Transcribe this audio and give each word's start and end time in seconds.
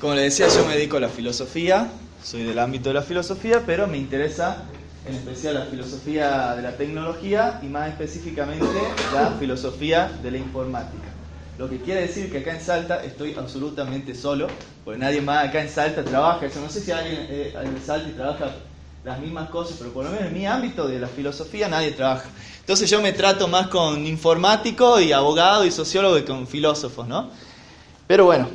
Como 0.00 0.14
les 0.14 0.38
decía, 0.38 0.48
yo 0.48 0.66
me 0.66 0.76
dedico 0.76 0.96
a 0.96 1.00
la 1.00 1.10
filosofía, 1.10 1.90
soy 2.22 2.44
del 2.44 2.58
ámbito 2.58 2.88
de 2.88 2.94
la 2.94 3.02
filosofía, 3.02 3.64
pero 3.66 3.86
me 3.86 3.98
interesa 3.98 4.62
en 5.06 5.14
especial 5.14 5.52
la 5.52 5.66
filosofía 5.66 6.54
de 6.56 6.62
la 6.62 6.72
tecnología 6.78 7.60
y 7.62 7.66
más 7.66 7.90
específicamente 7.90 8.64
la 9.12 9.32
filosofía 9.38 10.10
de 10.22 10.30
la 10.30 10.38
informática. 10.38 11.04
Lo 11.58 11.68
que 11.68 11.82
quiere 11.82 12.00
decir 12.00 12.32
que 12.32 12.38
acá 12.38 12.54
en 12.54 12.62
Salta 12.62 13.04
estoy 13.04 13.34
absolutamente 13.34 14.14
solo, 14.14 14.46
porque 14.86 14.98
nadie 14.98 15.20
más 15.20 15.46
acá 15.46 15.60
en 15.60 15.68
Salta 15.68 16.02
trabaja 16.02 16.46
eso. 16.46 16.62
No 16.62 16.70
sé 16.70 16.80
si 16.80 16.92
alguien 16.92 17.26
eh, 17.28 17.52
en 17.62 17.82
Salta 17.84 18.08
y 18.08 18.12
trabaja 18.12 18.52
las 19.04 19.20
mismas 19.20 19.50
cosas, 19.50 19.76
pero 19.78 19.92
por 19.92 20.06
lo 20.06 20.12
menos 20.12 20.28
en 20.28 20.32
mi 20.32 20.46
ámbito 20.46 20.88
de 20.88 20.98
la 20.98 21.08
filosofía 21.08 21.68
nadie 21.68 21.90
trabaja. 21.90 22.30
Entonces 22.60 22.88
yo 22.88 23.02
me 23.02 23.12
trato 23.12 23.48
más 23.48 23.68
con 23.68 24.06
informático 24.06 24.98
y 24.98 25.12
abogado 25.12 25.66
y 25.66 25.70
sociólogo 25.70 26.16
que 26.16 26.24
con 26.24 26.46
filósofos, 26.46 27.06
¿no? 27.06 27.28
Pero 28.06 28.24
bueno, 28.24 28.48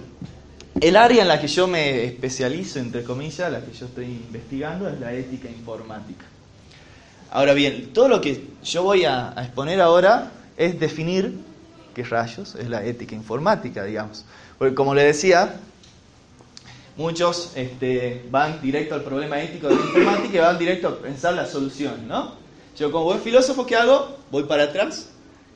el 0.81 0.97
área 0.97 1.21
en 1.21 1.27
la 1.27 1.39
que 1.39 1.47
yo 1.47 1.67
me 1.67 2.03
especializo, 2.03 2.79
entre 2.79 3.03
comillas, 3.03 3.51
la 3.51 3.61
que 3.61 3.71
yo 3.71 3.85
estoy 3.85 4.05
investigando, 4.05 4.89
es 4.89 4.99
la 4.99 5.13
ética 5.13 5.49
informática. 5.49 6.25
Ahora 7.31 7.53
bien, 7.53 7.91
todo 7.93 8.07
lo 8.07 8.21
que 8.21 8.45
yo 8.63 8.83
voy 8.83 9.05
a, 9.05 9.33
exponer 9.37 9.79
ahora 9.81 10.31
es 10.57 10.79
definir 10.79 11.33
qué 11.93 12.03
rayos 12.03 12.55
es 12.55 12.69
la 12.69 12.83
ética 12.83 13.15
informática, 13.15 13.83
digamos. 13.85 14.25
Porque 14.57 14.75
como 14.75 14.93
le 14.93 15.03
decía, 15.03 15.55
muchos 16.97 17.53
este, 17.55 18.25
van 18.29 18.61
directo 18.61 18.95
al 18.95 19.01
problema 19.01 19.41
ético 19.41 19.69
de 19.69 19.75
la 19.75 19.81
informática 19.81 20.37
y 20.37 20.41
van 20.41 20.57
directo 20.59 20.87
a 20.89 20.97
pensar 20.99 21.33
la 21.33 21.45
solución, 21.45 22.07
¿no? 22.07 22.35
Yo 22.77 22.91
como 22.91 23.05
buen 23.05 23.21
filósofo, 23.21 23.65
¿qué 23.65 23.77
hago? 23.77 24.17
Voy 24.29 24.43
para 24.43 24.63
atrás 24.63 25.09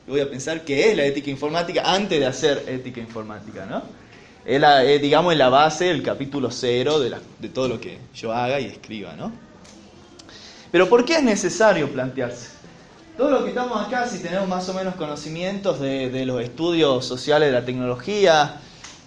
y 0.06 0.10
voy 0.10 0.20
a 0.20 0.30
pensar 0.30 0.64
qué 0.64 0.90
es 0.90 0.96
la 0.96 1.04
ética 1.04 1.28
informática 1.28 1.82
antes 1.84 2.18
de 2.18 2.26
hacer 2.26 2.64
ética 2.68 3.00
informática, 3.00 3.66
¿no? 3.66 3.99
Es, 4.54 4.60
la, 4.60 4.80
digamos, 4.80 5.36
la 5.36 5.48
base, 5.48 5.90
el 5.90 6.02
capítulo 6.02 6.50
cero 6.50 6.98
de, 6.98 7.14
de 7.38 7.48
todo 7.48 7.68
lo 7.68 7.80
que 7.80 7.98
yo 8.14 8.32
haga 8.32 8.58
y 8.58 8.66
escriba, 8.66 9.14
¿no? 9.14 9.32
Pero 10.72 10.88
¿por 10.88 11.04
qué 11.04 11.16
es 11.16 11.22
necesario 11.22 11.88
plantearse? 11.90 12.48
Todo 13.16 13.30
lo 13.30 13.42
que 13.44 13.50
estamos 13.50 13.86
acá, 13.86 14.08
si 14.08 14.18
tenemos 14.18 14.48
más 14.48 14.68
o 14.68 14.74
menos 14.74 14.94
conocimientos 14.94 15.78
de, 15.78 16.24
los 16.24 16.42
estudios 16.42 17.04
sociales 17.04 17.48
de 17.48 17.52
la 17.52 17.64
tecnología, 17.64 18.56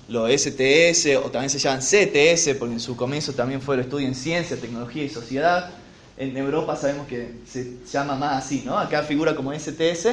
los 0.07 0.29
STS, 0.29 1.17
o 1.17 1.31
también 1.31 1.49
se 1.49 1.59
llaman 1.59 1.79
CTS, 1.79 2.55
porque 2.59 2.73
en 2.73 2.79
su 2.79 2.95
comienzo 2.95 3.33
también 3.33 3.61
fue 3.61 3.75
el 3.75 3.81
estudio 3.81 4.07
en 4.07 4.15
ciencia, 4.15 4.55
tecnología 4.55 5.03
y 5.03 5.09
sociedad. 5.09 5.71
En 6.17 6.37
Europa 6.37 6.75
sabemos 6.75 7.07
que 7.07 7.39
se 7.45 7.77
llama 7.91 8.15
más 8.15 8.45
así, 8.45 8.61
¿no? 8.65 8.77
Acá 8.77 9.03
figura 9.03 9.35
como 9.35 9.51
STS, 9.53 10.09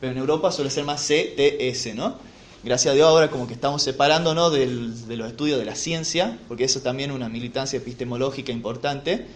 pero 0.00 0.12
en 0.12 0.18
Europa 0.18 0.50
suele 0.50 0.70
ser 0.70 0.84
más 0.84 1.02
CTS, 1.06 1.94
¿no? 1.94 2.31
Gracias 2.64 2.92
a 2.92 2.94
Dios 2.94 3.08
ahora 3.08 3.30
como 3.30 3.46
que 3.46 3.54
estamos 3.54 3.82
separándonos 3.82 4.52
de 4.52 4.66
los 5.16 5.28
estudios 5.28 5.58
de 5.58 5.64
la 5.64 5.74
ciencia, 5.74 6.38
porque 6.48 6.64
eso 6.64 6.80
también 6.80 7.10
es 7.10 7.16
una 7.16 7.28
militancia 7.28 7.76
epistemológica 7.76 8.52
importante, 8.52 9.26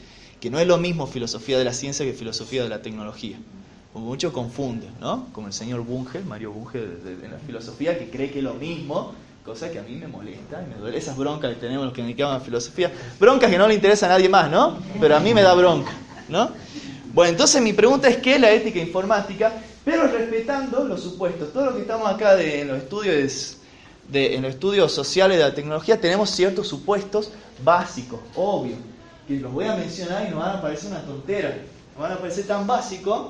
que 0.41 0.51
no 0.51 0.59
es 0.59 0.67
lo 0.67 0.79
mismo 0.79 1.07
filosofía 1.07 1.59
de 1.59 1.65
la 1.65 1.73
ciencia 1.73 2.05
que 2.05 2.13
filosofía 2.13 2.63
de 2.63 2.69
la 2.69 2.83
tecnología. 2.83 3.39
Como 3.93 4.07
muchos 4.07 4.33
confunden, 4.33 4.91
¿no? 5.01 5.29
Como 5.33 5.47
el 5.47 5.53
señor 5.53 5.81
Bunge, 5.81 6.21
Mario 6.21 6.53
Bunge 6.53 6.79
de, 6.79 7.29
la 7.29 7.39
filosofía, 7.39 7.99
que 7.99 8.11
cree 8.11 8.31
que 8.31 8.39
es 8.39 8.45
lo 8.45 8.55
mismo, 8.55 9.15
cosa 9.45 9.71
que 9.71 9.79
a 9.79 9.83
mí 9.83 9.95
me 9.95 10.07
molesta 10.07 10.63
y 10.63 10.75
me 10.75 10.79
duele 10.79 10.99
esas 10.99 11.17
broncas 11.17 11.55
que 11.55 11.61
tenemos 11.61 11.87
los 11.87 11.95
que 11.95 12.03
dedicamos 12.03 12.37
a 12.37 12.41
filosofía. 12.41 12.93
Broncas 13.19 13.51
que 13.51 13.57
no 13.57 13.67
le 13.67 13.75
interesa 13.75 14.07
a 14.07 14.11
nadie 14.11 14.29
más, 14.29 14.51
¿no? 14.51 14.79
Pero 15.01 15.17
a 15.17 15.21
mí 15.21 15.33
me 15.33 15.41
da 15.41 15.55
bronca, 15.55 15.93
¿no? 16.29 16.51
Bueno, 17.15 17.31
entonces 17.31 17.63
mi 17.63 17.73
pregunta 17.73 18.09
es, 18.09 18.19
¿qué 18.19 18.35
es 18.35 18.41
la 18.41 18.51
ética 18.51 18.79
informática? 18.79 19.55
Pero 19.87 20.09
respetando 20.09 20.83
los 20.83 21.01
supuestos. 21.01 21.53
Todo 21.53 21.67
lo 21.67 21.75
que 21.77 21.83
estamos 21.83 22.11
acá 22.11 22.43
en, 22.43 22.67
los 22.67 22.79
estudios 22.79 23.59
de, 24.09 24.35
en 24.35 24.43
los 24.43 24.55
estudios 24.55 24.91
sociales 24.91 25.39
de 25.39 25.45
la 25.45 25.55
tecnología 25.55 26.01
tenemos 26.01 26.29
ciertos 26.31 26.67
supuestos 26.67 27.31
básicos, 27.63 28.19
obvios, 28.35 28.81
que 29.29 29.37
los 29.37 29.53
voy 29.53 29.67
a 29.67 29.77
mencionar 29.77 30.27
y 30.27 30.31
nos 30.31 30.41
van 30.41 30.57
a 30.57 30.61
parecer 30.61 30.91
una 30.91 31.03
tontera, 31.03 31.57
nos 31.95 32.03
van 32.03 32.13
a 32.13 32.19
parecer 32.19 32.49
tan 32.49 32.67
básicos 32.67 33.29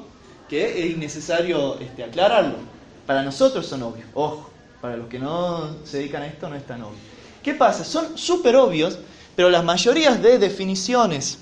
que 0.49 0.81
es 0.81 0.95
innecesario 0.97 1.79
este, 1.79 2.05
aclararlo. 2.05 2.57
Para 3.07 3.23
nosotros 3.23 3.67
son 3.67 3.83
obvios, 3.83 4.09
ojo, 4.15 4.49
para 4.81 4.97
los 4.97 5.09
que 5.09 5.19
no 5.19 5.85
se 5.85 5.99
dedican 5.99 6.23
a 6.23 6.27
esto 6.27 6.49
no 6.49 6.57
es 6.57 6.65
tan 6.65 6.83
obvio. 6.83 6.97
¿Qué 7.43 7.53
pasa? 7.53 7.85
Son 7.85 8.17
súper 8.17 8.57
obvios, 8.57 8.99
pero 9.37 9.51
las 9.51 9.63
mayorías 9.63 10.23
de 10.23 10.39
definiciones 10.39 11.37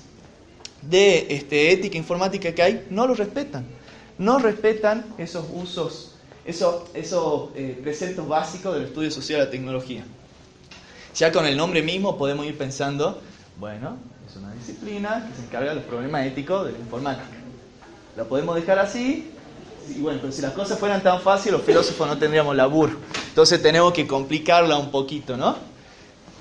de 0.81 1.27
este, 1.29 1.71
ética 1.71 1.97
informática 1.97 2.53
que 2.53 2.61
hay 2.61 2.87
no 2.89 3.07
lo 3.07 3.15
respetan 3.15 3.65
no 4.17 4.39
respetan 4.39 5.05
esos 5.17 5.45
usos, 5.53 6.11
esos, 6.45 6.83
esos 6.93 7.49
eh, 7.55 7.79
preceptos 7.81 8.27
básicos 8.27 8.75
del 8.75 8.85
estudio 8.85 9.11
social 9.11 9.39
de 9.39 9.45
la 9.45 9.51
tecnología. 9.51 10.03
Ya 11.15 11.31
con 11.31 11.45
el 11.45 11.57
nombre 11.57 11.81
mismo 11.81 12.17
podemos 12.17 12.45
ir 12.45 12.57
pensando, 12.57 13.21
bueno, 13.57 13.97
es 14.29 14.35
una 14.35 14.53
disciplina 14.53 15.27
que 15.29 15.35
se 15.35 15.47
encarga 15.47 15.69
de 15.69 15.75
los 15.75 15.85
problemas 15.85 16.25
éticos 16.25 16.65
de 16.65 16.73
la 16.73 16.79
informática. 16.79 17.37
La 18.17 18.25
podemos 18.25 18.55
dejar 18.55 18.79
así, 18.79 19.31
y 19.93 19.99
bueno, 19.99 20.19
si 20.31 20.41
las 20.41 20.53
cosas 20.53 20.79
fueran 20.79 21.01
tan 21.03 21.21
fáciles, 21.21 21.53
los 21.53 21.63
filósofos 21.63 22.07
no 22.07 22.17
tendríamos 22.17 22.55
laburo. 22.55 22.97
Entonces 23.29 23.61
tenemos 23.61 23.93
que 23.93 24.07
complicarla 24.07 24.77
un 24.77 24.91
poquito, 24.91 25.37
¿no? 25.37 25.55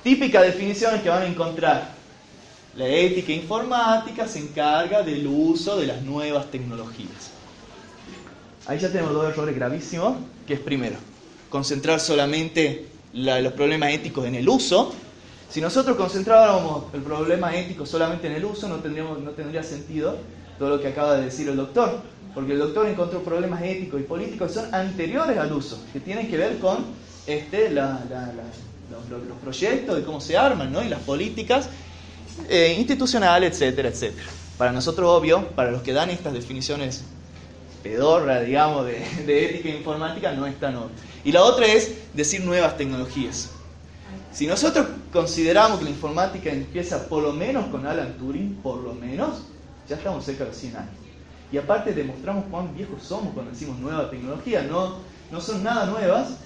Típicas 0.02 0.42
definiciones 0.42 1.02
que 1.02 1.08
van 1.08 1.22
a 1.22 1.26
encontrar. 1.26 1.88
La 2.76 2.86
ética 2.86 3.32
informática 3.32 4.26
se 4.26 4.40
encarga 4.40 5.02
del 5.02 5.26
uso 5.26 5.76
de 5.76 5.86
las 5.86 6.02
nuevas 6.02 6.50
tecnologías. 6.50 7.33
Ahí 8.66 8.78
ya 8.78 8.90
tenemos 8.90 9.12
dos 9.12 9.28
errores 9.28 9.54
gravísimos, 9.54 10.16
que 10.46 10.54
es 10.54 10.60
primero, 10.60 10.96
concentrar 11.50 12.00
solamente 12.00 12.86
los 13.12 13.52
problemas 13.52 13.92
éticos 13.92 14.26
en 14.26 14.36
el 14.36 14.48
uso. 14.48 14.94
Si 15.50 15.60
nosotros 15.60 15.96
concentráramos 15.96 16.84
el 16.94 17.02
problema 17.02 17.54
ético 17.54 17.84
solamente 17.84 18.26
en 18.26 18.32
el 18.32 18.44
uso, 18.44 18.66
no, 18.68 18.76
tendríamos, 18.76 19.20
no 19.20 19.32
tendría 19.32 19.62
sentido 19.62 20.16
todo 20.58 20.70
lo 20.70 20.80
que 20.80 20.88
acaba 20.88 21.16
de 21.16 21.26
decir 21.26 21.46
el 21.48 21.56
doctor, 21.56 22.00
porque 22.34 22.52
el 22.52 22.58
doctor 22.58 22.86
encontró 22.88 23.22
problemas 23.22 23.62
éticos 23.62 24.00
y 24.00 24.04
políticos 24.04 24.48
que 24.48 24.54
son 24.54 24.74
anteriores 24.74 25.36
al 25.36 25.52
uso, 25.52 25.78
que 25.92 26.00
tienen 26.00 26.28
que 26.30 26.38
ver 26.38 26.58
con 26.58 26.86
este, 27.26 27.70
los, 27.70 27.98
proyectos, 29.42 29.96
de 29.96 30.04
cómo 30.04 30.20
se 30.20 30.38
arman, 30.38 30.72
¿no? 30.72 30.82
y 30.82 30.88
las 30.88 31.00
políticas 31.00 31.68
eh, 32.48 32.74
institucionales, 32.78 33.52
etcétera, 33.52 33.90
etcétera. 33.90 34.26
Para 34.56 34.72
nosotros, 34.72 35.08
obvio, 35.10 35.48
para 35.48 35.70
los 35.70 35.82
que 35.82 35.92
dan 35.92 36.08
estas 36.08 36.32
definiciones 36.32 37.04
pedorra, 37.84 38.40
digamos, 38.40 38.86
de, 38.86 39.44
ética 39.44 39.68
informática 39.68 40.32
no 40.32 40.46
es 40.46 40.58
tan. 40.58 40.74
Y 41.22 41.30
la 41.30 41.42
otra 41.42 41.66
es 41.66 41.94
decir 42.14 42.42
nuevas 42.42 42.76
tecnologías. 42.76 43.50
Si 44.32 44.48
nosotros 44.48 44.86
consideramos 45.12 45.78
que 45.78 45.84
la 45.84 45.90
informática 45.90 46.50
empieza 46.50 47.06
por 47.08 47.22
lo 47.22 47.32
menos 47.32 47.66
con 47.66 47.86
Alan 47.86 48.14
Turing, 48.14 48.54
por 48.62 48.78
lo 48.78 48.94
menos, 48.94 49.42
ya 49.88 49.96
estamos 49.96 50.24
cerca 50.24 50.44
de 50.44 50.50
los 50.50 50.58
100 50.58 50.76
años. 50.76 50.94
Y 51.52 51.58
aparte 51.58 51.92
demostramos 51.92 52.46
cuán 52.50 52.74
viejos 52.74 53.02
somos 53.02 53.32
cuando 53.34 53.52
decimos 53.52 53.78
nueva 53.78 54.10
tecnología, 54.10 54.62
no, 54.62 54.96
no 55.30 55.40
son 55.40 55.62
nada 55.62 55.86
nuevas. 55.86 56.38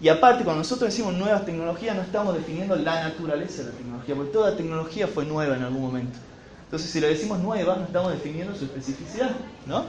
Y 0.00 0.08
aparte, 0.08 0.44
cuando 0.44 0.60
nosotros 0.60 0.90
decimos 0.90 1.14
nuevas 1.14 1.46
tecnologías, 1.46 1.96
no 1.96 2.02
estamos 2.02 2.34
definiendo 2.34 2.76
la 2.76 3.08
naturaleza 3.08 3.62
de 3.62 3.70
la 3.70 3.76
tecnología, 3.76 4.14
porque 4.14 4.32
toda 4.32 4.56
tecnología 4.56 5.06
fue 5.06 5.24
nueva 5.24 5.56
en 5.56 5.62
algún 5.62 5.80
momento. 5.80 6.18
Entonces, 6.64 6.90
si 6.90 7.00
le 7.00 7.08
decimos 7.08 7.38
nueva, 7.38 7.76
no 7.76 7.84
estamos 7.84 8.12
definiendo 8.12 8.54
su 8.54 8.64
especificidad, 8.64 9.30
¿no? 9.66 9.84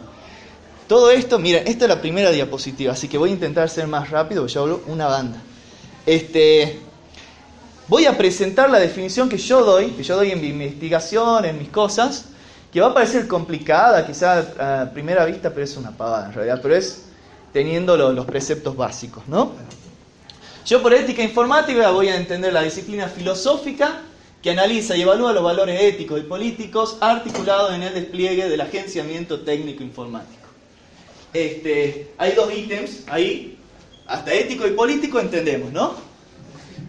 Todo 0.87 1.11
esto, 1.11 1.37
miren, 1.37 1.67
esta 1.67 1.83
es 1.83 1.89
la 1.89 1.99
primera 1.99 2.31
diapositiva, 2.31 2.93
así 2.93 3.09
que 3.09 3.17
voy 3.17 3.31
a 3.31 3.33
intentar 3.33 3.69
ser 3.69 3.87
más 3.87 4.09
rápido, 4.09 4.47
yo 4.47 4.61
hablo 4.61 4.81
una 4.87 5.07
banda. 5.07 5.41
Este, 6.05 6.79
voy 7.89 8.05
a 8.05 8.17
presentar 8.17 8.69
la 8.69 8.79
definición 8.79 9.27
que 9.27 9.37
yo 9.37 9.65
doy, 9.65 9.87
que 9.91 10.03
yo 10.03 10.15
doy 10.15 10.31
en 10.31 10.39
mi 10.39 10.47
investigación, 10.47 11.43
en 11.43 11.59
mis 11.59 11.67
cosas, 11.67 12.25
que 12.71 12.79
va 12.79 12.87
a 12.87 12.93
parecer 12.93 13.27
complicada, 13.27 14.07
quizás 14.07 14.57
a 14.57 14.89
primera 14.93 15.25
vista, 15.25 15.49
pero 15.49 15.65
es 15.65 15.75
una 15.75 15.91
pavada 15.91 16.27
en 16.27 16.33
realidad, 16.33 16.59
pero 16.61 16.73
es 16.73 17.03
teniendo 17.51 17.97
los, 17.97 18.15
los 18.15 18.25
preceptos 18.25 18.77
básicos, 18.77 19.27
¿no? 19.27 19.51
Yo 20.65 20.81
por 20.81 20.93
ética 20.93 21.21
informática 21.21 21.89
voy 21.91 22.07
a 22.07 22.15
entender 22.15 22.53
la 22.53 22.61
disciplina 22.61 23.09
filosófica 23.09 24.03
que 24.41 24.51
analiza 24.51 24.95
y 24.95 25.01
evalúa 25.01 25.33
los 25.33 25.43
valores 25.43 25.81
éticos 25.81 26.19
y 26.19 26.23
políticos 26.23 26.97
articulados 27.01 27.73
en 27.73 27.83
el 27.83 27.93
despliegue 27.93 28.47
del 28.47 28.61
agenciamiento 28.61 29.41
técnico 29.41 29.83
informático. 29.83 30.46
Este, 31.33 32.11
hay 32.17 32.31
dos 32.33 32.53
ítems 32.53 33.03
ahí, 33.07 33.57
hasta 34.05 34.33
ético 34.33 34.65
y 34.67 34.71
político 34.71 35.19
entendemos, 35.19 35.71
¿no? 35.71 35.95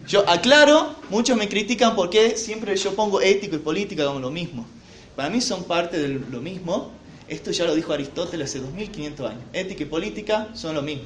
Yo 0.07 0.29
aclaro, 0.29 0.95
muchos 1.11 1.37
me 1.37 1.49
critican 1.49 1.95
porque 1.95 2.37
siempre 2.37 2.75
yo 2.77 2.95
pongo 2.95 3.21
ético 3.21 3.57
y 3.57 3.59
política 3.59 4.07
como 4.07 4.21
lo 4.21 4.31
mismo. 4.31 4.67
Para 5.15 5.29
mí 5.29 5.41
son 5.41 5.65
parte 5.65 5.99
de 5.99 6.09
lo 6.09 6.41
mismo. 6.41 6.93
Esto 7.27 7.51
ya 7.51 7.65
lo 7.65 7.75
dijo 7.75 7.93
Aristóteles 7.93 8.49
hace 8.49 8.61
2500 8.61 9.31
años. 9.31 9.43
Ética 9.53 9.83
y 9.83 9.87
política 9.87 10.49
son 10.55 10.75
lo 10.75 10.83
mismo. 10.83 11.05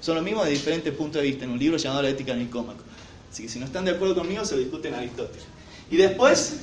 Son 0.00 0.16
lo 0.16 0.22
mismo 0.22 0.44
de 0.44 0.50
diferentes 0.50 0.92
puntos 0.92 1.22
de 1.22 1.28
vista 1.28 1.44
en 1.44 1.52
un 1.52 1.58
libro 1.58 1.78
llamado 1.78 2.02
La 2.02 2.10
ética 2.10 2.34
nicómaco. 2.34 2.82
Así 3.30 3.44
que 3.44 3.48
si 3.48 3.58
no 3.58 3.64
están 3.64 3.86
de 3.86 3.92
acuerdo 3.92 4.16
conmigo, 4.16 4.44
se 4.44 4.56
lo 4.56 4.60
discuten 4.60 4.92
Aristóteles. 4.92 5.44
Y 5.90 5.96
después, 5.96 6.56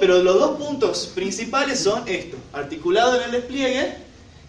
pero 0.00 0.22
los 0.22 0.38
dos 0.38 0.56
puntos 0.56 1.12
principales 1.14 1.80
son 1.80 2.08
esto, 2.08 2.38
articulado 2.52 3.16
en 3.16 3.24
el 3.24 3.32
despliegue 3.32 4.07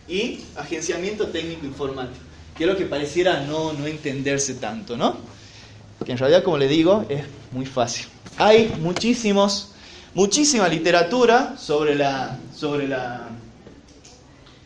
y 0.10 0.42
agenciamiento 0.56 1.28
técnico 1.28 1.66
informático, 1.66 2.24
que 2.58 2.64
es 2.64 2.70
lo 2.70 2.76
que 2.76 2.86
pareciera 2.86 3.42
no, 3.42 3.74
no 3.74 3.86
entenderse 3.86 4.56
tanto, 4.56 4.98
¿no? 4.98 5.18
que 6.06 6.12
en 6.12 6.18
realidad, 6.18 6.44
como 6.44 6.58
le 6.58 6.68
digo, 6.68 7.06
es 7.10 7.24
muy 7.52 7.66
fácil. 7.66 8.08
Hay 8.38 8.74
muchísimos, 8.80 9.72
muchísima 10.14 10.68
literatura 10.68 11.58
sobre 11.58 11.96
la, 11.96 12.40
sobre 12.56 12.88
la, 12.88 13.28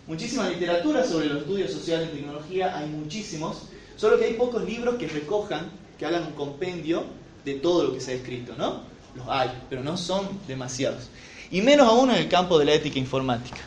muchísima 0.07 0.49
literatura 0.49 1.03
sobre 1.03 1.27
los 1.27 1.39
estudios 1.39 1.71
sociales 1.71 2.09
de 2.09 2.17
tecnología, 2.17 2.77
hay 2.77 2.87
muchísimos, 2.87 3.63
solo 3.95 4.19
que 4.19 4.25
hay 4.25 4.33
pocos 4.33 4.63
libros 4.63 4.95
que 4.95 5.07
recojan, 5.07 5.71
que 5.97 6.05
hagan 6.05 6.27
un 6.27 6.33
compendio 6.33 7.03
de 7.45 7.55
todo 7.55 7.83
lo 7.83 7.93
que 7.93 8.01
se 8.01 8.11
ha 8.11 8.15
escrito, 8.15 8.53
¿no? 8.57 8.81
Los 9.15 9.27
hay, 9.27 9.49
pero 9.69 9.83
no 9.83 9.97
son 9.97 10.27
demasiados. 10.47 11.09
Y 11.51 11.61
menos 11.61 11.87
aún 11.87 12.09
en 12.09 12.17
el 12.17 12.29
campo 12.29 12.57
de 12.57 12.65
la 12.65 12.73
ética 12.73 12.97
informática. 12.99 13.61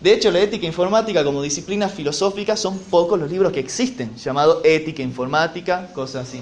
De 0.00 0.14
hecho, 0.14 0.30
la 0.30 0.40
ética 0.40 0.66
informática 0.66 1.22
como 1.22 1.42
disciplina 1.42 1.88
filosófica 1.88 2.56
son 2.56 2.78
pocos 2.78 3.18
los 3.18 3.30
libros 3.30 3.52
que 3.52 3.60
existen, 3.60 4.16
llamado 4.16 4.62
ética 4.64 5.02
informática, 5.02 5.90
cosas 5.92 6.26
así. 6.28 6.40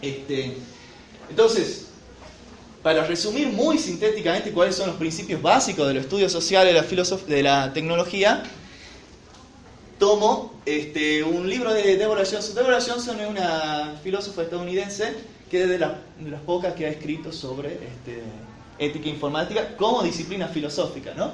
Este, 0.00 0.56
entonces, 1.28 1.86
para 2.82 3.04
resumir 3.04 3.48
muy 3.48 3.78
sintéticamente 3.78 4.52
cuáles 4.52 4.76
son 4.76 4.86
los 4.86 4.96
principios 4.96 5.42
básicos 5.42 5.88
del 5.88 5.96
estudio 5.96 6.28
social 6.28 6.66
de 6.66 6.72
la, 6.72 6.82
de 6.82 7.42
la 7.42 7.72
tecnología, 7.72 8.44
tomo 9.98 10.54
este, 10.64 11.24
un 11.24 11.50
libro 11.50 11.74
de 11.74 11.96
Deborah 11.96 12.24
Johnson. 12.24 12.54
Deborah 12.54 12.80
Johnson 12.80 13.20
es 13.20 13.28
una 13.28 13.96
filósofa 14.04 14.42
estadounidense 14.42 15.14
que 15.50 15.64
es 15.64 15.68
de, 15.68 15.78
las 15.78 15.92
pocas 16.46 16.74
que 16.74 16.86
ha 16.86 16.90
escrito 16.90 17.32
sobre 17.32 17.72
este, 17.72 18.22
ética 18.78 19.08
informática 19.08 19.76
como 19.76 20.02
disciplina 20.02 20.46
filosófica, 20.46 21.14
¿no? 21.14 21.32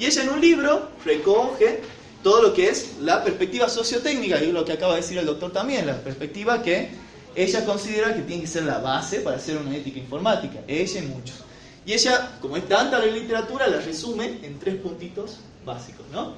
Y 0.00 0.06
ella 0.06 0.22
en 0.22 0.30
un 0.30 0.40
libro 0.40 0.88
recoge 1.04 1.82
todo 2.22 2.42
lo 2.42 2.54
que 2.54 2.70
es 2.70 2.96
la 3.00 3.22
perspectiva 3.22 3.68
sociotécnica, 3.68 4.42
y 4.42 4.50
lo 4.50 4.64
que 4.64 4.72
acaba 4.72 4.94
de 4.94 5.02
decir 5.02 5.18
el 5.18 5.26
doctor 5.26 5.52
también, 5.52 5.86
la 5.86 6.02
perspectiva 6.02 6.62
que 6.62 6.88
ella 7.34 7.64
considera 7.66 8.14
que 8.14 8.22
tiene 8.22 8.42
que 8.42 8.48
ser 8.48 8.64
la 8.64 8.78
base 8.78 9.20
para 9.20 9.36
hacer 9.36 9.58
una 9.58 9.76
ética 9.76 9.98
informática, 9.98 10.60
ella 10.66 11.00
y 11.00 11.06
muchos. 11.06 11.36
Y 11.84 11.92
ella, 11.92 12.38
como 12.40 12.56
es 12.56 12.66
tanta 12.66 12.98
la 12.98 13.06
literatura, 13.06 13.66
la 13.66 13.80
resume 13.80 14.38
en 14.42 14.58
tres 14.58 14.76
puntitos 14.76 15.38
básicos, 15.66 16.06
¿no? 16.10 16.32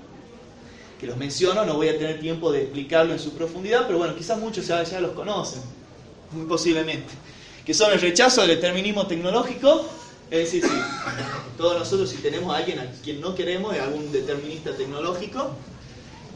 Que 1.00 1.06
los 1.06 1.16
menciono, 1.16 1.64
no 1.64 1.74
voy 1.74 1.88
a 1.88 1.98
tener 1.98 2.20
tiempo 2.20 2.50
de 2.50 2.62
explicarlo 2.62 3.12
en 3.12 3.20
su 3.20 3.32
profundidad, 3.32 3.86
pero 3.86 3.98
bueno, 3.98 4.16
quizás 4.16 4.38
muchos 4.38 4.66
ya, 4.66 4.82
ya 4.82 5.00
los 5.00 5.12
conocen, 5.12 5.62
muy 6.32 6.46
posiblemente. 6.46 7.12
Que 7.64 7.74
son 7.74 7.92
el 7.92 8.00
rechazo 8.00 8.42
al 8.42 8.48
determinismo 8.48 9.06
tecnológico, 9.06 9.84
es 10.32 10.50
decir, 10.50 10.64
si 10.64 11.58
todos 11.58 11.78
nosotros 11.78 12.08
si 12.08 12.16
tenemos 12.16 12.54
a 12.54 12.56
alguien 12.56 12.78
a 12.78 12.86
quien 13.04 13.20
no 13.20 13.34
queremos, 13.34 13.74
es 13.74 13.82
algún 13.82 14.10
determinista 14.10 14.74
tecnológico, 14.74 15.50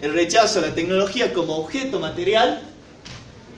el 0.03 0.13
rechazo 0.13 0.59
a 0.59 0.63
la 0.63 0.75
tecnología 0.75 1.33
como 1.33 1.57
objeto 1.57 1.99
material, 1.99 2.61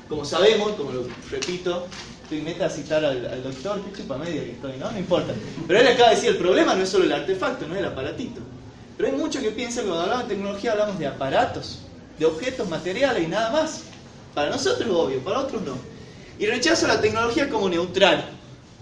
como 0.09 0.25
sabemos, 0.25 0.75
como 0.77 0.93
lo 0.93 1.09
repito, 1.29 1.89
estoy 2.23 2.41
meta 2.43 2.67
a 2.67 2.71
citar 2.71 3.05
al, 3.05 3.43
doctor, 3.43 3.81
qué 3.83 4.01
chupa 4.01 4.17
media 4.17 4.45
que 4.45 4.53
estoy, 4.53 4.77
¿no? 4.79 4.93
No 4.93 4.99
importa. 5.01 5.35
Pero 5.67 5.81
él 5.81 5.89
acaba 5.89 6.11
de 6.11 6.15
decir, 6.15 6.31
el 6.31 6.37
problema 6.37 6.77
no 6.77 6.85
es 6.85 6.89
solo 6.89 7.03
el 7.03 7.13
artefacto, 7.13 7.67
no 7.67 7.75
es 7.75 7.81
el 7.81 7.87
aparatito. 7.87 8.41
Pero 8.97 9.09
hay 9.09 9.17
muchos 9.17 9.43
que 9.43 9.51
piensan 9.51 9.85
que 9.85 9.89
cuando 9.89 10.05
hablamos 10.05 10.29
de 10.29 10.35
tecnología 10.37 10.71
hablamos 10.71 11.01
de 11.01 11.07
aparatos, 11.09 11.81
de 12.17 12.27
objetos 12.27 12.69
materiales 12.69 13.25
y 13.25 13.27
nada 13.27 13.51
más. 13.51 13.83
Para 14.37 14.51
nosotros 14.51 14.89
obvio, 14.89 15.19
para 15.19 15.41
otros 15.41 15.63
no. 15.63 15.77
Y 16.39 16.47
rechazo 16.47 16.87
a 16.87 16.95
la 16.95 17.01
tecnología 17.01 17.49
como 17.49 17.69
neutral, 17.69 18.25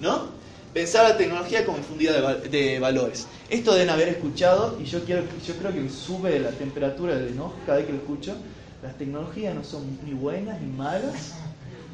¿no? 0.00 0.35
Pensar 0.76 1.08
la 1.08 1.17
tecnología 1.17 1.64
como 1.64 1.78
infundida 1.78 2.34
de, 2.34 2.78
valores. 2.78 3.26
Esto 3.49 3.73
deben 3.73 3.88
haber 3.88 4.08
escuchado 4.08 4.76
y 4.78 4.84
yo, 4.84 5.02
quiero, 5.06 5.23
yo 5.46 5.56
creo 5.56 5.73
que 5.73 5.88
sube 5.88 6.38
la 6.38 6.50
temperatura 6.50 7.17
de 7.17 7.31
enojo 7.31 7.55
cada 7.64 7.78
vez 7.78 7.87
que 7.87 7.93
lo 7.94 7.99
escucho 8.00 8.37
las 8.82 8.94
tecnologías 8.99 9.55
no 9.55 9.64
son 9.64 9.99
ni 10.05 10.12
buenas 10.12 10.61
ni 10.61 10.70
malas, 10.70 11.32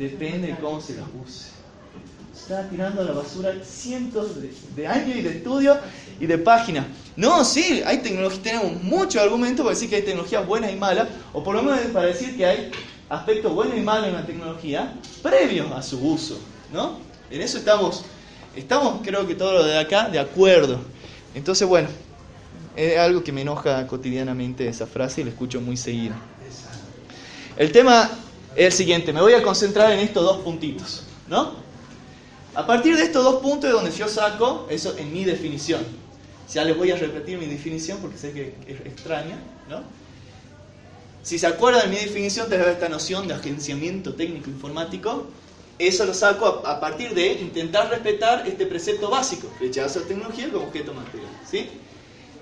depende 0.01 0.49
de 0.49 0.57
cómo 0.57 0.81
se 0.81 0.97
las 0.97 1.05
use. 1.25 1.51
Está 2.35 2.69
tirando 2.69 3.03
a 3.03 3.05
la 3.05 3.13
basura 3.13 3.55
cientos 3.63 4.31
de, 4.75 4.89
años 4.89 5.17
y 5.17 5.23
de 5.23 5.31
estudios 5.31 5.79
y 6.19 6.27
de 6.27 6.39
páginas. 6.39 6.85
No, 7.15 7.45
sí, 7.45 7.85
hay 7.87 7.99
tecnología, 7.99 8.43
tenemos 8.43 8.83
muchos 8.83 9.23
argumentos 9.23 9.65
para 9.65 9.77
decir 9.77 9.91
que 9.91 9.95
hay 9.95 10.03
tecnologías 10.03 10.45
buenas 10.45 10.73
y 10.73 10.75
malas, 10.75 11.07
o 11.33 11.45
por 11.45 11.55
lo 11.55 11.63
menos 11.63 11.79
para 11.93 12.07
decir 12.09 12.37
que 12.37 12.45
hay 12.45 12.73
aspectos 13.09 13.55
buenos 13.55 13.79
y 13.79 13.81
malos 13.81 14.09
en 14.09 14.15
la 14.15 14.27
tecnología 14.27 14.93
previos 15.23 15.71
a 15.71 15.81
su 15.83 16.05
uso, 16.05 16.41
¿no? 16.73 16.99
En 17.31 17.41
eso 17.41 17.57
estamos, 17.57 18.05
estamos 18.57 19.01
creo 19.03 19.27
que 19.27 19.35
todos 19.35 19.55
los 19.55 19.67
de 19.67 19.79
acá 19.79 20.09
de 20.09 20.19
acuerdo. 20.19 20.79
Entonces, 21.35 21.67
bueno, 21.67 21.89
es 22.77 22.99
algo 22.99 23.23
que 23.23 23.33
me 23.33 23.43
enoja 23.43 23.87
cotidianamente 23.87 24.67
esa 24.69 24.87
frase 24.87 25.21
y 25.21 25.25
la 25.25 25.31
escucho 25.31 25.61
muy 25.61 25.77
seguido. 25.77 26.15
El 27.57 27.71
tema 27.73 28.11
es 28.57 28.67
el 28.67 28.73
siguiente, 28.73 29.13
me 29.13 29.21
voy 29.21 29.35
a 29.35 29.43
concentrar 29.43 29.93
en 29.93 30.01
estos 30.01 30.25
dos 30.25 30.39
puntitos, 30.39 31.03
¿no? 31.29 31.53
A 32.55 32.67
partir 32.67 32.97
de 32.97 33.05
estos 33.05 33.25
dos 33.25 33.41
puntos 33.43 33.69
es 33.69 33.73
donde 33.73 33.91
yo 33.91 34.09
saco 34.09 34.67
eso 34.69 34.97
en 34.99 35.13
mi 35.13 35.25
definición. 35.25 35.83
Ya 36.53 36.65
les 36.65 36.77
voy 36.77 36.91
a 36.91 36.97
repetir 36.97 37.39
mi 37.39 37.47
definición 37.47 37.99
porque 38.01 38.19
sé 38.19 38.33
que 38.33 38.55
es 38.67 38.81
extraña, 38.81 39.39
¿no? 39.71 39.83
Si 41.23 41.39
se 41.39 41.47
acuerdan 41.47 41.83
de 41.83 41.97
mi 41.97 42.05
definición, 42.05 42.49
te 42.49 42.57
esta 42.71 42.89
noción 42.89 43.29
de 43.29 43.35
agenciamiento 43.35 44.15
técnico 44.15 44.51
informático. 44.51 45.27
Eso 45.89 46.05
lo 46.05 46.15
saco 46.15 46.63
a, 46.65 46.81
partir 46.81 47.15
de 47.15 47.33
intentar 47.33 47.91
respetar 47.91 48.47
este 48.47 48.67
precepto 48.67 49.11
básico, 49.11 49.53
rechazo 49.61 50.01
a 50.01 50.03
tecnología 50.03 50.49
como 50.51 50.67
objeto 50.67 50.95
material, 50.95 51.31
¿sí? 51.49 51.69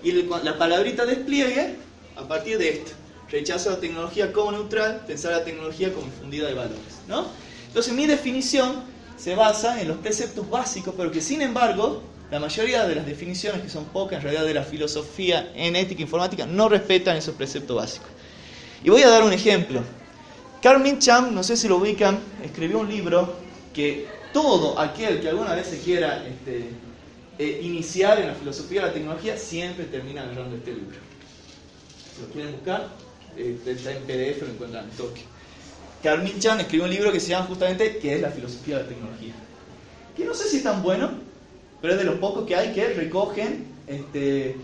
Y 0.03 0.13
la 0.13 0.59
palabrita 0.59 1.05
despliegue 1.07 1.77
a 2.17 2.27
partir 2.27 2.59
de 2.59 2.71
esto 2.71 2.93
rechazo 3.31 3.71
la 3.71 3.81
tecnología 3.81 4.33
como 4.33 4.53
neutral, 4.53 5.03
pensar 5.07 5.33
la 5.33 5.45
tecnología 5.45 5.93
como 5.93 6.07
infundida 6.07 6.49
de 6.49 6.55
valores. 6.55 7.01
¿no? 7.07 7.27
Entonces 7.67 7.93
mi 7.93 8.07
definición 8.07 8.83
se 9.17 9.35
basa 9.35 9.81
en 9.81 9.89
los 9.89 9.99
preceptos 9.99 10.49
básicos, 10.49 10.95
pero 10.97 11.11
que 11.11 11.21
sin 11.21 11.43
embargo 11.43 12.03
la 12.31 12.41
mayoría 12.41 12.87
de 12.87 12.95
las 12.95 13.07
definiciones, 13.07 13.63
que 13.63 13.69
son 13.69 13.87
pocas 13.87 14.19
en 14.19 14.23
realidad 14.23 14.45
de 14.45 14.55
la 14.55 14.63
filosofía 14.63 15.51
en 15.55 15.77
ética 15.77 16.03
informática, 16.03 16.47
no 16.47 16.69
respetan 16.69 17.17
esos 17.17 17.35
preceptos 17.35 17.77
básicos. 17.77 18.09
Y 18.85 18.91
voy 18.91 19.03
a 19.03 19.09
dar 19.09 19.25
un 19.25 19.33
ejemplo. 19.33 19.83
Carmen 20.63 20.99
Cham, 20.99 21.35
no 21.35 21.43
sé 21.43 21.57
si 21.57 21.69
lo 21.69 21.77
ubican, 21.77 22.19
escribió 22.45 22.81
un 22.81 22.89
libro 22.89 23.35
que 23.73 24.07
todo 24.33 24.79
aquel 24.79 25.21
que 25.21 25.29
alguna 25.31 25.55
vez 25.55 25.69
se 25.69 25.79
quiera 25.79 26.27
este, 26.27 26.69
eh, 27.39 27.61
iniciar 27.63 28.21
en 28.21 28.27
la 28.27 28.35
filosofía 28.35 28.83
de 28.83 28.87
la 28.89 28.93
tecnología 28.93 29.39
siempre 29.39 29.87
termina 29.87 30.23
agarrando 30.23 30.57
este 30.57 30.73
libro. 30.73 30.99
Si 32.15 32.21
lo 32.21 32.29
quieren 32.29 32.53
buscar, 32.53 32.89
eh, 33.39 33.59
está 33.65 33.93
en 33.93 34.03
PDF, 34.03 34.43
lo 34.43 34.53
encuentran 34.53 34.85
en 34.85 34.91
Tokio. 34.91 35.25
Carmen 36.03 36.39
Chan 36.39 36.61
escribió 36.61 36.85
un 36.85 36.91
libro 36.91 37.11
que 37.11 37.21
se 37.21 37.31
llama 37.31 37.47
justamente 37.47 37.99
¿Qué 37.99 38.17
es 38.17 38.21
la 38.21 38.31
filosofía 38.31 38.77
de 38.77 38.83
la 38.83 38.89
tecnología? 38.89 39.33
Que 40.15 40.25
no 40.27 40.35
sé 40.35 40.49
si 40.49 40.59
es 40.59 40.63
tan 40.63 40.83
bueno, 40.83 41.11
pero 41.81 41.95
es 41.95 41.99
de 41.99 42.05
los 42.05 42.19
pocos 42.19 42.47
que 42.47 42.57
hay 42.57 42.75
que 42.75 42.87
recogen 42.89 43.67
este, 43.87 44.57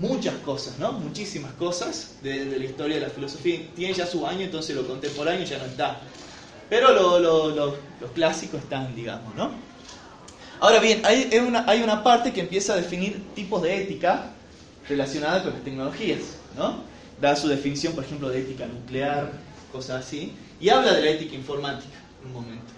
muchas 0.00 0.34
cosas, 0.36 0.78
¿no? 0.78 0.92
Muchísimas 0.92 1.52
cosas 1.52 2.16
de, 2.22 2.44
la 2.58 2.64
historia 2.64 2.96
de 2.96 3.02
la 3.02 3.10
filosofía. 3.10 3.60
Tiene 3.74 3.94
ya 3.94 4.06
su 4.06 4.26
año, 4.26 4.42
entonces 4.42 4.76
lo 4.76 4.86
contemporáneo 4.86 5.44
ya 5.44 5.58
no 5.58 5.64
está. 5.64 6.00
Pero 6.68 7.18
los 7.20 8.10
clásicos 8.14 8.62
están, 8.62 8.94
digamos, 8.94 9.34
¿no? 9.34 9.50
Ahora 10.60 10.80
bien, 10.80 11.04
hay 11.04 11.28
una, 11.38 11.64
hay 11.68 11.82
una 11.82 12.02
parte 12.02 12.32
que 12.32 12.40
empieza 12.40 12.72
a 12.72 12.76
definir 12.76 13.22
tipos 13.34 13.62
de 13.62 13.82
ética 13.82 14.30
relacionada 14.88 15.42
con 15.42 15.52
las 15.52 15.62
tecnologías, 15.62 16.20
¿no? 16.56 16.96
da 17.20 17.34
su 17.34 17.48
definición, 17.48 17.94
por 17.94 18.04
ejemplo, 18.04 18.28
de 18.28 18.40
ética 18.40 18.66
nuclear, 18.66 19.32
cosas 19.72 20.04
así, 20.04 20.32
y 20.60 20.68
habla 20.68 20.94
de 20.94 21.02
la 21.02 21.10
ética 21.10 21.34
informática 21.34 21.96
un 22.24 22.32
momento. 22.32 22.72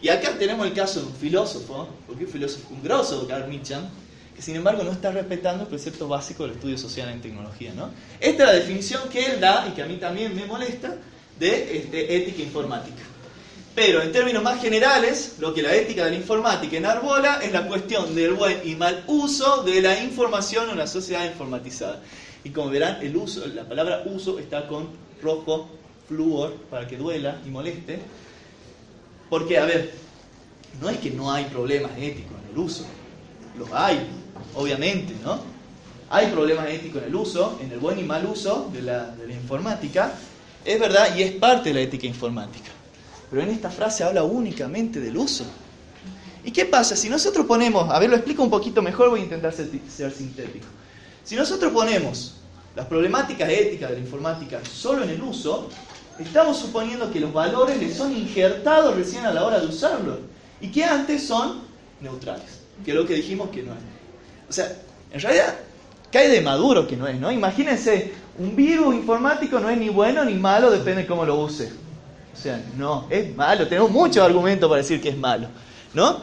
Y 0.00 0.08
acá 0.08 0.38
tenemos 0.38 0.66
el 0.66 0.74
caso 0.74 1.00
de 1.00 1.06
un 1.06 1.14
filósofo, 1.14 1.88
porque 2.06 2.24
un 2.24 2.30
filósofo, 2.30 2.72
un 2.72 2.82
grosso, 2.82 3.26
Carl 3.26 3.48
Mitcham, 3.48 3.82
que 3.84 4.07
sin 4.40 4.56
embargo 4.56 4.82
no 4.82 4.92
está 4.92 5.10
respetando 5.10 5.64
el 5.64 5.68
precepto 5.68 6.08
básico 6.08 6.44
del 6.44 6.52
estudio 6.52 6.78
social 6.78 7.08
en 7.08 7.20
tecnología. 7.20 7.72
¿no? 7.74 7.90
Esta 8.20 8.44
es 8.44 8.48
la 8.48 8.54
definición 8.54 9.08
que 9.08 9.26
él 9.26 9.40
da, 9.40 9.66
y 9.68 9.72
que 9.72 9.82
a 9.82 9.86
mí 9.86 9.96
también 9.96 10.34
me 10.34 10.44
molesta, 10.44 10.94
de 11.38 11.78
este, 11.78 12.16
ética 12.16 12.42
informática. 12.42 13.02
Pero 13.74 14.02
en 14.02 14.10
términos 14.10 14.42
más 14.42 14.60
generales, 14.60 15.36
lo 15.38 15.54
que 15.54 15.62
la 15.62 15.72
ética 15.74 16.04
de 16.04 16.10
la 16.10 16.16
informática 16.16 16.76
enarbola 16.76 17.38
es 17.42 17.52
la 17.52 17.66
cuestión 17.66 18.12
del 18.14 18.34
buen 18.34 18.60
y 18.64 18.74
mal 18.74 19.04
uso 19.06 19.62
de 19.62 19.80
la 19.80 20.02
información 20.02 20.64
en 20.64 20.70
una 20.74 20.86
sociedad 20.86 21.24
informatizada. 21.24 22.00
Y 22.42 22.50
como 22.50 22.70
verán, 22.70 22.98
la 23.54 23.68
palabra 23.68 24.02
uso 24.06 24.40
está 24.40 24.66
con 24.66 24.88
rojo 25.22 25.68
flúor 26.08 26.54
para 26.70 26.88
que 26.88 26.96
duela 26.96 27.40
y 27.46 27.50
moleste. 27.50 28.00
Porque, 29.30 29.58
a 29.58 29.64
ver, 29.64 29.92
no 30.80 30.88
es 30.88 30.98
que 30.98 31.10
no 31.10 31.30
hay 31.30 31.44
problemas 31.44 31.92
éticos 31.98 32.32
en 32.44 32.50
el 32.50 32.58
uso, 32.58 32.84
los 33.58 33.70
hay, 33.72 34.06
obviamente, 34.54 35.14
¿no? 35.24 35.38
Hay 36.10 36.28
problemas 36.28 36.68
éticos 36.70 37.02
en 37.02 37.08
el 37.08 37.14
uso, 37.14 37.58
en 37.62 37.70
el 37.70 37.78
buen 37.78 37.98
y 37.98 38.02
mal 38.02 38.24
uso 38.24 38.70
de 38.72 38.80
la, 38.82 39.14
informática, 39.30 40.12
es 40.64 40.80
verdad, 40.80 41.14
y 41.16 41.22
es 41.22 41.32
parte 41.32 41.68
de 41.68 41.74
la 41.74 41.80
ética 41.82 42.06
informática. 42.06 42.70
Pero 43.30 43.42
en 43.42 43.50
esta 43.50 43.70
frase 43.70 44.04
habla 44.04 44.24
únicamente 44.24 45.00
del 45.00 45.16
uso. 45.18 45.44
¿Y 46.44 46.50
qué 46.50 46.64
pasa? 46.64 46.96
Si 46.96 47.10
nosotros 47.10 47.44
ponemos, 47.44 47.90
a 47.90 47.98
ver, 47.98 48.08
lo 48.08 48.16
explico 48.16 48.42
un 48.42 48.48
poquito 48.48 48.80
mejor, 48.80 49.10
voy 49.10 49.20
a 49.20 49.24
intentar 49.24 49.52
ser, 49.52 50.12
sintético. 50.12 50.66
Si 51.24 51.36
nosotros 51.36 51.72
ponemos 51.72 52.36
las 52.74 52.86
problemáticas 52.86 53.50
éticas 53.50 53.90
de 53.90 53.96
la 53.96 54.00
informática 54.00 54.60
solo 54.64 55.04
en 55.04 55.10
el 55.10 55.20
uso, 55.20 55.68
estamos 56.18 56.56
suponiendo 56.56 57.12
que 57.12 57.20
los 57.20 57.34
valores 57.34 57.78
les 57.78 57.94
son 57.94 58.16
injertados 58.16 58.96
recién 58.96 59.26
a 59.26 59.32
la 59.32 59.44
hora 59.44 59.60
de 59.60 59.66
usarlos 59.66 60.20
y 60.60 60.68
que 60.68 60.84
antes 60.84 61.26
son 61.26 61.60
neutrales, 62.00 62.60
que 62.82 62.92
es 62.92 62.96
lo 62.96 63.06
que 63.06 63.14
dijimos 63.14 63.50
que 63.50 63.62
no 63.62 63.72
es. 63.72 63.97
O 64.48 64.52
sea, 64.52 64.72
en 65.12 65.20
realidad 65.20 65.54
cae 66.12 66.28
de 66.28 66.40
maduro 66.40 66.86
que 66.86 66.96
no 66.96 67.06
es, 67.06 67.18
¿no? 67.18 67.30
Imagínense, 67.30 68.12
un 68.38 68.54
virus 68.54 68.94
informático 68.94 69.58
no 69.60 69.68
es 69.68 69.78
ni 69.78 69.88
bueno 69.88 70.24
ni 70.24 70.34
malo, 70.34 70.70
depende 70.70 71.02
de 71.02 71.06
cómo 71.06 71.24
lo 71.24 71.40
use. 71.40 71.70
O 72.32 72.40
sea, 72.40 72.62
no, 72.76 73.06
es 73.10 73.34
malo, 73.34 73.66
tenemos 73.66 73.90
muchos 73.90 74.24
argumentos 74.24 74.68
para 74.68 74.80
decir 74.80 75.00
que 75.00 75.08
es 75.08 75.16
malo, 75.16 75.48
¿no? 75.92 76.20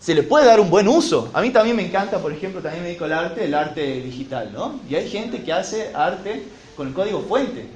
Se 0.00 0.14
le 0.14 0.22
puede 0.22 0.46
dar 0.46 0.58
un 0.58 0.70
buen 0.70 0.88
uso. 0.88 1.30
A 1.32 1.40
mí 1.40 1.50
también 1.50 1.76
me 1.76 1.86
encanta, 1.86 2.18
por 2.18 2.32
ejemplo, 2.32 2.60
también 2.60 2.82
me 2.82 2.88
dedico 2.88 3.04
al 3.04 3.12
arte, 3.12 3.44
el 3.44 3.54
arte 3.54 4.00
digital, 4.00 4.50
¿no? 4.52 4.80
Y 4.88 4.94
hay 4.94 5.08
gente 5.08 5.42
que 5.44 5.52
hace 5.52 5.94
arte 5.94 6.42
con 6.76 6.88
el 6.88 6.94
código 6.94 7.20
fuente 7.20 7.68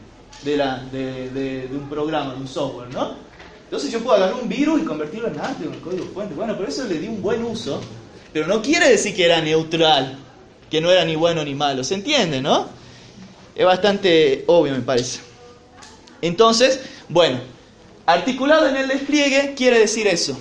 de, 0.42 0.56
la, 0.56 0.82
de, 0.90 1.30
de, 1.30 1.68
un 1.70 1.88
programa, 1.88 2.34
de 2.34 2.40
un 2.40 2.48
software, 2.48 2.92
¿no? 2.92 3.10
Entonces 3.64 3.92
yo 3.92 4.00
puedo 4.00 4.16
agarrar 4.16 4.40
un 4.40 4.48
virus 4.48 4.80
y 4.80 4.84
convertirlo 4.84 5.28
en 5.28 5.38
arte 5.38 5.64
con 5.66 5.74
el 5.74 5.80
código 5.80 6.06
fuente. 6.06 6.34
Bueno, 6.34 6.56
por 6.56 6.68
eso 6.68 6.84
le 6.84 6.98
di 6.98 7.08
un 7.08 7.20
buen 7.20 7.44
uso, 7.44 7.80
pero 8.32 8.46
no 8.46 8.62
quiere 8.62 8.88
decir 8.88 9.14
que 9.14 9.24
era 9.24 9.40
neutral, 9.40 10.18
que 10.70 10.80
no 10.80 10.90
era 10.90 11.04
ni 11.04 11.16
bueno 11.16 11.44
ni 11.44 11.54
malo. 11.54 11.84
¿Se 11.84 11.94
entiende, 11.94 12.40
no? 12.40 12.68
Es 13.54 13.64
bastante 13.64 14.44
obvio, 14.46 14.74
me 14.74 14.80
parece. 14.80 15.20
Entonces, 16.20 16.80
bueno, 17.08 17.40
articulado 18.04 18.68
en 18.68 18.76
el 18.76 18.88
despliegue 18.88 19.54
quiere 19.56 19.78
decir 19.78 20.06
eso, 20.06 20.38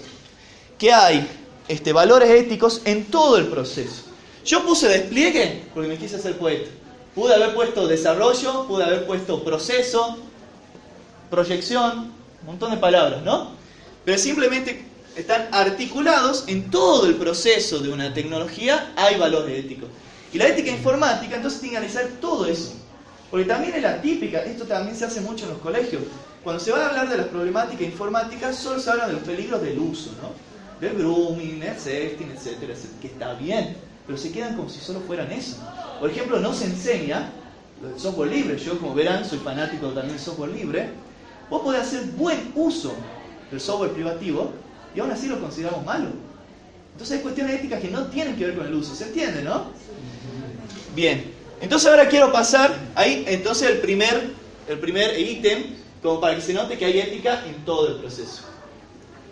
que 0.77 0.91
hay 0.91 1.27
este, 1.67 1.93
valores 1.93 2.29
éticos 2.29 2.81
en 2.85 3.05
todo 3.05 3.37
el 3.37 3.47
proceso. 3.47 4.03
Yo 4.45 4.63
puse 4.63 4.87
despliegue 4.87 5.63
porque 5.73 5.89
me 5.89 5.97
quise 5.97 6.17
hacer 6.17 6.37
poeta. 6.37 6.69
Pude 7.15 7.33
haber 7.33 7.53
puesto 7.53 7.87
desarrollo, 7.87 8.67
pude 8.67 8.83
haber 8.83 9.05
puesto 9.05 9.43
proceso, 9.43 10.17
proyección, 11.29 12.11
un 12.41 12.45
montón 12.45 12.71
de 12.71 12.77
palabras, 12.77 13.23
¿no? 13.23 13.51
Pero 14.03 14.17
simplemente 14.17 14.85
están 15.15 15.47
articulados 15.51 16.43
en 16.47 16.69
todo 16.69 17.07
el 17.07 17.15
proceso 17.15 17.79
de 17.79 17.89
una 17.89 18.13
tecnología, 18.13 18.91
hay 18.95 19.17
valores 19.17 19.65
éticos. 19.65 19.89
Y 20.33 20.37
la 20.37 20.47
ética 20.47 20.71
informática 20.71 21.37
entonces 21.37 21.61
tiene 21.61 21.73
que 21.73 21.77
analizar 21.77 22.07
todo 22.19 22.45
eso. 22.45 22.73
Porque 23.31 23.45
también 23.45 23.73
es 23.75 23.81
la 23.81 24.01
típica, 24.01 24.39
esto 24.39 24.65
también 24.65 24.95
se 24.95 25.05
hace 25.05 25.21
mucho 25.21 25.45
en 25.45 25.51
los 25.51 25.59
colegios. 25.59 26.03
Cuando 26.43 26.61
se 26.61 26.71
va 26.71 26.85
a 26.85 26.89
hablar 26.89 27.09
de 27.09 27.17
las 27.17 27.27
problemáticas 27.27 27.83
informáticas, 27.83 28.57
solo 28.57 28.79
se 28.79 28.91
habla 28.91 29.07
de 29.07 29.13
los 29.13 29.23
peligros 29.23 29.61
del 29.61 29.79
uso, 29.79 30.11
¿no? 30.21 30.31
Del 30.79 30.97
grooming, 30.97 31.63
el 31.63 31.79
sexting, 31.79 32.31
etcétera, 32.31 32.73
etcétera, 32.73 33.01
que 33.01 33.07
está 33.07 33.33
bien, 33.33 33.77
pero 34.05 34.17
se 34.17 34.31
quedan 34.31 34.55
como 34.55 34.69
si 34.69 34.79
solo 34.79 34.99
fueran 35.07 35.31
eso. 35.31 35.57
Por 35.99 36.09
ejemplo, 36.09 36.39
no 36.39 36.53
se 36.53 36.65
enseña 36.65 37.31
el 37.81 37.99
software 37.99 38.29
libre. 38.29 38.57
Yo, 38.57 38.77
como 38.77 38.93
verán, 38.93 39.25
soy 39.25 39.39
fanático 39.39 39.87
también 39.87 40.17
del 40.17 40.19
software 40.19 40.51
libre. 40.51 40.89
Vos 41.49 41.61
podés 41.61 41.81
hacer 41.81 42.03
buen 42.17 42.51
uso 42.55 42.93
del 43.49 43.61
software 43.61 43.91
privativo 43.91 44.51
y 44.95 44.99
aún 44.99 45.11
así 45.11 45.27
lo 45.27 45.39
consideramos 45.39 45.85
malo. 45.85 46.07
Entonces 46.93 47.17
hay 47.17 47.23
cuestiones 47.23 47.55
éticas 47.55 47.81
que 47.81 47.89
no 47.89 48.07
tienen 48.07 48.35
que 48.37 48.45
ver 48.45 48.55
con 48.55 48.65
el 48.65 48.73
uso. 48.73 48.95
¿Se 48.95 49.05
entiende, 49.05 49.43
no? 49.43 49.65
Bien. 50.95 51.33
Entonces 51.61 51.89
ahora 51.89 52.07
quiero 52.07 52.31
pasar 52.31 52.73
ahí, 52.95 53.25
entonces 53.27 53.69
el 53.69 53.77
primer, 53.79 54.31
el 54.67 54.79
primer 54.79 55.19
ítem, 55.19 55.63
como 56.01 56.21
para 56.21 56.35
que 56.35 56.41
se 56.41 56.53
note 56.53 56.77
que 56.77 56.85
hay 56.85 56.99
ética 56.99 57.43
en 57.45 57.65
todo 57.65 57.87
el 57.89 57.95
proceso. 57.95 58.43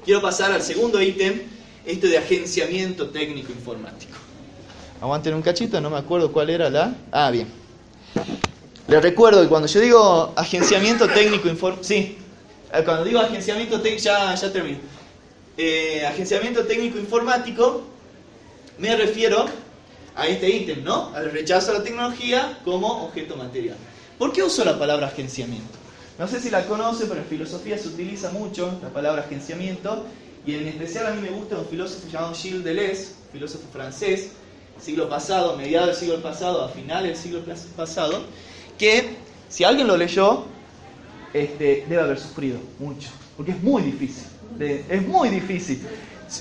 Quiero 0.04 0.22
pasar 0.22 0.52
al 0.52 0.62
segundo 0.62 1.02
ítem, 1.02 1.42
este 1.86 2.08
de 2.08 2.18
agenciamiento 2.18 3.10
técnico 3.10 3.52
informático. 3.52 4.18
Aguanten 5.02 5.34
un 5.34 5.42
cachito, 5.42 5.80
no 5.80 5.90
me 5.90 5.98
acuerdo 5.98 6.32
cuál 6.32 6.50
era 6.50 6.70
la... 6.70 6.96
Ah, 7.12 7.30
bien. 7.30 7.48
Les 8.88 9.02
recuerdo 9.02 9.42
que 9.42 9.48
cuando 9.48 9.68
yo 9.68 9.80
digo 9.80 10.34
agenciamiento 10.36 11.08
técnico 11.08 11.48
informático... 11.48 11.88
Sí, 11.88 12.18
eh, 12.74 12.82
cuando 12.84 13.04
digo 13.04 13.20
agenciamiento 13.20 13.82
técnico... 13.82 14.04
Ya, 14.04 14.34
ya 14.36 14.52
termino. 14.52 14.80
Eh, 15.56 16.04
agenciamiento 16.06 16.66
técnico 16.66 16.98
informático, 16.98 17.84
me 18.80 18.96
refiero 18.96 19.46
a 20.16 20.28
este 20.28 20.50
ítem, 20.50 20.84
¿no? 20.84 21.14
Al 21.14 21.32
rechazo 21.32 21.72
a 21.72 21.76
la 21.76 21.84
tecnología 21.84 22.60
como 22.66 23.06
objeto 23.06 23.36
material. 23.36 23.78
¿Por 24.18 24.32
qué 24.32 24.42
uso 24.42 24.66
la 24.66 24.80
palabra 24.80 25.08
agenciamiento? 25.08 25.78
No 26.18 26.28
sé 26.28 26.40
si 26.40 26.50
la 26.50 26.66
conoce, 26.66 27.06
pero 27.06 27.22
en 27.22 27.28
filosofía 27.28 27.78
se 27.78 27.88
utiliza 27.88 28.32
mucho 28.32 28.80
la 28.82 28.90
palabra 28.90 29.24
agenciamiento, 29.24 30.06
y 30.46 30.56
en 30.56 30.68
especial 30.68 31.08
a 31.08 31.12
mí 31.12 31.22
me 31.22 31.30
gusta 31.30 31.58
un 31.58 31.68
filósofo 31.68 32.08
llamado 32.12 32.34
Gilles 32.34 32.64
Deleuze, 32.64 33.10
filósofo 33.32 33.66
francés, 33.72 34.32
siglo 34.82 35.08
pasado, 35.08 35.56
mediados 35.56 35.90
del 35.90 35.96
siglo 35.98 36.22
pasado, 36.22 36.64
a 36.64 36.70
finales 36.70 37.24
del 37.24 37.44
siglo 37.44 37.56
pasado, 37.78 38.24
que 38.78 39.16
si 39.50 39.64
alguien 39.64 39.88
lo 39.88 39.98
leyó, 39.98 40.46
este, 41.32 41.86
debe 41.88 42.02
haber 42.02 42.20
sufrido 42.20 42.58
mucho, 42.80 43.10
porque 43.38 43.52
es 43.52 43.62
muy 43.62 43.84
difícil, 43.84 44.26
es 44.60 45.08
muy 45.08 45.30
difícil. 45.30 45.82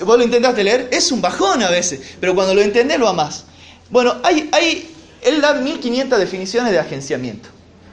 Vos 0.00 0.16
lo 0.16 0.24
intentaste 0.24 0.64
leer, 0.64 0.88
es 0.90 1.12
un 1.12 1.20
bajón 1.20 1.62
a 1.62 1.70
veces, 1.70 2.16
pero 2.20 2.34
cuando 2.34 2.54
lo 2.54 2.62
entendés 2.62 2.98
lo 2.98 3.08
amás. 3.08 3.44
Bueno, 3.90 4.16
hay, 4.22 4.48
hay, 4.52 4.90
él 5.22 5.40
da 5.40 5.54
1500 5.54 6.18
definiciones 6.18 6.72
de 6.72 6.78
agenciamiento. 6.78 7.48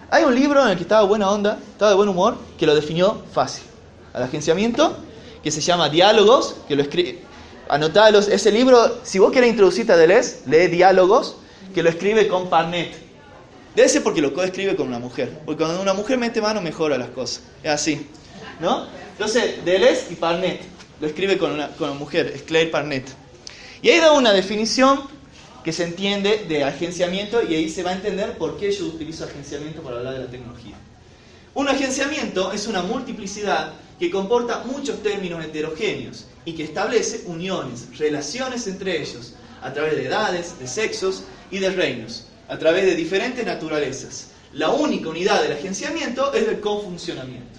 Hay 0.10 0.24
un 0.24 0.34
libro 0.34 0.64
en 0.64 0.70
el 0.70 0.76
que 0.76 0.84
estaba 0.84 1.04
buena 1.04 1.30
onda, 1.30 1.60
estaba 1.72 1.92
de 1.92 1.98
buen 1.98 2.10
humor, 2.10 2.38
que 2.58 2.66
lo 2.66 2.74
definió 2.74 3.22
fácil. 3.34 3.64
Al 4.14 4.24
agenciamiento, 4.24 4.98
que 5.44 5.52
se 5.52 5.62
llama 5.62 5.90
Diálogos, 5.90 6.56
que 6.68 6.76
lo 6.76 6.82
escribe, 6.82 7.20
anotalos, 7.68 8.28
ese 8.28 8.52
libro, 8.52 9.00
si 9.04 9.20
vos 9.20 9.32
querés 9.32 9.52
introducirte 9.52 9.92
a 9.92 9.98
Deleuze, 9.98 10.40
lee 10.48 10.68
Diálogos, 10.68 11.36
que 11.74 11.84
lo 11.84 11.90
escribe 11.90 12.28
con 12.28 12.50
Parnet. 12.50 12.92
Debe 13.76 13.88
ser 13.88 14.04
porque 14.04 14.22
lo 14.22 14.34
coescribe 14.34 14.76
con 14.76 14.88
una 14.88 15.00
mujer, 15.00 15.42
porque 15.46 15.64
cuando 15.64 15.82
una 15.82 15.94
mujer 15.94 16.18
mete 16.18 16.42
mano 16.42 16.62
mejora 16.62 16.98
las 16.98 17.10
cosas, 17.10 17.44
es 17.62 17.70
así, 17.70 18.08
¿no? 18.60 18.88
Entonces, 19.20 19.66
Deleuze 19.66 20.06
y 20.12 20.16
Parnet, 20.16 20.62
lo 21.02 21.08
escribe 21.08 21.38
con 21.38 21.52
una, 21.52 21.70
mujer, 21.94 22.32
es 22.34 22.44
Claire 22.44 22.72
Parnet. 22.72 23.06
Y 23.82 23.90
ahí 23.90 24.00
da 24.00 24.14
una 24.14 24.32
definición 24.32 25.02
que 25.62 25.74
se 25.74 25.84
entiende 25.84 26.46
de 26.48 26.64
agenciamiento 26.64 27.44
y 27.44 27.54
ahí 27.54 27.70
se 27.70 27.84
va 27.84 27.90
a 27.90 27.96
entender 27.96 28.38
por 28.38 28.58
qué 28.58 28.72
yo 28.72 28.86
utilizo 28.86 29.26
agenciamiento 29.26 29.82
para 29.82 29.98
hablar 29.98 30.14
de 30.14 30.20
la 30.22 30.32
tecnología. 30.32 30.76
Un 31.54 31.68
agenciamiento 31.68 32.54
es 32.54 32.66
una 32.68 32.82
multiplicidad 32.82 33.74
que 34.00 34.10
comporta 34.10 34.64
muchos 34.64 35.04
términos 35.04 35.44
heterogéneos 35.44 36.24
y 36.46 36.54
que 36.54 36.64
establece 36.64 37.24
uniones, 37.26 37.88
relaciones 37.98 38.68
entre 38.68 39.02
ellos, 39.02 39.34
a 39.62 39.74
través 39.74 39.98
de 39.98 40.06
edades, 40.06 40.58
de 40.58 40.66
sexos 40.66 41.24
y 41.52 41.58
de 41.58 41.72
reinos, 41.72 42.28
a 42.48 42.58
través 42.58 42.86
de 42.86 42.96
diferentes 42.96 43.46
naturalezas. 43.46 44.28
La 44.54 44.70
única 44.70 45.10
unidad 45.10 45.44
del 45.44 45.58
agenciamiento 45.58 46.34
es 46.34 46.48
el 46.48 46.62
confuncionamiento. 46.62 47.59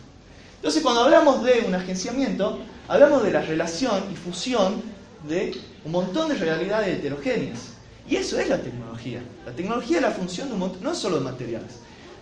Entonces, 0.60 0.82
cuando 0.82 1.04
hablamos 1.04 1.42
de 1.42 1.64
un 1.66 1.74
agenciamiento, 1.74 2.58
hablamos 2.86 3.22
de 3.22 3.32
la 3.32 3.40
relación 3.40 4.04
y 4.12 4.14
fusión 4.14 4.82
de 5.26 5.58
un 5.86 5.92
montón 5.92 6.28
de 6.28 6.34
realidades 6.34 6.98
heterogéneas. 6.98 7.70
Y 8.06 8.16
eso 8.16 8.38
es 8.38 8.46
la 8.46 8.58
tecnología. 8.58 9.22
La 9.46 9.52
tecnología 9.52 9.96
es 9.96 10.02
la 10.02 10.10
función 10.10 10.48
de 10.48 10.54
un 10.54 10.60
montón, 10.60 10.82
no 10.82 10.94
solo 10.94 11.16
de 11.16 11.24
materiales. 11.24 11.76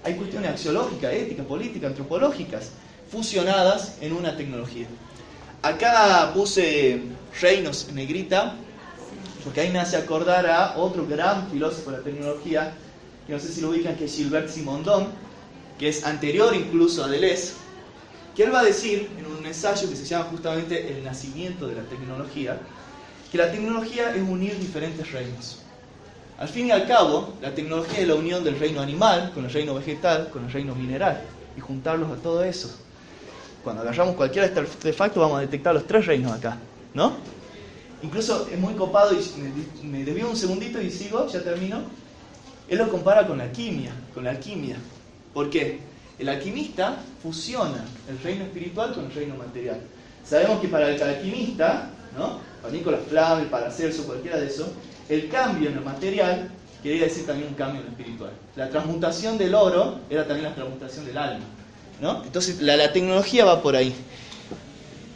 Hay 0.04 0.14
cuestiones 0.14 0.52
axiológicas, 0.52 1.12
éticas, 1.14 1.46
políticas, 1.46 1.90
antropológicas, 1.90 2.70
fusionadas 3.10 3.96
en 4.00 4.12
una 4.12 4.36
tecnología. 4.36 4.86
Acá 5.62 6.30
puse 6.32 7.02
reinos 7.40 7.88
en 7.88 7.96
negrita, 7.96 8.54
porque 9.42 9.62
ahí 9.62 9.70
me 9.70 9.80
hace 9.80 9.96
acordar 9.96 10.46
a 10.46 10.76
otro 10.76 11.04
gran 11.08 11.50
filósofo 11.50 11.90
de 11.90 11.98
la 11.98 12.04
tecnología, 12.04 12.72
que 13.26 13.32
no 13.32 13.40
sé 13.40 13.48
si 13.48 13.62
lo 13.62 13.70
ubican, 13.70 13.96
que 13.96 14.04
es 14.04 14.14
Gilbert 14.14 14.48
Simondon, 14.48 15.08
que 15.76 15.88
es 15.88 16.04
anterior 16.04 16.54
incluso 16.54 17.02
a 17.02 17.08
Deleuze, 17.08 17.54
que 18.38 18.44
él 18.44 18.54
va 18.54 18.60
a 18.60 18.64
decir 18.64 19.10
en 19.18 19.26
un 19.26 19.44
ensayo 19.44 19.90
que 19.90 19.96
se 19.96 20.04
llama 20.04 20.26
justamente 20.26 20.92
El 20.96 21.02
nacimiento 21.02 21.66
de 21.66 21.74
la 21.74 21.82
tecnología, 21.82 22.56
que 23.32 23.36
la 23.36 23.50
tecnología 23.50 24.14
es 24.14 24.22
unir 24.22 24.56
diferentes 24.60 25.10
reinos. 25.10 25.58
Al 26.38 26.46
fin 26.46 26.68
y 26.68 26.70
al 26.70 26.86
cabo, 26.86 27.34
la 27.42 27.52
tecnología 27.52 27.98
es 27.98 28.06
la 28.06 28.14
unión 28.14 28.44
del 28.44 28.56
reino 28.56 28.80
animal 28.80 29.32
con 29.34 29.44
el 29.44 29.52
reino 29.52 29.74
vegetal, 29.74 30.28
con 30.32 30.44
el 30.44 30.52
reino 30.52 30.76
mineral, 30.76 31.20
y 31.56 31.60
juntarlos 31.60 32.16
a 32.16 32.22
todo 32.22 32.44
eso. 32.44 32.70
Cuando 33.64 33.82
agarramos 33.82 34.14
cualquier 34.14 34.56
artefacto 34.56 35.18
vamos 35.18 35.38
a 35.38 35.40
detectar 35.40 35.74
los 35.74 35.84
tres 35.84 36.06
reinos 36.06 36.30
acá, 36.30 36.58
¿no? 36.94 37.14
Incluso 38.04 38.48
es 38.52 38.58
muy 38.60 38.74
copado 38.74 39.14
y 39.14 39.84
me 39.84 40.04
debió 40.04 40.30
un 40.30 40.36
segundito 40.36 40.80
y 40.80 40.92
sigo, 40.92 41.26
ya 41.26 41.42
termino. 41.42 41.80
Él 42.68 42.78
lo 42.78 42.88
compara 42.88 43.26
con 43.26 43.38
la 43.38 43.44
alquimia, 43.44 43.90
con 44.14 44.22
la 44.22 44.30
alquimia. 44.30 44.76
¿Por 45.34 45.50
qué? 45.50 45.87
El 46.18 46.28
alquimista 46.28 46.96
fusiona 47.22 47.84
el 48.08 48.18
reino 48.20 48.44
espiritual 48.44 48.92
con 48.92 49.06
el 49.06 49.12
reino 49.12 49.36
material. 49.36 49.80
Sabemos 50.24 50.60
que 50.60 50.68
para 50.68 50.90
el 50.90 51.00
alquimista, 51.00 51.90
¿no? 52.16 52.40
Para 52.60 52.74
Nicolás 52.74 53.00
Flamel, 53.08 53.46
para 53.46 53.70
Celso, 53.70 54.04
cualquiera 54.04 54.38
de 54.38 54.46
esos, 54.46 54.68
el 55.08 55.28
cambio 55.28 55.70
en 55.70 55.78
el 55.78 55.84
material 55.84 56.50
quería 56.82 57.04
decir 57.04 57.26
también 57.26 57.48
un 57.48 57.54
cambio 57.54 57.80
en 57.80 57.86
lo 57.86 57.92
espiritual. 57.92 58.30
La 58.56 58.68
transmutación 58.68 59.38
del 59.38 59.54
oro 59.54 60.00
era 60.10 60.26
también 60.26 60.48
la 60.48 60.54
transmutación 60.54 61.06
del 61.06 61.18
alma. 61.18 61.44
¿no? 62.00 62.22
Entonces 62.24 62.60
la, 62.60 62.76
la, 62.76 62.92
tecnología 62.92 63.44
va 63.44 63.62
por 63.62 63.76
ahí. 63.76 63.94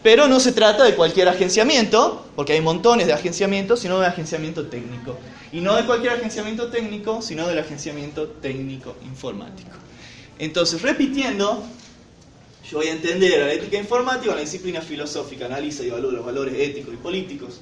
Pero 0.03 0.27
no 0.27 0.41
se 0.41 0.53
trata 0.53 0.83
de 0.85 0.97
cualquier 0.97 1.29
agenciamiento, 1.29 2.27
porque 2.35 2.55
hay 2.55 2.61
montones 2.61 3.07
de 3.07 3.13
agenciamientos, 3.13 3.81
sino 3.81 4.01
de 4.01 4.07
agenciamiento 4.07 4.67
técnico. 4.67 5.17
Y 5.53 5.61
no 5.61 5.77
de 5.77 5.85
cualquier 5.85 6.15
agenciamiento 6.15 6.69
técnico, 6.69 7.23
sino 7.23 7.47
del 7.47 7.59
agenciamiento 7.59 8.27
técnico 8.27 8.97
informático. 9.05 9.71
Entonces, 10.43 10.83
repitiendo, 10.83 11.63
yo 12.69 12.79
voy 12.79 12.89
a 12.89 12.93
entender 12.95 13.43
a 13.43 13.47
la 13.47 13.53
ética 13.53 13.79
informática, 13.79 14.35
la 14.35 14.41
disciplina 14.41 14.81
filosófica, 14.81 15.47
analiza 15.47 15.85
y 15.85 15.87
evalúa 15.87 16.11
los 16.11 16.27
valores 16.27 16.55
éticos 16.59 16.93
y 16.93 16.97
políticos, 16.97 17.61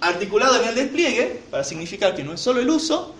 articulado 0.00 0.62
en 0.62 0.68
el 0.68 0.74
despliegue, 0.76 1.42
para 1.50 1.64
significar 1.64 2.14
que 2.14 2.22
no 2.22 2.34
es 2.34 2.40
solo 2.40 2.60
el 2.60 2.70
uso, 2.70 3.12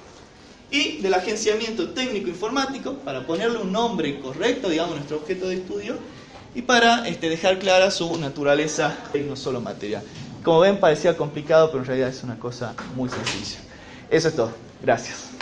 y 0.71 0.99
del 0.99 1.15
agenciamiento 1.15 1.89
técnico 1.89 2.29
informático, 2.29 2.95
para 2.95 3.27
ponerle 3.27 3.59
un 3.59 3.73
nombre 3.73 4.21
correcto, 4.21 4.69
digamos, 4.69 4.93
a 4.93 4.97
nuestro 4.99 5.17
objeto 5.17 5.49
de 5.49 5.57
estudio, 5.57 5.97
y 6.55 6.63
para 6.63 7.09
este, 7.09 7.29
dejar 7.29 7.59
clara 7.59 7.91
su 7.91 8.17
naturaleza 8.19 8.97
no 9.27 9.35
solo 9.35 9.61
material. 9.61 10.05
Como 10.45 10.61
ven, 10.61 10.79
parecía 10.79 11.17
complicado, 11.17 11.73
pero 11.73 11.81
en 11.81 11.87
realidad 11.87 12.09
es 12.09 12.23
una 12.23 12.39
cosa 12.39 12.77
muy 12.95 13.11
sencilla. 13.11 13.59
Eso 14.09 14.29
es 14.29 14.37
todo. 14.37 14.53
Gracias. 14.81 15.33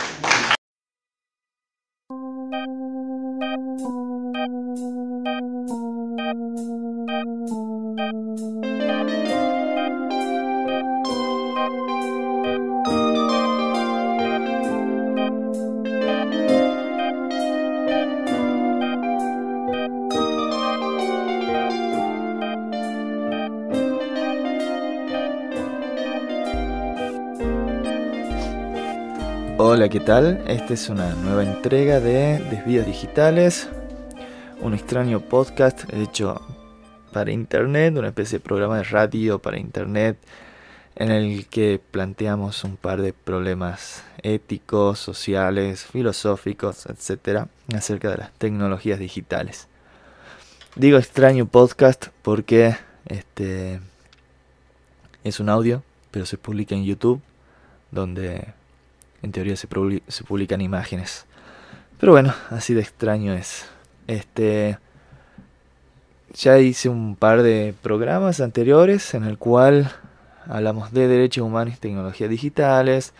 Hola, 29.73 29.87
¿qué 29.87 30.01
tal? 30.01 30.43
Esta 30.47 30.73
es 30.73 30.89
una 30.89 31.13
nueva 31.15 31.45
entrega 31.45 32.01
de 32.01 32.39
Desvíos 32.39 32.85
Digitales, 32.85 33.69
un 34.59 34.73
extraño 34.73 35.21
podcast 35.21 35.85
hecho 35.93 36.41
para 37.13 37.31
internet, 37.31 37.95
una 37.95 38.09
especie 38.09 38.39
de 38.39 38.43
programa 38.43 38.79
de 38.79 38.83
radio 38.83 39.39
para 39.39 39.57
internet 39.57 40.17
en 40.97 41.09
el 41.09 41.45
que 41.47 41.79
planteamos 41.89 42.65
un 42.65 42.75
par 42.75 43.01
de 43.01 43.13
problemas 43.13 44.03
éticos, 44.23 44.99
sociales, 44.99 45.85
filosóficos, 45.85 46.85
etcétera, 46.87 47.47
acerca 47.73 48.09
de 48.09 48.17
las 48.17 48.33
tecnologías 48.33 48.99
digitales. 48.99 49.69
Digo 50.75 50.97
extraño 50.97 51.45
podcast 51.45 52.07
porque 52.23 52.75
este 53.05 53.79
es 55.23 55.39
un 55.39 55.47
audio, 55.47 55.81
pero 56.11 56.25
se 56.25 56.37
publica 56.37 56.75
en 56.75 56.83
YouTube, 56.83 57.21
donde 57.91 58.59
en 59.21 59.31
teoría 59.31 59.55
se, 59.55 59.67
publican 59.67 60.61
imágenes. 60.61 61.25
Pero 61.99 62.13
bueno, 62.13 62.33
así 62.49 62.73
de 62.73 62.81
extraño 62.81 63.33
es. 63.33 63.65
Este. 64.07 64.77
Ya 66.33 66.57
hice 66.59 66.87
un 66.87 67.15
par 67.17 67.43
de 67.43 67.75
programas 67.81 68.39
anteriores 68.39 69.13
en 69.13 69.25
el 69.25 69.37
cual 69.37 69.91
hablamos 70.47 70.93
de 70.93 71.07
derechos 71.07 71.45
humanos 71.45 71.75
y 71.75 71.77
tecnologías 71.77 72.29
digitales. 72.29 73.13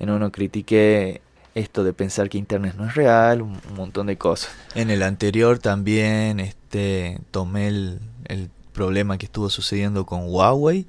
En 0.00 0.10
uno 0.10 0.32
critiqué 0.32 1.20
esto 1.54 1.84
de 1.84 1.92
pensar 1.92 2.28
que 2.28 2.36
Internet 2.36 2.74
no 2.76 2.86
es 2.86 2.94
real, 2.94 3.42
un, 3.42 3.60
montón 3.76 4.08
de 4.08 4.18
cosas. 4.18 4.50
En 4.74 4.90
el 4.90 5.04
anterior 5.04 5.60
también 5.60 6.40
este, 6.40 7.20
tomé 7.30 7.68
el, 7.68 8.00
el 8.26 8.50
problema 8.72 9.18
que 9.18 9.26
estuvo 9.26 9.50
sucediendo 9.50 10.04
con 10.04 10.22
Huawei 10.26 10.86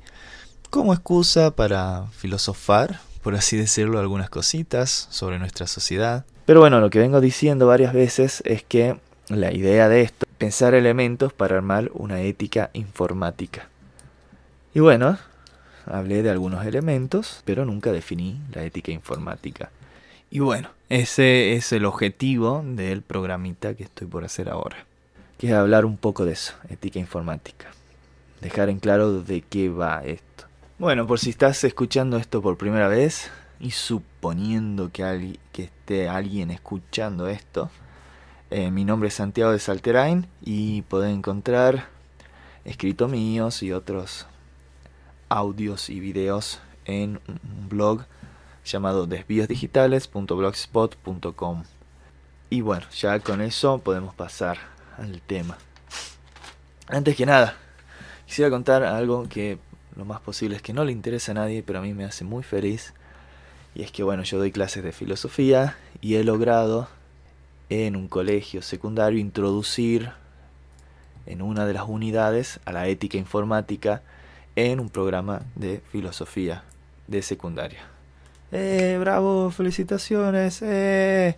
como 0.70 0.94
excusa 0.94 1.56
para 1.56 2.06
filosofar 2.12 3.00
por 3.22 3.36
así 3.36 3.58
decirlo, 3.58 4.00
algunas 4.00 4.30
cositas 4.30 5.08
sobre 5.10 5.40
nuestra 5.40 5.68
sociedad. 5.68 6.26
Pero 6.46 6.60
bueno, 6.62 6.80
lo 6.80 6.90
que 6.90 7.00
vengo 7.00 7.22
diciendo 7.22 7.68
varias 7.68 7.94
veces 7.94 8.42
es 8.46 8.64
que 8.64 8.98
la 9.30 9.54
idea 9.54 9.90
de 9.90 10.02
esto 10.02 10.26
es 10.28 10.36
pensar 10.38 10.74
elementos 10.74 11.34
para 11.34 11.56
armar 11.56 11.92
una 11.94 12.22
ética 12.22 12.70
informática. 12.74 13.68
Y 14.74 14.80
bueno, 14.80 15.18
hablé 15.86 16.24
de 16.24 16.30
algunos 16.30 16.66
elementos, 16.66 17.42
pero 17.46 17.66
nunca 17.66 17.92
definí 17.92 18.42
la 18.54 18.64
ética 18.64 18.92
informática. 18.92 19.70
Y 20.32 20.40
bueno, 20.40 20.70
ese 20.90 21.54
es 21.54 21.72
el 21.72 21.86
objetivo 21.86 22.64
del 22.66 23.02
programita 23.02 23.74
que 23.74 23.84
estoy 23.84 24.08
por 24.08 24.24
hacer 24.24 24.50
ahora, 24.50 24.86
que 25.38 25.48
es 25.48 25.54
hablar 25.54 25.86
un 25.86 25.98
poco 25.98 26.26
de 26.26 26.34
eso, 26.34 26.54
ética 26.70 27.00
informática. 27.00 27.68
Dejar 28.42 28.70
en 28.70 28.80
claro 28.80 29.22
de 29.22 29.42
qué 29.42 29.70
va 29.70 30.04
esto. 30.06 30.29
Bueno, 30.80 31.06
por 31.06 31.20
si 31.20 31.30
estás 31.32 31.62
escuchando 31.66 32.16
esto 32.16 32.42
por 32.42 32.58
primera 32.58 32.88
vez 32.88 33.30
y 33.60 33.72
suponiendo 33.72 34.94
que, 34.94 35.38
esté 35.58 36.08
alguien 36.08 36.52
escuchando 36.52 37.28
esto, 37.28 37.70
eh, 38.50 38.72
mi 38.72 38.86
nombre 38.86 39.10
es 39.10 39.16
Santiago 39.16 39.52
de 39.52 39.60
Salterain 39.60 40.26
y 40.42 40.84
podés 40.84 41.14
encontrar 41.14 41.90
escritos 42.64 43.12
míos 43.12 43.62
y 43.62 43.74
otros 43.74 44.26
audios 45.28 45.90
y 45.90 46.00
videos 46.00 46.62
en 46.86 47.20
un 47.28 47.68
blog 47.68 48.06
llamado 48.64 49.06
desvíosdigitales.blogspot.com. 49.06 51.64
Y 52.50 52.62
bueno, 52.62 52.86
ya 52.92 53.20
con 53.20 53.42
eso 53.42 53.80
podemos 53.80 54.16
pasar 54.16 54.60
al 54.98 55.22
tema. 55.22 55.58
Antes 56.88 57.18
que 57.18 57.26
nada, 57.26 57.58
quisiera 58.26 58.50
contar 58.50 58.84
algo 58.84 59.28
que 59.28 59.60
lo 59.96 60.06
más 60.06 60.22
posible 60.22 60.56
es 60.56 60.62
que 60.62 60.74
no 60.74 60.84
le 60.84 60.92
interese 60.92 61.32
a 61.32 61.34
nadie, 61.36 61.64
pero 61.64 61.80
a 61.80 61.82
mí 61.82 61.94
me 61.94 62.06
hace 62.06 62.24
muy 62.24 62.44
feliz. 62.44 62.94
Y 63.76 63.84
es 63.84 63.92
que 63.92 64.04
bueno, 64.04 64.24
yo 64.24 64.38
doy 64.38 64.52
clases 64.52 64.84
de 64.84 64.92
filosofía 64.92 65.78
y 66.02 66.16
he 66.16 66.24
logrado 66.24 66.88
en 67.70 67.96
un 67.96 68.08
colegio 68.08 68.62
secundario 68.62 69.20
introducir 69.20 70.12
en 71.26 71.42
una 71.42 71.66
de 71.66 71.74
las 71.74 71.84
unidades 71.88 72.60
a 72.66 72.72
la 72.72 72.88
ética 72.88 73.18
informática 73.18 74.02
en 74.56 74.80
un 74.80 74.90
programa 74.90 75.42
de 75.56 75.82
filosofía 75.92 76.64
de 77.08 77.22
secundaria. 77.22 77.80
¡Eh, 78.52 78.98
bravo! 79.00 79.52
¡Felicitaciones! 79.52 80.62
¡Eh! 80.64 81.36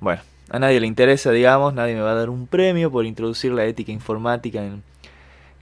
Bueno, 0.00 0.20
a 0.50 0.58
nadie 0.58 0.80
le 0.80 0.86
interesa, 0.86 1.30
digamos, 1.30 1.72
nadie 1.72 1.94
me 1.94 2.02
va 2.02 2.12
a 2.12 2.14
dar 2.14 2.28
un 2.28 2.46
premio 2.46 2.90
por 2.90 3.06
introducir 3.06 3.52
la 3.52 3.64
ética 3.64 3.90
informática 3.90 4.62
en 4.62 4.82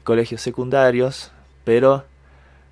colegios 0.02 0.40
secundarios, 0.42 1.30
pero 1.64 2.04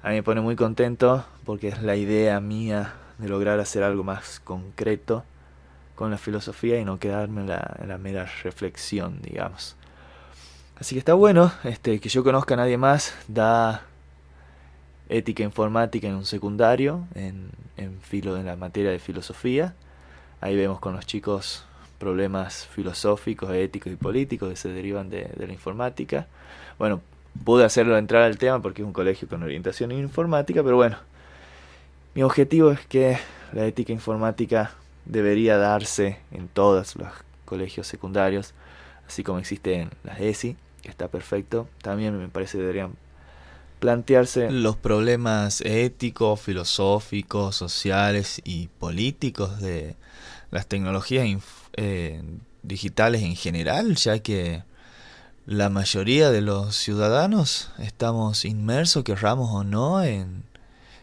a 0.02 0.10
mí 0.10 0.16
me 0.16 0.22
pone 0.22 0.40
muy 0.40 0.56
contento 0.56 1.24
porque 1.44 1.68
es 1.68 1.82
la 1.82 1.96
idea 1.96 2.40
mía 2.40 2.94
de 3.18 3.28
lograr 3.28 3.60
hacer 3.60 3.82
algo 3.82 4.04
más 4.04 4.40
concreto 4.40 5.24
con 5.94 6.10
la 6.10 6.18
filosofía 6.18 6.78
y 6.78 6.84
no 6.84 6.98
quedarme 6.98 7.42
en 7.42 7.48
la, 7.48 7.98
mera 7.98 8.28
reflexión, 8.42 9.20
digamos. 9.22 9.76
Así 10.78 10.94
que 10.94 10.98
está 10.98 11.14
bueno 11.14 11.52
este, 11.64 12.00
que 12.00 12.08
yo 12.08 12.24
conozca 12.24 12.54
a 12.54 12.56
nadie 12.56 12.76
más, 12.76 13.14
da 13.28 13.84
ética 15.08 15.42
informática 15.42 16.08
en 16.08 16.14
un 16.14 16.24
secundario, 16.24 17.06
en, 17.14 17.50
en, 17.76 18.00
filo, 18.00 18.36
en 18.36 18.46
la 18.46 18.56
materia 18.56 18.90
de 18.90 18.98
filosofía. 18.98 19.74
Ahí 20.40 20.56
vemos 20.56 20.80
con 20.80 20.94
los 20.94 21.06
chicos 21.06 21.64
problemas 21.98 22.66
filosóficos, 22.66 23.52
éticos 23.52 23.92
y 23.92 23.96
políticos 23.96 24.48
que 24.50 24.56
se 24.56 24.70
derivan 24.70 25.08
de, 25.08 25.30
de 25.36 25.46
la 25.46 25.52
informática. 25.52 26.26
Bueno, 26.78 27.00
pude 27.44 27.64
hacerlo 27.64 27.96
entrar 27.98 28.22
al 28.22 28.38
tema 28.38 28.60
porque 28.60 28.82
es 28.82 28.86
un 28.86 28.92
colegio 28.92 29.28
con 29.28 29.42
orientación 29.42 29.92
informática, 29.92 30.62
pero 30.62 30.76
bueno, 30.76 30.96
mi 32.14 32.22
objetivo 32.22 32.70
es 32.70 32.80
que 32.86 33.18
la 33.52 33.66
ética 33.66 33.92
informática 33.92 34.72
debería 35.04 35.56
darse 35.56 36.18
en 36.30 36.48
todos 36.48 36.96
los 36.96 37.08
colegios 37.44 37.86
secundarios, 37.86 38.54
así 39.06 39.22
como 39.22 39.38
existe 39.38 39.74
en 39.74 39.90
las 40.04 40.20
ESI, 40.20 40.56
que 40.82 40.88
está 40.88 41.08
perfecto. 41.08 41.68
También 41.82 42.18
me 42.18 42.28
parece 42.28 42.52
que 42.52 42.62
deberían 42.62 42.92
plantearse 43.78 44.50
los 44.50 44.76
problemas 44.76 45.60
éticos, 45.62 46.40
filosóficos, 46.40 47.56
sociales 47.56 48.40
y 48.44 48.68
políticos 48.78 49.60
de 49.60 49.96
las 50.50 50.66
tecnologías 50.66 51.26
eh, 51.76 52.22
digitales 52.62 53.22
en 53.22 53.34
general, 53.34 53.96
ya 53.96 54.20
que 54.20 54.62
la 55.46 55.68
mayoría 55.68 56.30
de 56.30 56.40
los 56.40 56.76
ciudadanos 56.76 57.70
estamos 57.78 58.44
inmersos, 58.44 59.04
querramos 59.04 59.50
o 59.50 59.64
no, 59.64 60.02
en, 60.02 60.44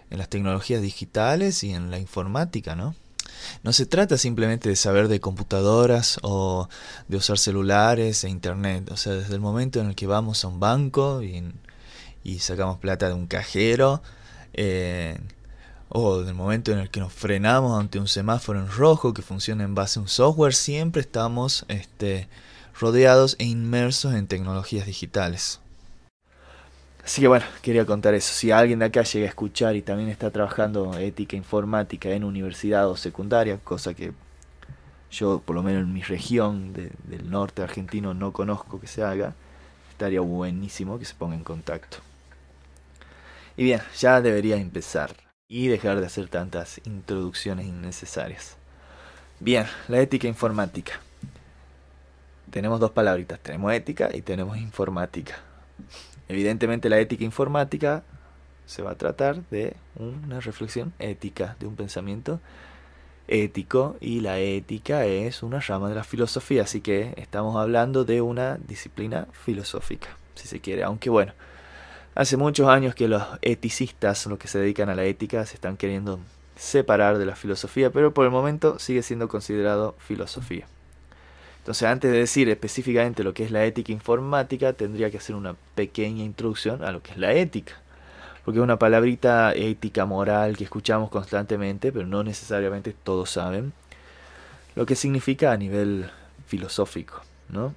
en 0.10 0.18
las 0.18 0.30
tecnologías 0.30 0.82
digitales 0.82 1.64
y 1.64 1.74
en 1.74 1.92
la 1.92 2.00
informática, 2.00 2.76
¿no? 2.76 2.96
No 3.64 3.74
se 3.74 3.86
trata 3.86 4.18
simplemente 4.18 4.70
de 4.70 4.76
saber 4.76 5.08
de 5.08 5.20
computadoras 5.20 6.20
o 6.24 6.68
de 7.08 7.18
usar 7.18 7.38
celulares 7.38 8.24
e 8.24 8.30
internet. 8.30 8.90
O 8.92 8.98
sea, 8.98 9.14
desde 9.14 9.34
el 9.34 9.42
momento 9.42 9.80
en 9.80 9.88
el 9.88 9.96
que 9.96 10.08
vamos 10.08 10.44
a 10.44 10.48
un 10.48 10.60
banco 10.60 11.22
y, 11.22 11.44
sacamos 12.40 12.78
plata 12.78 13.08
de 13.08 13.16
un 13.16 13.28
cajero, 13.28 14.02
eh, 14.54 15.18
o 15.90 16.22
del 16.22 16.36
momento 16.36 16.72
en 16.72 16.80
el 16.80 16.90
que 16.90 17.00
nos 17.00 17.12
frenamos 17.12 17.80
ante 17.80 18.00
un 18.00 18.08
semáforo 18.08 18.60
en 18.60 18.70
rojo 18.70 19.14
que 19.14 19.24
funciona 19.24 19.64
en 19.64 19.74
base 19.74 20.00
a 20.00 20.04
un 20.04 20.08
software, 20.08 20.54
siempre 20.54 21.02
estamos 21.02 21.66
este, 21.68 22.28
rodeados 22.80 23.36
e 23.40 23.46
inmersos 23.46 24.14
en 24.14 24.28
tecnologías 24.28 24.86
digitales. 24.86 25.60
Así 27.04 27.22
que 27.22 27.28
bueno, 27.28 27.46
quería 27.62 27.86
contar 27.86 28.14
eso. 28.14 28.34
Si 28.34 28.52
alguien 28.52 28.80
de 28.80 28.86
acá 28.86 29.04
llega 29.04 29.26
a 29.26 29.30
escuchar 29.30 29.76
y 29.76 29.82
también 29.82 30.10
está 30.10 30.32
trabajando 30.32 30.98
ética 30.98 31.36
informática 31.36 32.10
en 32.10 32.24
universidad 32.24 32.90
o 32.90 32.96
secundaria, 32.96 33.58
cosa 33.58 33.94
que 33.94 34.14
yo 35.12 35.42
por 35.44 35.56
lo 35.56 35.64
menos 35.64 35.84
en 35.84 35.94
mi 35.94 36.04
región 36.04 36.72
del 36.74 37.30
norte 37.30 37.64
argentino 37.64 38.14
no 38.14 38.32
conozco 38.32 38.80
que 38.80 38.88
se 38.88 39.04
haga, 39.04 39.34
estaría 39.90 40.22
buenísimo 40.22 41.00
que 41.00 41.06
se 41.06 41.16
ponga 41.16 41.36
en 41.36 41.44
contacto. 41.44 41.98
Y 43.58 43.64
bien, 43.64 43.82
ya 43.98 44.22
debería 44.22 44.56
empezar 44.58 45.16
y 45.50 45.68
dejar 45.68 46.00
de 46.00 46.06
hacer 46.06 46.30
tantas 46.30 46.80
introducciones 46.86 47.66
innecesarias. 47.66 48.56
Bien, 49.40 49.66
la 49.88 50.00
ética 50.00 50.28
informática. 50.28 51.02
Tenemos 52.52 52.80
dos 52.80 52.92
palabritas, 52.92 53.40
tenemos 53.40 53.74
ética 53.74 54.10
y 54.14 54.22
tenemos 54.22 54.58
informática. 54.58 55.38
Evidentemente 56.28 56.90
la 56.90 57.00
ética 57.00 57.24
informática 57.24 58.04
se 58.66 58.82
va 58.82 58.92
a 58.92 58.96
tratar 58.96 59.42
de 59.50 59.76
una 59.96 60.40
reflexión 60.40 60.94
ética, 61.00 61.56
de 61.60 61.68
un 61.68 61.76
pensamiento 61.76 62.40
ético 63.28 63.98
y 64.00 64.22
la 64.22 64.40
ética 64.40 65.06
es 65.06 65.44
una 65.44 65.60
rama 65.60 65.90
de 65.90 65.96
la 65.96 66.04
filosofía, 66.04 66.64
así 66.64 66.82
que 66.82 67.14
estamos 67.18 67.56
hablando 67.56 68.06
de 68.06 68.22
una 68.22 68.58
disciplina 68.58 69.28
filosófica, 69.32 70.10
si 70.36 70.48
se 70.48 70.60
quiere, 70.60 70.84
aunque 70.84 71.10
bueno, 71.10 71.34
hace 72.16 72.38
muchos 72.38 72.68
años 72.68 72.96
que 72.96 73.08
los 73.08 73.24
eticistas, 73.42 74.26
los 74.26 74.40
que 74.40 74.48
se 74.48 74.60
dedican 74.60 74.90
a 74.90 74.96
la 74.96 75.06
ética, 75.06 75.46
se 75.46 75.56
están 75.56 75.78
queriendo 75.78 76.20
separar 76.56 77.18
de 77.18 77.26
la 77.26 77.36
filosofía, 77.36 77.92
pero 77.92 78.14
por 78.14 78.26
el 78.26 78.32
momento 78.32 78.80
sigue 78.80 79.02
siendo 79.04 79.28
considerado 79.30 79.96
filosofía. 80.00 80.68
Entonces, 81.70 81.88
antes 81.88 82.12
de 82.12 82.18
decir 82.18 82.50
específicamente 82.50 83.24
lo 83.24 83.36
que 83.36 83.44
es 83.44 83.52
la 83.52 83.64
ética 83.64 83.92
informática, 83.92 84.74
tendría 84.74 85.12
que 85.12 85.20
hacer 85.20 85.36
una 85.36 85.56
pequeña 85.76 86.24
introducción 86.24 86.84
a 86.84 86.92
lo 86.92 87.04
que 87.04 87.12
es 87.12 87.18
la 87.20 87.32
ética 87.34 87.76
porque 88.44 88.58
es 88.58 88.64
una 88.64 88.80
palabrita 88.80 89.54
ética, 89.54 90.08
moral 90.08 90.58
que 90.58 90.64
escuchamos 90.64 91.12
constantemente, 91.12 91.92
pero 91.92 92.08
no 92.08 92.24
necesariamente 92.24 92.96
todos 93.04 93.30
saben 93.30 93.74
lo 94.74 94.88
que 94.88 94.96
significa 94.96 95.52
a 95.52 95.58
nivel 95.58 96.10
filosófico, 96.48 97.22
¿no? 97.50 97.76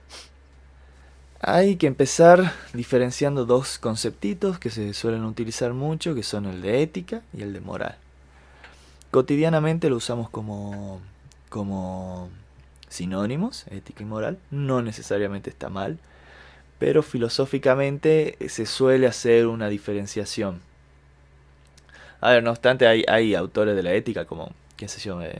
Hay 1.42 1.76
que 1.76 1.86
empezar 1.86 2.54
diferenciando 2.72 3.44
dos 3.44 3.78
conceptitos 3.78 4.58
que 4.58 4.70
se 4.70 4.94
suelen 4.94 5.24
utilizar 5.24 5.74
mucho, 5.74 6.14
que 6.14 6.22
son 6.22 6.46
el 6.46 6.62
de 6.62 6.82
ética 6.82 7.20
y 7.34 7.42
el 7.42 7.52
de 7.52 7.60
moral. 7.60 7.96
Cotidianamente 9.10 9.90
lo 9.90 9.96
usamos 9.96 10.30
como, 10.30 11.02
como 11.50 12.30
sinónimos, 12.92 13.66
ética 13.70 14.02
y 14.02 14.06
moral. 14.06 14.38
No 14.50 14.82
necesariamente 14.82 15.50
está 15.50 15.68
mal 15.68 15.98
pero 16.82 17.04
filosóficamente 17.04 18.34
eh, 18.44 18.48
se 18.48 18.66
suele 18.66 19.06
hacer 19.06 19.46
una 19.46 19.68
diferenciación. 19.68 20.60
A 22.20 22.32
ver, 22.32 22.42
no 22.42 22.50
obstante, 22.50 22.88
hay, 22.88 23.34
autores 23.36 23.76
de 23.76 23.84
la 23.84 23.94
ética 23.94 24.24
como, 24.24 24.50
qué 24.76 24.88
sé 24.88 24.98
yo, 24.98 25.22
eh, 25.22 25.32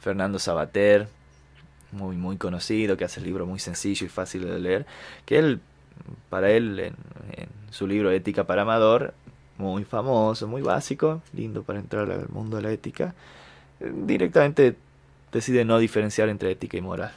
Fernando 0.00 0.38
Sabater, 0.38 1.06
muy, 1.90 2.16
muy 2.16 2.38
conocido, 2.38 2.96
que 2.96 3.04
hace 3.04 3.20
el 3.20 3.26
libro 3.26 3.44
muy 3.44 3.58
sencillo 3.58 4.06
y 4.06 4.08
fácil 4.08 4.46
de 4.46 4.58
leer, 4.58 4.86
que 5.26 5.38
él, 5.38 5.60
para 6.30 6.50
él, 6.50 6.78
en, 6.78 6.96
su 7.68 7.86
libro 7.86 8.10
Ética 8.10 8.44
para 8.44 8.62
Amador, 8.62 9.12
muy 9.58 9.84
famoso, 9.84 10.48
muy 10.48 10.62
básico, 10.62 11.20
lindo 11.34 11.62
para 11.62 11.78
entrar 11.78 12.10
al 12.10 12.30
mundo 12.30 12.56
de 12.56 12.62
la 12.62 12.70
ética, 12.70 13.14
eh, 13.80 13.92
directamente 13.94 14.76
decide 15.32 15.64
no 15.64 15.78
diferenciar 15.78 16.28
entre 16.28 16.50
ética 16.50 16.76
y 16.76 16.82
moral. 16.82 17.12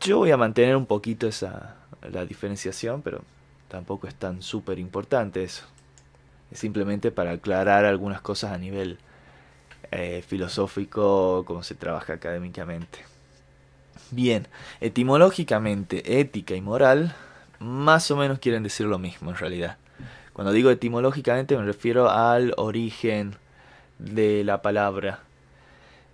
Yo 0.00 0.18
voy 0.18 0.30
a 0.30 0.36
mantener 0.36 0.76
un 0.76 0.86
poquito 0.86 1.26
esa, 1.26 1.76
la 2.10 2.24
diferenciación, 2.24 3.02
pero 3.02 3.22
tampoco 3.68 4.06
es 4.06 4.14
tan 4.14 4.42
súper 4.42 4.78
importante 4.78 5.44
eso. 5.44 5.64
Es 6.50 6.58
simplemente 6.58 7.10
para 7.10 7.32
aclarar 7.32 7.84
algunas 7.84 8.20
cosas 8.20 8.52
a 8.52 8.58
nivel 8.58 8.98
eh, 9.90 10.24
filosófico, 10.26 11.44
cómo 11.46 11.62
se 11.62 11.74
trabaja 11.74 12.14
académicamente. 12.14 13.00
Bien, 14.10 14.46
etimológicamente, 14.80 16.20
ética 16.20 16.54
y 16.54 16.60
moral 16.60 17.14
más 17.62 18.10
o 18.10 18.16
menos 18.16 18.38
quieren 18.38 18.62
decir 18.62 18.86
lo 18.86 18.98
mismo 18.98 19.30
en 19.30 19.36
realidad. 19.36 19.78
Cuando 20.32 20.52
digo 20.52 20.70
etimológicamente 20.70 21.56
me 21.56 21.64
refiero 21.64 22.10
al 22.10 22.54
origen 22.56 23.36
de 23.98 24.44
la 24.44 24.62
palabra. 24.62 25.20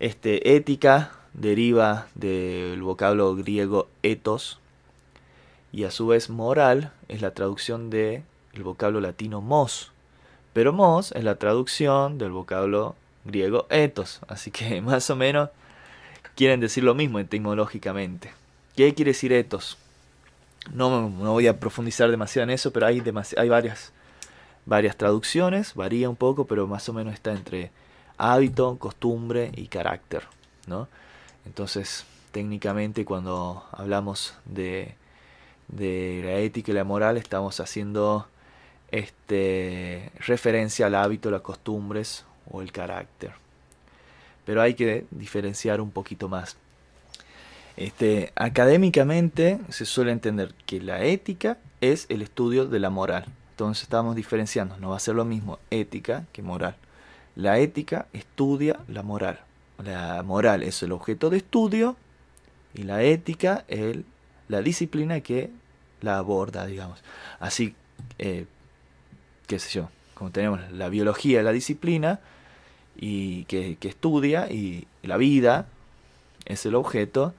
Este, 0.00 0.56
ética 0.56 1.12
deriva 1.34 2.06
del 2.14 2.82
vocablo 2.82 3.34
griego 3.34 3.88
ethos, 4.02 4.60
y 5.72 5.84
a 5.84 5.90
su 5.90 6.06
vez 6.06 6.30
moral 6.30 6.92
es 7.08 7.20
la 7.20 7.32
traducción 7.32 7.90
del 7.90 8.22
vocablo 8.62 9.00
latino 9.00 9.40
mos, 9.40 9.92
pero 10.52 10.72
mos 10.72 11.12
es 11.12 11.24
la 11.24 11.36
traducción 11.36 12.18
del 12.18 12.30
vocablo 12.30 12.94
griego 13.24 13.66
ethos, 13.70 14.20
así 14.28 14.50
que 14.50 14.80
más 14.82 15.10
o 15.10 15.16
menos 15.16 15.50
quieren 16.34 16.60
decir 16.60 16.84
lo 16.84 16.94
mismo 16.94 17.18
etimológicamente. 17.18 18.32
¿Qué 18.76 18.94
quiere 18.94 19.10
decir 19.10 19.32
ethos? 19.32 19.76
No, 20.72 21.08
no 21.08 21.32
voy 21.32 21.46
a 21.46 21.58
profundizar 21.58 22.10
demasiado 22.10 22.44
en 22.44 22.50
eso, 22.50 22.72
pero 22.72 22.86
hay, 22.86 23.02
hay 23.36 23.48
varias, 23.48 23.92
varias 24.66 24.96
traducciones, 24.96 25.74
varía 25.74 26.08
un 26.08 26.16
poco, 26.16 26.46
pero 26.46 26.66
más 26.66 26.88
o 26.88 26.92
menos 26.92 27.14
está 27.14 27.32
entre 27.32 27.70
hábito, 28.18 28.78
costumbre 28.78 29.52
y 29.56 29.68
carácter. 29.68 30.24
¿no? 30.66 30.88
Entonces, 31.46 32.04
técnicamente 32.32 33.04
cuando 33.04 33.64
hablamos 33.72 34.34
de 34.44 34.94
de 35.68 36.22
la 36.24 36.38
ética 36.38 36.72
y 36.72 36.74
la 36.74 36.84
moral 36.84 37.16
estamos 37.16 37.60
haciendo 37.60 38.26
este, 38.90 40.10
referencia 40.18 40.86
al 40.86 40.94
hábito, 40.94 41.30
las 41.30 41.42
costumbres 41.42 42.24
o 42.50 42.62
el 42.62 42.72
carácter. 42.72 43.32
Pero 44.44 44.62
hay 44.62 44.74
que 44.74 45.04
diferenciar 45.10 45.80
un 45.80 45.90
poquito 45.90 46.28
más. 46.28 46.56
Este, 47.76 48.32
académicamente 48.34 49.60
se 49.68 49.84
suele 49.84 50.10
entender 50.10 50.54
que 50.66 50.80
la 50.80 51.04
ética 51.04 51.58
es 51.80 52.06
el 52.08 52.22
estudio 52.22 52.66
de 52.66 52.80
la 52.80 52.90
moral. 52.90 53.26
Entonces 53.50 53.82
estamos 53.82 54.16
diferenciando, 54.16 54.76
no 54.78 54.90
va 54.90 54.96
a 54.96 55.00
ser 55.00 55.14
lo 55.14 55.24
mismo 55.24 55.58
ética 55.70 56.24
que 56.32 56.42
moral. 56.42 56.76
La 57.38 57.58
ética 57.58 58.08
estudia 58.12 58.80
la 58.88 59.02
moral. 59.02 59.40
La 59.82 60.22
moral 60.22 60.62
es 60.62 60.82
el 60.82 60.92
objeto 60.92 61.30
de 61.30 61.38
estudio 61.38 61.96
y 62.74 62.82
la 62.82 63.02
ética 63.02 63.64
el 63.68 64.04
la 64.48 64.62
disciplina 64.62 65.20
que 65.20 65.50
la 66.00 66.18
aborda, 66.18 66.66
digamos. 66.66 67.02
Así, 67.38 67.74
eh, 68.18 68.46
qué 69.46 69.58
sé 69.58 69.70
yo, 69.70 69.90
como 70.14 70.30
tenemos 70.30 70.60
la 70.72 70.88
biología, 70.88 71.42
la 71.42 71.52
disciplina, 71.52 72.20
y 72.96 73.44
que, 73.44 73.76
estudia, 73.82 74.50
y 74.50 74.88
la 75.02 75.16
vida 75.16 75.66
es 76.46 76.66
el 76.66 76.74
objeto 76.74 77.32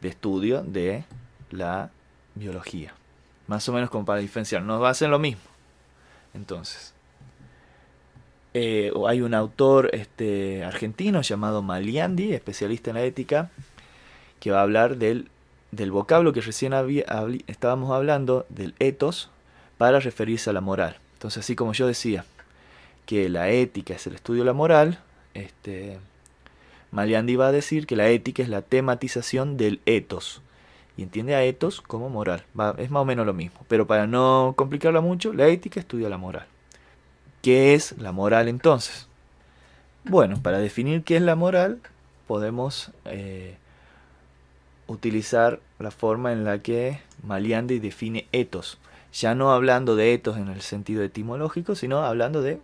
de 0.00 0.08
estudio 0.08 0.62
de 0.62 1.04
la 1.50 1.90
biología. 2.34 2.94
Más 3.46 3.68
o 3.68 3.72
menos 3.72 3.90
como 3.90 4.04
para 4.04 4.20
diferenciar, 4.20 4.62
no 4.62 4.94
ser 4.94 5.10
lo 5.10 5.18
mismo. 5.18 5.42
Entonces, 6.34 6.94
eh, 8.54 8.92
hay 9.06 9.20
un 9.20 9.34
autor 9.34 9.90
este, 9.92 10.64
argentino 10.64 11.22
llamado 11.22 11.62
Maliandi, 11.62 12.32
especialista 12.32 12.90
en 12.90 12.96
la 12.96 13.04
ética, 13.04 13.50
que 14.40 14.50
va 14.50 14.60
a 14.60 14.62
hablar 14.62 14.96
del 14.96 15.28
del 15.70 15.92
vocablo 15.92 16.32
que 16.32 16.40
recién 16.40 16.72
estábamos 17.46 17.92
hablando, 17.92 18.46
del 18.48 18.74
ethos, 18.78 19.30
para 19.78 20.00
referirse 20.00 20.50
a 20.50 20.52
la 20.52 20.60
moral. 20.60 20.98
Entonces, 21.14 21.44
así 21.44 21.54
como 21.54 21.72
yo 21.72 21.86
decía 21.86 22.24
que 23.06 23.28
la 23.28 23.50
ética 23.50 23.94
es 23.94 24.06
el 24.06 24.14
estudio 24.14 24.42
de 24.42 24.46
la 24.46 24.52
moral, 24.52 24.98
este, 25.34 25.98
Maliandi 26.90 27.36
va 27.36 27.48
a 27.48 27.52
decir 27.52 27.86
que 27.86 27.96
la 27.96 28.08
ética 28.08 28.42
es 28.42 28.48
la 28.48 28.62
tematización 28.62 29.56
del 29.56 29.80
ethos. 29.86 30.42
Y 30.96 31.02
entiende 31.02 31.34
a 31.34 31.44
ethos 31.44 31.80
como 31.80 32.10
moral. 32.10 32.44
es 32.78 32.90
más 32.90 33.00
o 33.00 33.04
menos 33.04 33.24
lo 33.24 33.32
mismo. 33.32 33.60
Pero 33.68 33.86
para 33.86 34.06
no 34.06 34.54
complicarla 34.56 35.00
mucho, 35.00 35.32
la 35.32 35.46
ética 35.46 35.80
estudia 35.80 36.08
la 36.08 36.18
moral. 36.18 36.46
¿Qué 37.42 37.74
es 37.74 37.96
la 37.98 38.12
moral 38.12 38.48
entonces? 38.48 39.08
Bueno, 40.04 40.42
para 40.42 40.58
definir 40.58 41.04
qué 41.04 41.16
es 41.16 41.22
la 41.22 41.36
moral, 41.36 41.80
podemos 42.26 42.90
eh, 43.06 43.56
utilizar 44.86 45.60
la 45.78 45.90
forma 45.90 46.32
en 46.32 46.44
la 46.44 46.58
que 46.60 47.00
Maliandi 47.22 47.78
define 47.78 48.26
etos, 48.32 48.78
ya 49.12 49.34
no 49.34 49.52
hablando 49.52 49.96
de 49.96 50.12
etos 50.12 50.36
en 50.36 50.48
el 50.48 50.60
sentido 50.60 51.02
etimológico, 51.02 51.74
sino 51.74 52.00
hablando 52.04 52.42
de 52.42 52.60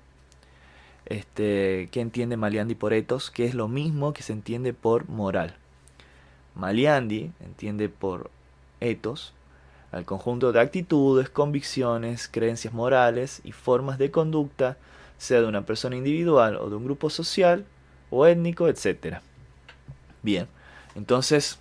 este, 1.06 1.88
qué 1.92 2.00
entiende 2.00 2.36
Maliandi 2.36 2.74
por 2.74 2.92
etos, 2.92 3.30
que 3.30 3.44
es 3.46 3.54
lo 3.54 3.68
mismo 3.68 4.12
que 4.12 4.22
se 4.22 4.32
entiende 4.32 4.74
por 4.74 5.08
moral. 5.08 5.56
Maliandi 6.54 7.32
entiende 7.40 7.88
por 7.88 8.30
etos 8.80 9.32
al 9.92 10.04
conjunto 10.04 10.52
de 10.52 10.60
actitudes, 10.60 11.30
convicciones, 11.30 12.28
creencias 12.28 12.74
morales 12.74 13.40
y 13.44 13.52
formas 13.52 13.98
de 13.98 14.10
conducta, 14.10 14.76
sea 15.18 15.40
de 15.40 15.46
una 15.46 15.64
persona 15.64 15.96
individual 15.96 16.56
o 16.56 16.68
de 16.68 16.76
un 16.76 16.84
grupo 16.84 17.10
social 17.10 17.64
o 18.10 18.26
étnico, 18.26 18.68
etc. 18.68 19.18
Bien, 20.22 20.48
entonces 20.94 21.58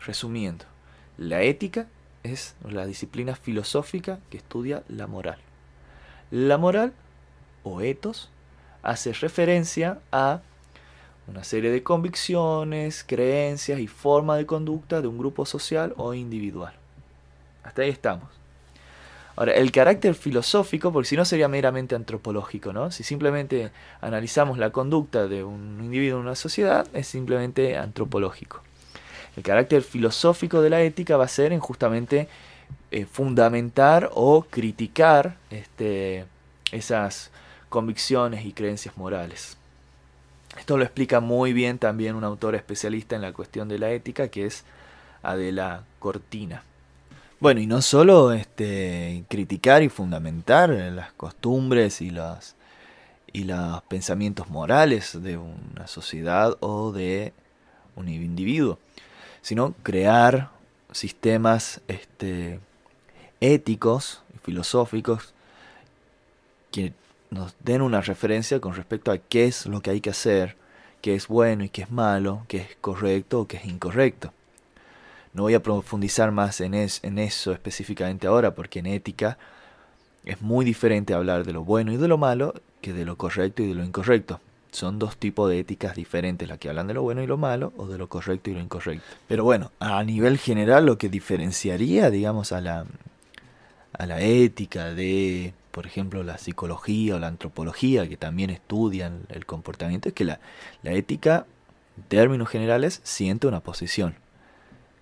Resumiendo, 0.00 0.64
la 1.16 1.42
ética 1.42 1.86
es 2.22 2.54
la 2.62 2.86
disciplina 2.86 3.34
filosófica 3.34 4.20
que 4.30 4.36
estudia 4.36 4.84
la 4.88 5.06
moral. 5.06 5.38
La 6.30 6.56
moral, 6.56 6.92
o 7.64 7.80
etos, 7.80 8.30
hace 8.82 9.12
referencia 9.12 9.98
a 10.12 10.40
una 11.26 11.44
serie 11.44 11.70
de 11.70 11.82
convicciones, 11.82 13.04
creencias 13.06 13.80
y 13.80 13.86
formas 13.86 14.38
de 14.38 14.46
conducta 14.46 15.02
de 15.02 15.08
un 15.08 15.18
grupo 15.18 15.44
social 15.44 15.94
o 15.96 16.14
individual. 16.14 16.74
Hasta 17.68 17.82
ahí 17.82 17.90
estamos. 17.90 18.30
Ahora, 19.36 19.52
el 19.52 19.70
carácter 19.70 20.14
filosófico, 20.14 20.90
porque 20.90 21.10
si 21.10 21.16
no 21.16 21.26
sería 21.26 21.48
meramente 21.48 21.94
antropológico, 21.94 22.72
¿no? 22.72 22.90
Si 22.90 23.04
simplemente 23.04 23.70
analizamos 24.00 24.56
la 24.56 24.70
conducta 24.70 25.28
de 25.28 25.44
un 25.44 25.78
individuo 25.82 26.18
en 26.18 26.24
una 26.24 26.34
sociedad, 26.34 26.88
es 26.94 27.06
simplemente 27.06 27.76
antropológico. 27.76 28.62
El 29.36 29.42
carácter 29.42 29.82
filosófico 29.82 30.62
de 30.62 30.70
la 30.70 30.80
ética 30.80 31.18
va 31.18 31.24
a 31.24 31.28
ser 31.28 31.52
en 31.52 31.60
justamente 31.60 32.26
eh, 32.90 33.04
fundamentar 33.04 34.10
o 34.14 34.46
criticar 34.48 35.36
este, 35.50 36.24
esas 36.72 37.30
convicciones 37.68 38.46
y 38.46 38.52
creencias 38.52 38.96
morales. 38.96 39.58
Esto 40.58 40.78
lo 40.78 40.84
explica 40.84 41.20
muy 41.20 41.52
bien 41.52 41.78
también 41.78 42.16
un 42.16 42.24
autor 42.24 42.54
especialista 42.54 43.14
en 43.14 43.20
la 43.20 43.34
cuestión 43.34 43.68
de 43.68 43.78
la 43.78 43.90
ética, 43.90 44.28
que 44.28 44.46
es 44.46 44.64
Adela 45.22 45.84
Cortina. 45.98 46.62
Bueno, 47.40 47.60
y 47.60 47.66
no 47.66 47.82
solo 47.82 48.32
este, 48.32 49.22
criticar 49.28 49.84
y 49.84 49.88
fundamentar 49.88 50.70
las 50.70 51.12
costumbres 51.12 52.00
y 52.00 52.10
los, 52.10 52.56
y 53.32 53.44
los 53.44 53.80
pensamientos 53.82 54.48
morales 54.48 55.22
de 55.22 55.38
una 55.38 55.86
sociedad 55.86 56.56
o 56.58 56.90
de 56.90 57.32
un 57.94 58.08
individuo, 58.08 58.80
sino 59.40 59.72
crear 59.84 60.50
sistemas 60.90 61.80
este, 61.86 62.58
éticos 63.40 64.20
y 64.34 64.38
filosóficos 64.38 65.32
que 66.72 66.92
nos 67.30 67.54
den 67.60 67.82
una 67.82 68.00
referencia 68.00 68.60
con 68.60 68.74
respecto 68.74 69.12
a 69.12 69.18
qué 69.18 69.44
es 69.44 69.66
lo 69.66 69.80
que 69.80 69.90
hay 69.90 70.00
que 70.00 70.10
hacer, 70.10 70.56
qué 71.02 71.14
es 71.14 71.28
bueno 71.28 71.62
y 71.62 71.68
qué 71.68 71.82
es 71.82 71.90
malo, 71.92 72.44
qué 72.48 72.56
es 72.58 72.76
correcto 72.80 73.42
o 73.42 73.46
qué 73.46 73.58
es 73.58 73.64
incorrecto. 73.64 74.32
No 75.38 75.44
voy 75.44 75.54
a 75.54 75.62
profundizar 75.62 76.32
más 76.32 76.60
en, 76.60 76.74
en 76.74 77.18
eso 77.20 77.52
específicamente 77.52 78.26
ahora, 78.26 78.56
porque 78.56 78.80
en 78.80 78.86
ética 78.86 79.38
es 80.24 80.42
muy 80.42 80.64
diferente 80.64 81.14
hablar 81.14 81.44
de 81.44 81.52
lo 81.52 81.62
bueno 81.62 81.92
y 81.92 81.96
de 81.96 82.08
lo 82.08 82.18
malo 82.18 82.54
que 82.80 82.92
de 82.92 83.04
lo 83.04 83.16
correcto 83.16 83.62
y 83.62 83.68
de 83.68 83.76
lo 83.76 83.84
incorrecto. 83.84 84.40
Son 84.72 84.98
dos 84.98 85.16
tipos 85.16 85.48
de 85.48 85.60
éticas 85.60 85.94
diferentes, 85.94 86.48
las 86.48 86.58
que 86.58 86.68
hablan 86.68 86.88
de 86.88 86.94
lo 86.94 87.02
bueno 87.02 87.22
y 87.22 87.28
lo 87.28 87.36
malo, 87.36 87.72
o 87.76 87.86
de 87.86 87.98
lo 87.98 88.08
correcto 88.08 88.50
y 88.50 88.54
lo 88.54 88.60
incorrecto. 88.60 89.04
Pero 89.28 89.44
bueno, 89.44 89.70
a 89.78 90.02
nivel 90.02 90.38
general 90.38 90.86
lo 90.86 90.98
que 90.98 91.08
diferenciaría, 91.08 92.10
digamos, 92.10 92.50
a 92.50 92.60
la, 92.60 92.84
a 93.92 94.06
la 94.06 94.20
ética 94.20 94.92
de, 94.92 95.54
por 95.70 95.86
ejemplo, 95.86 96.24
la 96.24 96.38
psicología 96.38 97.14
o 97.14 97.20
la 97.20 97.28
antropología, 97.28 98.08
que 98.08 98.16
también 98.16 98.50
estudian 98.50 99.20
el 99.28 99.46
comportamiento, 99.46 100.08
es 100.08 100.16
que 100.16 100.24
la, 100.24 100.40
la 100.82 100.94
ética, 100.94 101.46
en 101.96 102.02
términos 102.08 102.48
generales, 102.48 103.00
siente 103.04 103.46
una 103.46 103.60
posición. 103.60 104.16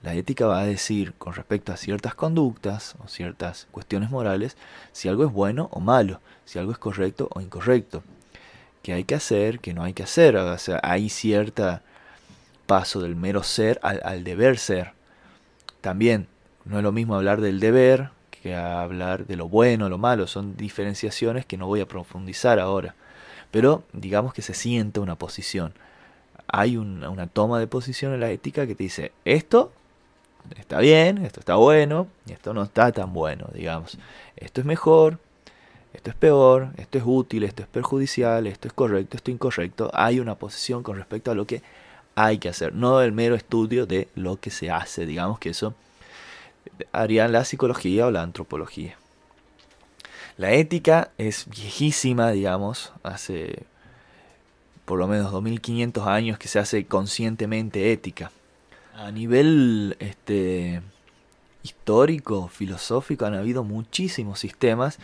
La 0.06 0.14
ética 0.14 0.46
va 0.46 0.60
a 0.60 0.66
decir 0.66 1.14
con 1.14 1.34
respecto 1.34 1.72
a 1.72 1.76
ciertas 1.76 2.14
conductas 2.14 2.94
o 3.02 3.08
ciertas 3.08 3.66
cuestiones 3.72 4.08
morales 4.08 4.56
si 4.92 5.08
algo 5.08 5.24
es 5.24 5.32
bueno 5.32 5.68
o 5.72 5.80
malo, 5.80 6.20
si 6.44 6.60
algo 6.60 6.70
es 6.70 6.78
correcto 6.78 7.28
o 7.34 7.40
incorrecto, 7.40 8.04
qué 8.84 8.92
hay 8.92 9.02
que 9.02 9.16
hacer, 9.16 9.58
qué 9.58 9.74
no 9.74 9.82
hay 9.82 9.94
que 9.94 10.04
hacer. 10.04 10.36
O 10.36 10.56
sea, 10.58 10.78
hay 10.84 11.08
cierto 11.08 11.80
paso 12.66 13.00
del 13.00 13.16
mero 13.16 13.42
ser 13.42 13.80
al, 13.82 14.22
deber 14.22 14.58
ser. 14.58 14.92
También 15.80 16.28
no 16.64 16.76
es 16.76 16.84
lo 16.84 16.92
mismo 16.92 17.16
hablar 17.16 17.40
del 17.40 17.58
deber 17.58 18.10
que 18.30 18.54
hablar 18.54 19.26
de 19.26 19.34
lo 19.34 19.48
bueno 19.48 19.86
o 19.86 19.88
lo 19.88 19.98
malo. 19.98 20.28
Son 20.28 20.56
diferenciaciones 20.56 21.46
que 21.46 21.56
no 21.56 21.66
voy 21.66 21.80
a 21.80 21.88
profundizar 21.88 22.60
ahora. 22.60 22.94
Pero 23.50 23.82
digamos 23.92 24.34
que 24.34 24.42
se 24.42 24.54
siente 24.54 25.00
una 25.00 25.16
posición. 25.16 25.74
Hay 26.46 26.76
una, 26.76 27.10
una 27.10 27.26
toma 27.26 27.58
de 27.58 27.66
posición 27.66 28.14
en 28.14 28.20
la 28.20 28.30
ética 28.30 28.68
que 28.68 28.76
te 28.76 28.84
dice, 28.84 29.10
esto 29.24 29.72
está 30.56 30.78
bien, 30.78 31.18
esto 31.18 31.40
está 31.40 31.56
bueno, 31.56 32.06
y 32.26 32.32
esto 32.32 32.54
no 32.54 32.62
está 32.62 32.92
tan 32.92 33.12
bueno, 33.12 33.48
digamos. 33.52 33.98
Esto 34.36 34.60
es 34.60 34.66
mejor, 34.66 35.18
esto 35.92 36.10
es 36.10 36.16
peor, 36.16 36.70
esto 36.76 36.98
es 36.98 37.04
útil, 37.06 37.44
esto 37.44 37.62
es 37.62 37.68
perjudicial, 37.68 38.46
esto 38.46 38.68
es 38.68 38.74
correcto, 38.74 39.16
esto 39.16 39.30
es 39.30 39.34
incorrecto. 39.34 39.90
Hay 39.94 40.20
una 40.20 40.34
posición 40.34 40.82
con 40.82 40.96
respecto 40.96 41.30
a 41.30 41.34
lo 41.34 41.46
que 41.46 41.62
hay 42.14 42.38
que 42.38 42.48
hacer, 42.48 42.74
no 42.74 43.00
el 43.00 43.12
mero 43.12 43.34
estudio 43.34 43.86
de 43.86 44.08
lo 44.14 44.40
que 44.40 44.50
se 44.50 44.70
hace, 44.70 45.04
digamos 45.06 45.38
que 45.38 45.50
eso 45.50 45.74
harían 46.92 47.32
la 47.32 47.44
psicología 47.44 48.06
o 48.06 48.10
la 48.10 48.22
antropología. 48.22 48.96
La 50.36 50.52
ética 50.52 51.10
es 51.16 51.48
viejísima, 51.48 52.30
digamos, 52.30 52.92
hace 53.02 53.64
por 54.84 54.98
lo 54.98 55.08
menos 55.08 55.32
2500 55.32 56.06
años 56.06 56.38
que 56.38 56.48
se 56.48 56.58
hace 56.58 56.84
conscientemente 56.86 57.92
ética. 57.92 58.30
A 58.98 59.10
nivel 59.10 59.94
este, 59.98 60.80
histórico, 61.62 62.48
filosófico, 62.48 63.26
han 63.26 63.34
habido 63.34 63.62
muchísimos 63.62 64.38
sistemas 64.38 64.98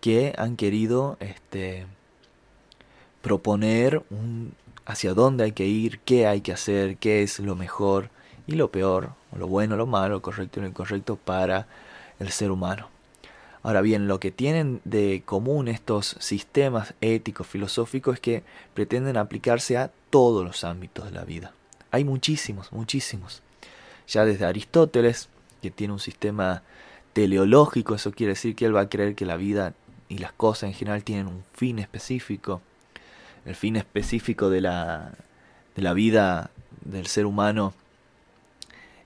que 0.00 0.32
han 0.38 0.56
querido 0.56 1.18
este, 1.20 1.86
proponer 3.20 4.02
un, 4.08 4.54
hacia 4.86 5.12
dónde 5.12 5.44
hay 5.44 5.52
que 5.52 5.66
ir, 5.66 5.98
qué 6.00 6.26
hay 6.26 6.40
que 6.40 6.54
hacer, 6.54 6.96
qué 6.96 7.22
es 7.22 7.40
lo 7.40 7.56
mejor 7.56 8.08
y 8.46 8.54
lo 8.54 8.70
peor, 8.70 9.10
lo 9.36 9.46
bueno, 9.46 9.76
lo 9.76 9.86
malo, 9.86 10.14
lo 10.14 10.22
correcto 10.22 10.58
y 10.58 10.62
lo 10.62 10.68
incorrecto 10.70 11.16
para 11.16 11.66
el 12.20 12.30
ser 12.30 12.50
humano. 12.50 12.88
Ahora 13.62 13.82
bien, 13.82 14.08
lo 14.08 14.18
que 14.18 14.30
tienen 14.30 14.80
de 14.84 15.22
común 15.26 15.68
estos 15.68 16.16
sistemas 16.20 16.94
éticos, 17.02 17.46
filosóficos, 17.46 18.14
es 18.14 18.20
que 18.20 18.42
pretenden 18.72 19.18
aplicarse 19.18 19.76
a 19.76 19.90
todos 20.08 20.42
los 20.42 20.64
ámbitos 20.64 21.04
de 21.04 21.10
la 21.10 21.24
vida. 21.24 21.52
Hay 21.90 22.04
muchísimos, 22.04 22.72
muchísimos. 22.72 23.42
Ya 24.08 24.24
desde 24.24 24.44
Aristóteles, 24.44 25.28
que 25.62 25.70
tiene 25.70 25.92
un 25.92 26.00
sistema 26.00 26.62
teleológico, 27.12 27.94
eso 27.94 28.12
quiere 28.12 28.32
decir 28.32 28.54
que 28.54 28.64
él 28.66 28.74
va 28.74 28.82
a 28.82 28.88
creer 28.88 29.14
que 29.14 29.26
la 29.26 29.36
vida 29.36 29.74
y 30.08 30.18
las 30.18 30.32
cosas 30.32 30.64
en 30.64 30.74
general 30.74 31.04
tienen 31.04 31.26
un 31.26 31.44
fin 31.54 31.78
específico. 31.78 32.60
El 33.44 33.54
fin 33.54 33.76
específico 33.76 34.50
de 34.50 34.60
la, 34.60 35.12
de 35.76 35.82
la 35.82 35.92
vida 35.94 36.50
del 36.84 37.06
ser 37.06 37.26
humano 37.26 37.74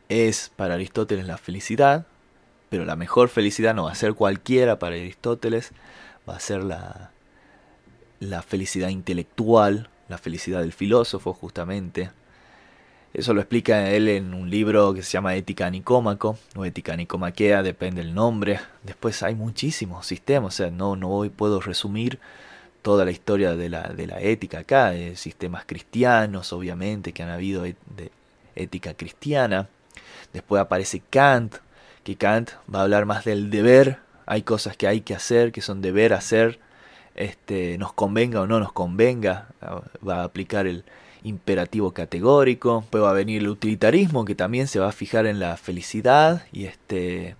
es 0.08 0.50
para 0.56 0.74
Aristóteles 0.74 1.26
la 1.26 1.38
felicidad, 1.38 2.06
pero 2.68 2.84
la 2.84 2.96
mejor 2.96 3.28
felicidad 3.28 3.74
no 3.74 3.84
va 3.84 3.92
a 3.92 3.96
ser 3.96 4.14
cualquiera 4.14 4.78
para 4.78 4.96
Aristóteles, 4.96 5.72
va 6.28 6.36
a 6.36 6.40
ser 6.40 6.62
la, 6.64 7.10
la 8.20 8.42
felicidad 8.42 8.88
intelectual, 8.88 9.88
la 10.08 10.18
felicidad 10.18 10.60
del 10.60 10.72
filósofo 10.72 11.32
justamente, 11.32 12.10
eso 13.14 13.32
lo 13.32 13.40
explica 13.40 13.90
él 13.90 14.08
en 14.08 14.34
un 14.34 14.50
libro 14.50 14.92
que 14.92 15.04
se 15.04 15.12
llama 15.12 15.36
Ética 15.36 15.70
Nicómaco 15.70 16.36
o 16.56 16.64
Ética 16.64 16.96
Nicomaquea, 16.96 17.62
depende 17.62 18.02
del 18.02 18.12
nombre. 18.12 18.58
Después 18.82 19.22
hay 19.22 19.36
muchísimos 19.36 20.04
sistemas, 20.04 20.54
o 20.54 20.56
sea, 20.56 20.70
no, 20.72 20.96
no 20.96 21.10
hoy 21.10 21.30
puedo 21.30 21.60
resumir 21.60 22.18
toda 22.82 23.04
la 23.04 23.12
historia 23.12 23.54
de 23.54 23.68
la, 23.68 23.82
de 23.84 24.08
la 24.08 24.20
ética 24.20 24.58
acá, 24.58 24.90
de 24.90 25.14
sistemas 25.14 25.64
cristianos, 25.64 26.52
obviamente, 26.52 27.12
que 27.12 27.22
han 27.22 27.30
habido 27.30 27.62
de 27.62 28.10
ética 28.56 28.94
cristiana. 28.94 29.68
Después 30.32 30.60
aparece 30.60 31.00
Kant, 31.08 31.54
que 32.02 32.16
Kant 32.16 32.50
va 32.72 32.80
a 32.80 32.82
hablar 32.82 33.06
más 33.06 33.24
del 33.24 33.48
deber. 33.48 33.98
Hay 34.26 34.42
cosas 34.42 34.76
que 34.76 34.88
hay 34.88 35.02
que 35.02 35.14
hacer, 35.14 35.52
que 35.52 35.60
son 35.60 35.82
deber 35.82 36.14
hacer, 36.14 36.58
este, 37.14 37.78
nos 37.78 37.92
convenga 37.92 38.40
o 38.40 38.48
no 38.48 38.58
nos 38.58 38.72
convenga. 38.72 39.46
Va 40.06 40.22
a 40.22 40.24
aplicar 40.24 40.66
el, 40.66 40.84
imperativo 41.24 41.92
categórico, 41.92 42.84
puede 42.90 43.12
venir 43.14 43.42
el 43.42 43.48
utilitarismo 43.48 44.24
que 44.24 44.34
también 44.34 44.68
se 44.68 44.78
va 44.78 44.88
a 44.88 44.92
fijar 44.92 45.26
en 45.26 45.40
la 45.40 45.56
felicidad 45.56 46.46
y 46.52 46.66
este 46.66 47.34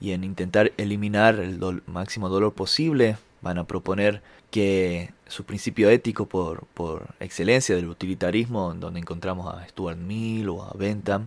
y 0.00 0.12
en 0.12 0.24
intentar 0.24 0.72
eliminar 0.76 1.36
el 1.36 1.60
máximo 1.86 2.28
dolor 2.28 2.54
posible. 2.54 3.16
Van 3.40 3.58
a 3.58 3.64
proponer 3.64 4.22
que 4.50 5.12
su 5.26 5.44
principio 5.44 5.90
ético 5.90 6.26
por, 6.26 6.66
por 6.74 7.14
excelencia 7.20 7.76
del 7.76 7.88
utilitarismo, 7.88 8.74
donde 8.74 9.00
encontramos 9.00 9.52
a 9.52 9.66
Stuart 9.68 9.98
Mill 9.98 10.48
o 10.48 10.62
a 10.64 10.72
Bentham, 10.76 11.26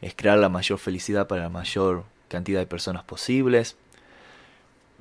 es 0.00 0.14
crear 0.14 0.38
la 0.38 0.48
mayor 0.48 0.78
felicidad 0.78 1.26
para 1.26 1.42
la 1.42 1.48
mayor 1.48 2.04
cantidad 2.28 2.60
de 2.60 2.66
personas 2.66 3.04
posibles. 3.04 3.76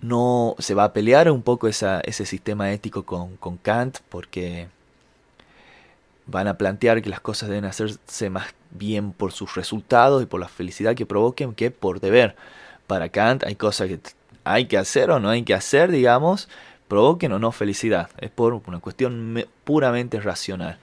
No 0.01 0.55
se 0.59 0.73
va 0.73 0.85
a 0.85 0.93
pelear 0.93 1.29
un 1.29 1.41
poco 1.41 1.67
ese 1.67 2.25
sistema 2.25 2.71
ético 2.71 3.03
con 3.03 3.57
Kant 3.57 3.99
porque 4.09 4.67
van 6.29 6.47
a 6.47 6.57
plantear 6.57 7.01
que 7.01 7.09
las 7.09 7.21
cosas 7.21 7.49
deben 7.49 7.65
hacerse 7.65 8.29
más 8.29 8.47
bien 8.71 9.11
por 9.11 9.31
sus 9.31 9.55
resultados 9.55 10.23
y 10.23 10.25
por 10.25 10.39
la 10.39 10.47
felicidad 10.47 10.95
que 10.95 11.05
provoquen 11.05 11.53
que 11.53 11.71
por 11.71 11.99
deber. 11.99 12.35
Para 12.87 13.09
Kant 13.09 13.43
hay 13.43 13.55
cosas 13.55 13.87
que 13.87 13.99
hay 14.43 14.65
que 14.65 14.77
hacer 14.77 15.11
o 15.11 15.19
no 15.19 15.29
hay 15.29 15.43
que 15.43 15.53
hacer, 15.53 15.91
digamos, 15.91 16.49
provoquen 16.87 17.31
o 17.33 17.39
no 17.39 17.51
felicidad. 17.51 18.09
Es 18.17 18.31
por 18.31 18.53
una 18.53 18.79
cuestión 18.79 19.45
puramente 19.63 20.19
racional. 20.19 20.79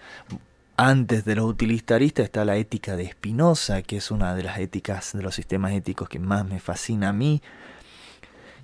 Antes 0.77 1.25
de 1.25 1.37
los 1.37 1.47
utilitaristas 1.47 2.25
está 2.25 2.45
la 2.45 2.57
ética 2.57 2.97
de 2.97 3.11
Spinoza, 3.11 3.83
que 3.83 3.97
es 3.97 4.11
una 4.11 4.35
de 4.35 4.43
las 4.43 4.59
éticas 4.59 5.13
de 5.15 5.23
los 5.23 5.35
sistemas 5.35 5.73
éticos 5.73 6.09
que 6.09 6.19
más 6.19 6.47
me 6.47 6.61
fascina 6.61 7.09
a 7.09 7.13
mí, 7.13 7.41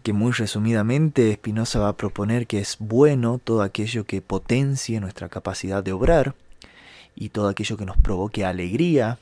que 0.03 0.13
muy 0.13 0.33
resumidamente 0.33 1.33
Spinoza 1.35 1.79
va 1.79 1.89
a 1.89 1.97
proponer 1.97 2.47
que 2.47 2.59
es 2.59 2.77
bueno 2.79 3.41
todo 3.43 3.63
aquello 3.63 4.05
que 4.05 4.21
potencie 4.21 5.01
nuestra 5.01 5.29
capacidad 5.29 5.83
de 5.83 5.93
obrar, 5.93 6.35
y 7.15 7.29
todo 7.31 7.49
aquello 7.49 7.77
que 7.77 7.85
nos 7.85 7.97
provoque 7.97 8.45
alegría, 8.45 9.19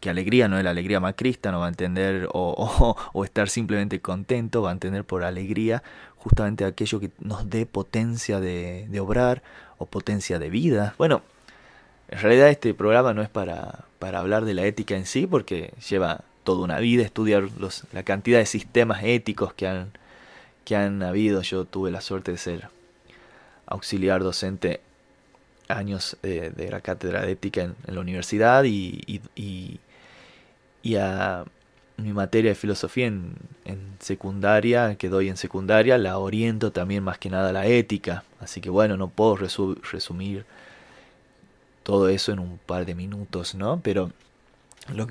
que 0.00 0.10
alegría 0.10 0.48
no 0.48 0.58
es 0.58 0.64
la 0.64 0.70
alegría 0.70 1.00
macrista, 1.00 1.50
no 1.50 1.60
va 1.60 1.66
a 1.66 1.70
entender 1.70 2.28
o, 2.32 3.24
estar 3.24 3.48
simplemente 3.48 4.00
contento, 4.00 4.62
va 4.62 4.70
a 4.70 4.72
entender 4.72 5.04
por 5.04 5.24
alegría 5.24 5.82
justamente 6.16 6.64
aquello 6.64 7.00
que 7.00 7.10
nos 7.20 7.48
dé 7.50 7.66
potencia 7.66 8.40
de, 8.40 8.88
obrar 9.00 9.42
o 9.78 9.86
potencia 9.86 10.38
de 10.38 10.50
vida. 10.50 10.94
Bueno, 10.98 11.22
en 12.08 12.20
realidad 12.20 12.48
este 12.48 12.74
programa 12.74 13.14
no 13.14 13.22
es 13.22 13.28
para, 13.28 13.84
para 13.98 14.20
hablar 14.20 14.44
de 14.44 14.54
la 14.54 14.64
ética 14.64 14.96
en 14.96 15.06
sí, 15.06 15.26
porque 15.26 15.72
lleva 15.88 16.22
toda 16.44 16.64
una 16.64 16.78
vida 16.78 17.02
estudiar 17.02 17.48
la 17.92 18.02
cantidad 18.04 18.38
de 18.38 18.46
sistemas 18.46 19.02
éticos 19.04 19.52
que 19.52 19.66
han, 19.66 19.90
que 20.64 20.76
han 20.76 21.02
habido. 21.02 21.42
Yo 21.42 21.64
tuve 21.64 21.90
la 21.90 22.00
suerte 22.00 22.32
de 22.32 22.38
ser 22.38 22.68
auxiliar 23.66 24.22
docente 24.22 24.80
años 25.68 26.16
de 26.22 26.68
la 26.70 26.80
cátedra 26.80 27.22
de 27.22 27.32
ética 27.32 27.62
en, 27.62 27.76
la 27.86 28.00
universidad 28.00 28.64
y, 28.64 29.02
y, 29.36 29.80
y, 30.82 30.96
a 30.96 31.44
mi 31.96 32.12
materia 32.12 32.50
de 32.50 32.54
filosofía 32.54 33.06
en, 33.06 33.34
en, 33.64 33.96
secundaria, 34.00 34.96
que 34.96 35.08
doy 35.08 35.28
en 35.28 35.36
secundaria, 35.36 35.98
la 35.98 36.18
oriento 36.18 36.72
también 36.72 37.02
más 37.02 37.18
que 37.18 37.30
nada 37.30 37.50
a 37.50 37.52
la 37.52 37.66
ética. 37.66 38.24
Así 38.40 38.60
que 38.60 38.70
bueno, 38.70 38.96
no 38.96 39.08
puedo 39.08 39.36
resumir 39.36 40.46
todo 41.82 42.08
eso 42.08 42.32
en 42.32 42.38
un 42.38 42.58
par 42.58 42.86
de 42.86 42.94
minutos, 42.94 43.54
¿no? 43.54 43.80
Pero 43.82 44.12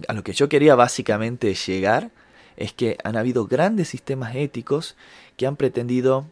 a 0.08 0.14
lo 0.14 0.24
que 0.24 0.34
yo 0.34 0.50
quería 0.50 0.76
básicamente 0.76 1.54
llegar 1.54 2.10
es 2.56 2.74
que 2.74 2.98
han 3.04 3.16
habido 3.16 3.46
grandes 3.46 3.90
sistemas 3.90 4.36
éticos 4.36 4.96
que 5.38 5.46
han 5.46 5.56
pretendido 5.56 6.26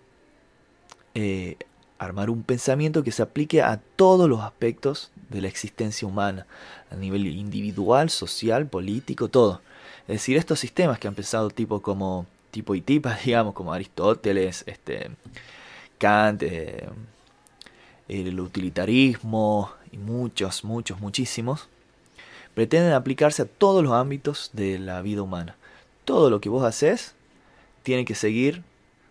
eh, 1.14 1.58
armar 2.06 2.30
un 2.30 2.44
pensamiento 2.44 3.04
que 3.04 3.12
se 3.12 3.22
aplique 3.22 3.62
a 3.62 3.80
todos 3.96 4.30
los 4.30 4.42
aspectos 4.42 5.12
de 5.30 5.42
la 5.42 5.48
existencia 5.48 6.08
humana, 6.08 6.46
a 6.92 6.96
nivel 6.96 7.28
individual, 7.28 8.10
social, 8.10 8.68
político, 8.68 9.28
todo. 9.28 9.62
Es 10.08 10.16
decir, 10.16 10.38
estos 10.38 10.60
sistemas 10.60 11.00
que 11.00 11.08
han 11.08 11.16
pensado 11.16 11.50
tipo 11.50 11.82
como 11.82 12.26
tipo 12.52 12.76
y 12.76 12.82
tipas, 12.82 13.22
digamos, 13.26 13.54
como 13.54 13.74
Aristóteles, 13.74 14.64
este, 14.68 15.12
Kant, 15.98 16.44
eh, 16.44 16.88
el 18.08 18.40
utilitarismo, 18.40 19.72
y 19.92 19.98
muchos, 19.98 20.64
muchos, 20.64 21.00
muchísimos, 21.00 21.68
pretenden 22.54 22.94
aplicarse 22.94 23.42
a 23.42 23.46
todos 23.46 23.84
los 23.84 23.94
ámbitos 23.94 24.50
de 24.54 24.80
la 24.80 25.02
vida 25.02 25.22
humana. 25.22 25.56
Todo 26.06 26.30
lo 26.30 26.40
que 26.42 26.50
vos 26.50 26.64
haces 26.64 27.16
tiene 27.84 28.06
que 28.06 28.16
seguir 28.16 28.64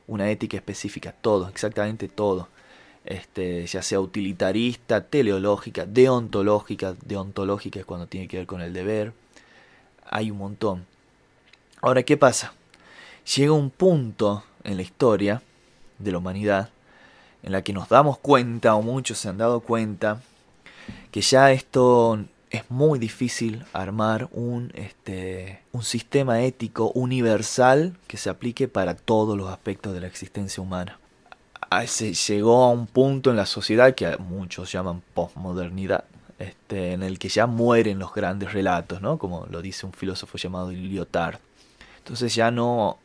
una 0.06 0.30
ética 0.30 0.56
específica, 0.56 1.12
todo, 1.12 1.48
exactamente 1.48 2.08
todo. 2.08 2.48
Este, 3.04 3.66
ya 3.66 3.82
sea 3.82 4.00
utilitarista, 4.00 5.02
teleológica, 5.02 5.84
deontológica, 5.84 6.94
deontológica 7.04 7.78
es 7.78 7.84
cuando 7.84 8.06
tiene 8.06 8.28
que 8.28 8.38
ver 8.38 8.46
con 8.46 8.62
el 8.62 8.72
deber. 8.72 9.12
Hay 10.08 10.30
un 10.30 10.38
montón. 10.38 10.86
Ahora, 11.82 12.02
¿qué 12.02 12.16
pasa? 12.16 12.54
Llega 13.36 13.52
un 13.52 13.70
punto 13.70 14.44
en 14.64 14.76
la 14.76 14.82
historia 14.82 15.42
de 15.98 16.12
la 16.12 16.18
humanidad 16.18 16.70
en 17.42 17.52
la 17.52 17.62
que 17.62 17.74
nos 17.74 17.90
damos 17.90 18.18
cuenta, 18.18 18.74
o 18.74 18.82
muchos 18.82 19.18
se 19.18 19.28
han 19.28 19.36
dado 19.36 19.60
cuenta, 19.60 20.22
que 21.10 21.20
ya 21.20 21.52
esto 21.52 22.24
es 22.50 22.70
muy 22.70 22.98
difícil 22.98 23.64
armar 23.74 24.28
un, 24.32 24.72
este, 24.74 25.60
un 25.72 25.82
sistema 25.82 26.40
ético 26.40 26.90
universal 26.94 27.98
que 28.06 28.16
se 28.16 28.30
aplique 28.30 28.66
para 28.66 28.94
todos 28.94 29.36
los 29.36 29.50
aspectos 29.50 29.92
de 29.92 30.00
la 30.00 30.06
existencia 30.06 30.62
humana. 30.62 30.98
Se 31.86 32.14
llegó 32.14 32.64
a 32.64 32.70
un 32.70 32.86
punto 32.86 33.30
en 33.30 33.36
la 33.36 33.46
sociedad 33.46 33.94
que 33.94 34.16
muchos 34.18 34.70
llaman 34.70 35.02
postmodernidad, 35.14 36.04
este, 36.38 36.92
en 36.92 37.02
el 37.02 37.18
que 37.18 37.28
ya 37.28 37.46
mueren 37.46 37.98
los 37.98 38.14
grandes 38.14 38.52
relatos, 38.52 39.00
¿no? 39.00 39.18
como 39.18 39.46
lo 39.50 39.62
dice 39.62 39.86
un 39.86 39.92
filósofo 39.92 40.38
llamado 40.38 40.70
Lyotard. 40.70 41.38
Entonces 41.98 42.34
ya 42.34 42.50
no 42.50 42.98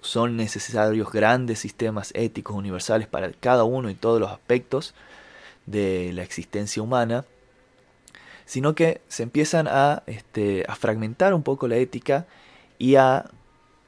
son 0.00 0.36
necesarios 0.36 1.10
grandes 1.10 1.58
sistemas 1.58 2.10
éticos 2.14 2.56
universales 2.56 3.06
para 3.06 3.30
cada 3.32 3.64
uno 3.64 3.90
y 3.90 3.94
todos 3.94 4.20
los 4.20 4.30
aspectos 4.30 4.94
de 5.66 6.12
la 6.12 6.22
existencia 6.22 6.82
humana, 6.82 7.24
sino 8.44 8.74
que 8.74 9.00
se 9.08 9.24
empiezan 9.24 9.66
a, 9.68 10.02
este, 10.06 10.64
a 10.68 10.76
fragmentar 10.76 11.34
un 11.34 11.42
poco 11.42 11.68
la 11.68 11.76
ética 11.76 12.26
y 12.78 12.94
a 12.94 13.28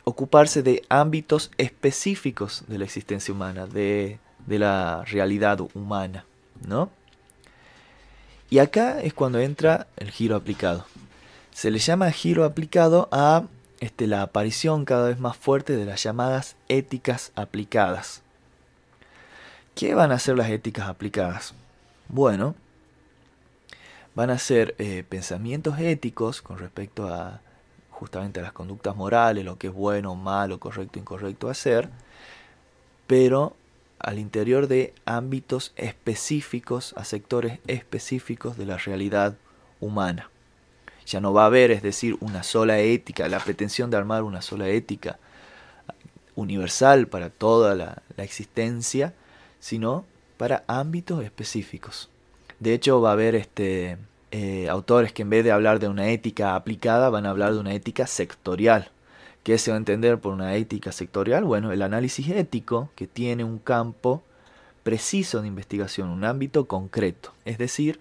ocuparse 0.04 0.62
de 0.62 0.82
ámbitos 0.88 1.50
específicos 1.58 2.64
de 2.66 2.78
la 2.78 2.84
existencia 2.84 3.32
humana, 3.32 3.66
de, 3.66 4.18
de 4.48 4.58
la 4.58 5.04
realidad 5.04 5.60
humana, 5.74 6.24
¿no? 6.66 6.90
Y 8.50 8.60
acá 8.60 9.00
es 9.00 9.12
cuando 9.12 9.38
entra 9.38 9.86
el 9.96 10.10
giro 10.10 10.34
aplicado. 10.34 10.86
Se 11.52 11.70
le 11.70 11.78
llama 11.78 12.10
giro 12.10 12.44
aplicado 12.44 13.08
a 13.12 13.44
este, 13.80 14.06
la 14.06 14.22
aparición 14.22 14.86
cada 14.86 15.08
vez 15.08 15.18
más 15.20 15.36
fuerte 15.36 15.76
de 15.76 15.84
las 15.84 16.02
llamadas 16.02 16.56
éticas 16.68 17.30
aplicadas. 17.34 18.22
¿Qué 19.74 19.94
van 19.94 20.12
a 20.12 20.18
ser 20.18 20.36
las 20.36 20.48
éticas 20.48 20.88
aplicadas? 20.88 21.54
Bueno, 22.08 22.54
van 24.14 24.30
a 24.30 24.38
ser 24.38 24.74
eh, 24.78 25.04
pensamientos 25.06 25.78
éticos 25.78 26.40
con 26.40 26.58
respecto 26.58 27.06
a 27.06 27.40
justamente 27.90 28.40
a 28.40 28.44
las 28.44 28.52
conductas 28.52 28.96
morales, 28.96 29.44
lo 29.44 29.58
que 29.58 29.66
es 29.66 29.72
bueno, 29.72 30.14
malo, 30.14 30.58
correcto, 30.58 30.98
incorrecto 30.98 31.50
hacer, 31.50 31.90
pero 33.06 33.56
al 33.98 34.18
interior 34.18 34.68
de 34.68 34.94
ámbitos 35.04 35.72
específicos, 35.76 36.94
a 36.96 37.04
sectores 37.04 37.58
específicos 37.66 38.56
de 38.56 38.66
la 38.66 38.76
realidad 38.76 39.36
humana. 39.80 40.30
Ya 41.06 41.20
no 41.20 41.32
va 41.32 41.44
a 41.44 41.46
haber, 41.46 41.70
es 41.70 41.82
decir, 41.82 42.16
una 42.20 42.42
sola 42.42 42.78
ética, 42.78 43.28
la 43.28 43.40
pretensión 43.40 43.90
de 43.90 43.96
armar 43.96 44.22
una 44.22 44.42
sola 44.42 44.68
ética 44.68 45.18
universal 46.34 47.08
para 47.08 47.30
toda 47.30 47.74
la, 47.74 48.02
existencia, 48.18 49.14
sino 49.58 50.04
para 50.36 50.64
ámbitos 50.66 51.24
específicos. 51.24 52.10
De 52.60 52.74
hecho, 52.74 53.00
va 53.00 53.10
a 53.10 53.12
haber 53.12 53.34
este, 53.34 53.96
eh, 54.30 54.68
autores 54.68 55.12
que 55.12 55.22
en 55.22 55.30
vez 55.30 55.44
de 55.44 55.52
hablar 55.52 55.78
de 55.80 55.88
una 55.88 56.10
ética 56.10 56.54
aplicada, 56.54 57.10
van 57.10 57.26
a 57.26 57.30
hablar 57.30 57.54
de 57.54 57.60
una 57.60 57.74
ética 57.74 58.06
sectorial. 58.06 58.90
¿Qué 59.48 59.56
se 59.56 59.70
va 59.70 59.76
a 59.76 59.78
entender 59.78 60.18
por 60.18 60.34
una 60.34 60.56
ética 60.56 60.92
sectorial? 60.92 61.42
Bueno, 61.42 61.72
el 61.72 61.80
análisis 61.80 62.28
ético 62.28 62.90
que 62.94 63.06
tiene 63.06 63.44
un 63.44 63.58
campo 63.58 64.22
preciso 64.82 65.40
de 65.40 65.48
investigación, 65.48 66.10
un 66.10 66.24
ámbito 66.24 66.66
concreto. 66.66 67.32
Es 67.46 67.56
decir, 67.56 67.98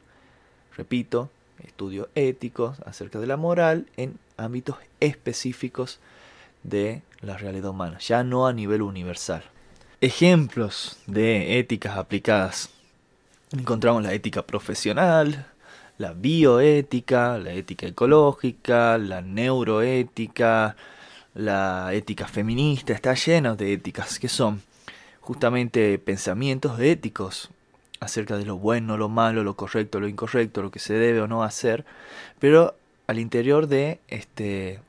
repito, 0.75 1.29
estudios 1.63 2.09
éticos 2.15 2.81
acerca 2.85 3.17
de 3.19 3.27
la 3.27 3.37
moral 3.37 3.85
en 3.95 4.19
ámbitos 4.35 4.75
específicos 4.99 5.99
de 6.63 7.01
la 7.21 7.37
realidad 7.37 7.69
humana, 7.69 7.97
ya 7.99 8.25
no 8.25 8.45
a 8.45 8.51
nivel 8.51 8.81
universal. 8.81 9.43
Ejemplos 10.01 10.97
de 11.07 11.59
éticas 11.59 11.95
aplicadas 11.95 12.71
encontramos 13.53 14.03
la 14.03 14.13
ética 14.13 14.41
profesional, 14.41 15.45
la 15.97 16.11
bioética, 16.11 17.37
la 17.37 17.53
ética 17.53 17.87
ecológica, 17.87 18.97
la 18.97 19.21
neuroética, 19.21 20.75
la 21.37 21.93
ética 21.93 22.27
feminista, 22.27 22.93
está 22.93 23.13
lleno 23.13 23.55
de 23.55 23.73
éticas 23.73 24.17
que 24.17 24.27
son 24.27 24.63
justamente 25.21 25.99
pensamientos 25.99 26.79
éticos 26.79 27.51
acerca 27.99 28.37
de 28.37 28.45
lo 28.45 28.57
bueno, 28.57 28.97
lo 28.97 29.07
malo, 29.07 29.43
lo 29.43 29.55
correcto, 29.55 29.99
lo 29.99 30.07
incorrecto, 30.07 30.63
lo 30.63 30.71
que 30.71 30.79
se 30.79 30.95
debe 30.95 31.21
o 31.21 31.27
no 31.27 31.43
hacer, 31.43 31.85
pero 32.39 32.75
al 33.05 33.19
interior 33.19 33.67
de 33.67 33.99
este 34.07 34.79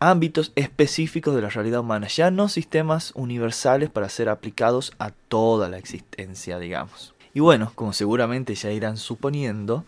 ámbitos 0.00 0.50
específicos 0.56 1.36
de 1.36 1.42
la 1.42 1.50
realidad 1.50 1.80
humana, 1.80 2.08
ya 2.08 2.30
no 2.30 2.48
sistemas 2.48 3.12
universales 3.14 3.90
para 3.90 4.08
ser 4.08 4.28
aplicados 4.28 4.92
a 4.98 5.10
toda 5.10 5.68
la 5.68 5.78
existencia, 5.78 6.58
digamos. 6.58 7.14
Y 7.32 7.40
bueno, 7.40 7.70
como 7.74 7.92
seguramente 7.92 8.54
ya 8.54 8.72
irán 8.72 8.96
suponiendo, 8.96 9.84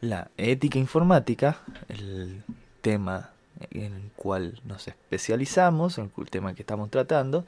la 0.00 0.30
ética 0.36 0.78
informática, 0.78 1.58
el 1.88 2.42
tema 2.80 3.31
en 3.70 3.94
el 3.94 4.10
cual 4.16 4.60
nos 4.64 4.88
especializamos, 4.88 5.98
el 5.98 6.10
tema 6.30 6.54
que 6.54 6.62
estamos 6.62 6.90
tratando, 6.90 7.44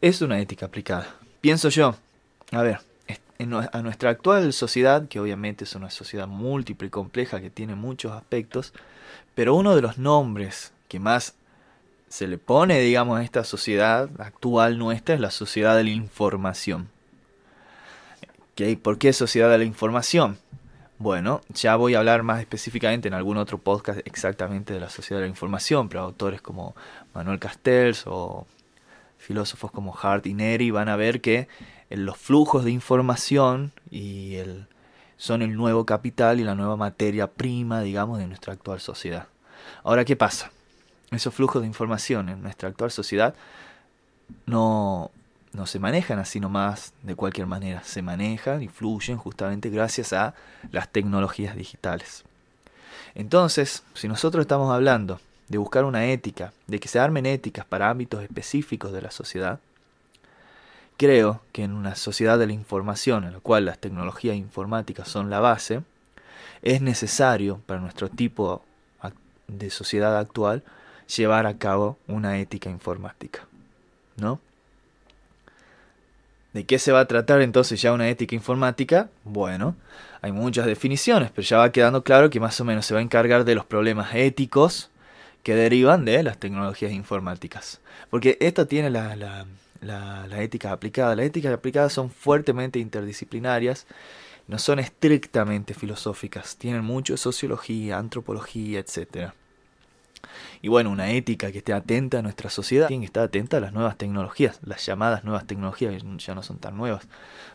es 0.00 0.20
una 0.22 0.40
ética 0.40 0.66
aplicada. 0.66 1.14
Pienso 1.40 1.68
yo, 1.68 1.96
a 2.52 2.62
ver, 2.62 2.80
a 3.72 3.82
nuestra 3.82 4.10
actual 4.10 4.52
sociedad, 4.52 5.08
que 5.08 5.20
obviamente 5.20 5.64
es 5.64 5.74
una 5.74 5.90
sociedad 5.90 6.26
múltiple 6.26 6.88
y 6.88 6.90
compleja 6.90 7.40
que 7.40 7.50
tiene 7.50 7.74
muchos 7.74 8.12
aspectos, 8.12 8.72
pero 9.34 9.54
uno 9.54 9.74
de 9.74 9.82
los 9.82 9.98
nombres 9.98 10.72
que 10.88 10.98
más 10.98 11.34
se 12.08 12.26
le 12.26 12.38
pone, 12.38 12.80
digamos, 12.80 13.18
a 13.18 13.24
esta 13.24 13.44
sociedad 13.44 14.08
actual 14.18 14.78
nuestra 14.78 15.14
es 15.14 15.20
la 15.20 15.30
sociedad 15.30 15.76
de 15.76 15.84
la 15.84 15.90
información. 15.90 16.88
¿Por 18.82 18.98
qué 18.98 19.12
sociedad 19.12 19.50
de 19.50 19.58
la 19.58 19.64
información? 19.64 20.38
Bueno, 20.98 21.42
ya 21.50 21.76
voy 21.76 21.94
a 21.94 21.98
hablar 21.98 22.22
más 22.22 22.40
específicamente 22.40 23.06
en 23.08 23.14
algún 23.14 23.36
otro 23.36 23.58
podcast 23.58 24.00
exactamente 24.06 24.72
de 24.72 24.80
la 24.80 24.88
sociedad 24.88 25.20
de 25.20 25.26
la 25.26 25.30
información, 25.30 25.90
pero 25.90 26.00
autores 26.00 26.40
como 26.40 26.74
Manuel 27.12 27.38
Castells 27.38 28.04
o 28.06 28.46
filósofos 29.18 29.70
como 29.70 29.94
Hart 29.94 30.26
y 30.26 30.32
Neri 30.32 30.70
van 30.70 30.88
a 30.88 30.96
ver 30.96 31.20
que 31.20 31.48
los 31.90 32.16
flujos 32.16 32.64
de 32.64 32.70
información 32.70 33.72
y 33.90 34.36
el 34.36 34.66
son 35.18 35.42
el 35.42 35.54
nuevo 35.54 35.86
capital 35.86 36.40
y 36.40 36.44
la 36.44 36.54
nueva 36.54 36.76
materia 36.76 37.26
prima, 37.26 37.80
digamos, 37.80 38.18
de 38.18 38.26
nuestra 38.26 38.52
actual 38.52 38.80
sociedad. 38.80 39.28
Ahora, 39.82 40.04
¿qué 40.04 40.16
pasa? 40.16 40.50
Esos 41.10 41.34
flujos 41.34 41.62
de 41.62 41.68
información 41.68 42.28
en 42.28 42.42
nuestra 42.42 42.68
actual 42.68 42.90
sociedad 42.90 43.34
no, 44.46 45.10
no 45.56 45.66
se 45.66 45.78
manejan 45.78 46.18
así 46.18 46.38
nomás 46.38 46.92
de 47.02 47.14
cualquier 47.14 47.46
manera, 47.46 47.82
se 47.82 48.02
manejan 48.02 48.62
y 48.62 48.68
fluyen 48.68 49.16
justamente 49.16 49.70
gracias 49.70 50.12
a 50.12 50.34
las 50.70 50.88
tecnologías 50.90 51.56
digitales. 51.56 52.24
Entonces, 53.14 53.82
si 53.94 54.06
nosotros 54.06 54.42
estamos 54.42 54.72
hablando 54.72 55.18
de 55.48 55.58
buscar 55.58 55.84
una 55.84 56.06
ética, 56.06 56.52
de 56.66 56.78
que 56.78 56.88
se 56.88 57.00
armen 57.00 57.24
éticas 57.24 57.64
para 57.64 57.88
ámbitos 57.88 58.22
específicos 58.22 58.92
de 58.92 59.00
la 59.00 59.10
sociedad, 59.10 59.58
creo 60.98 61.40
que 61.52 61.64
en 61.64 61.72
una 61.72 61.96
sociedad 61.96 62.38
de 62.38 62.46
la 62.46 62.52
información 62.52 63.24
en 63.24 63.32
la 63.32 63.40
cual 63.40 63.64
las 63.64 63.78
tecnologías 63.78 64.36
informáticas 64.36 65.08
son 65.08 65.30
la 65.30 65.40
base, 65.40 65.82
es 66.60 66.82
necesario 66.82 67.60
para 67.64 67.80
nuestro 67.80 68.10
tipo 68.10 68.62
de 69.48 69.70
sociedad 69.70 70.18
actual 70.18 70.62
llevar 71.16 71.46
a 71.46 71.56
cabo 71.56 71.96
una 72.08 72.38
ética 72.38 72.68
informática. 72.68 73.46
¿No? 74.16 74.40
¿De 76.56 76.64
qué 76.64 76.78
se 76.78 76.90
va 76.90 77.00
a 77.00 77.06
tratar 77.06 77.42
entonces 77.42 77.82
ya 77.82 77.92
una 77.92 78.08
ética 78.08 78.34
informática? 78.34 79.10
Bueno, 79.24 79.76
hay 80.22 80.32
muchas 80.32 80.64
definiciones, 80.64 81.30
pero 81.30 81.46
ya 81.46 81.58
va 81.58 81.70
quedando 81.70 82.02
claro 82.02 82.30
que 82.30 82.40
más 82.40 82.58
o 82.62 82.64
menos 82.64 82.86
se 82.86 82.94
va 82.94 83.00
a 83.00 83.02
encargar 83.02 83.44
de 83.44 83.54
los 83.54 83.66
problemas 83.66 84.14
éticos 84.14 84.88
que 85.42 85.54
derivan 85.54 86.06
de 86.06 86.22
las 86.22 86.38
tecnologías 86.38 86.92
informáticas. 86.92 87.82
Porque 88.08 88.38
esto 88.40 88.66
tiene 88.66 88.88
la, 88.88 89.14
la, 89.82 90.42
ética 90.42 90.72
aplicada. 90.72 91.14
Las 91.14 91.26
éticas 91.26 91.52
aplicadas 91.52 91.92
son 91.92 92.08
fuertemente 92.08 92.78
interdisciplinarias, 92.78 93.86
no 94.48 94.58
son 94.58 94.78
estrictamente 94.78 95.74
filosóficas, 95.74 96.56
tienen 96.56 96.84
mucho 96.84 97.18
sociología, 97.18 97.98
antropología, 97.98 98.78
etcétera. 98.78 99.34
Y 100.62 100.68
bueno, 100.68 100.90
una 100.90 101.10
ética 101.10 101.52
que 101.52 101.58
esté 101.58 101.72
atenta 101.72 102.18
a 102.18 102.22
nuestra 102.22 102.50
sociedad 102.50 102.88
tiene 102.88 103.02
que 103.02 103.06
estar 103.06 103.24
atenta 103.24 103.58
a 103.58 103.60
las 103.60 103.72
nuevas 103.72 103.96
tecnologías, 103.96 104.60
las 104.64 104.84
llamadas 104.84 105.24
nuevas 105.24 105.46
tecnologías, 105.46 106.02
ya 106.18 106.34
no 106.34 106.42
son 106.42 106.58
tan 106.58 106.76
nuevas, 106.76 107.06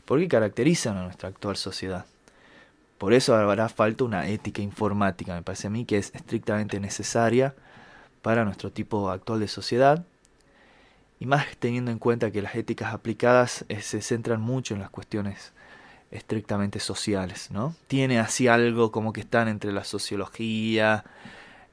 porque 0.05 0.27
caracterizan 0.27 0.97
a 0.97 1.03
nuestra 1.03 1.29
actual 1.29 1.57
sociedad. 1.57 2.05
Por 2.97 3.13
eso 3.13 3.35
hará 3.35 3.67
falta 3.67 4.03
una 4.03 4.27
ética 4.27 4.61
informática, 4.61 5.33
me 5.33 5.41
parece 5.41 5.67
a 5.67 5.71
mí 5.71 5.85
que 5.85 5.97
es 5.97 6.13
estrictamente 6.13 6.79
necesaria 6.79 7.55
para 8.21 8.45
nuestro 8.45 8.71
tipo 8.71 9.09
actual 9.09 9.39
de 9.39 9.47
sociedad, 9.47 10.05
y 11.19 11.27
más 11.27 11.45
teniendo 11.59 11.91
en 11.91 11.99
cuenta 11.99 12.31
que 12.31 12.41
las 12.41 12.55
éticas 12.55 12.93
aplicadas 12.93 13.63
eh, 13.69 13.81
se 13.81 14.01
centran 14.01 14.41
mucho 14.41 14.73
en 14.73 14.79
las 14.79 14.89
cuestiones 14.89 15.53
estrictamente 16.09 16.79
sociales, 16.79 17.51
¿no? 17.51 17.75
Tiene 17.87 18.19
así 18.19 18.47
algo 18.47 18.91
como 18.91 19.13
que 19.13 19.21
están 19.21 19.47
entre 19.47 19.71
la 19.71 19.83
sociología, 19.83 21.05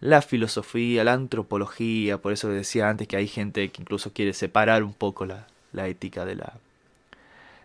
la 0.01 0.23
filosofía, 0.23 1.05
la 1.05 1.13
antropología, 1.13 2.19
por 2.19 2.33
eso 2.33 2.49
decía 2.49 2.89
antes 2.89 3.09
que 3.09 3.17
hay 3.17 3.29
gente 3.29 3.69
que 3.71 3.83
incluso 3.83 4.13
quiere 4.13 4.33
separar 4.33 4.83
un 4.83 4.95
poco 4.95 5.27
la, 5.27 5.47
ética 5.89 6.25
de 6.25 6.37
la, 6.37 6.55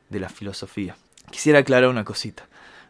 de 0.10 0.20
la 0.20 0.30
filosofía. 0.30 0.96
Quisiera 1.32 1.60
aclarar 1.60 1.90
una 1.90 2.04
cosita. 2.04 2.48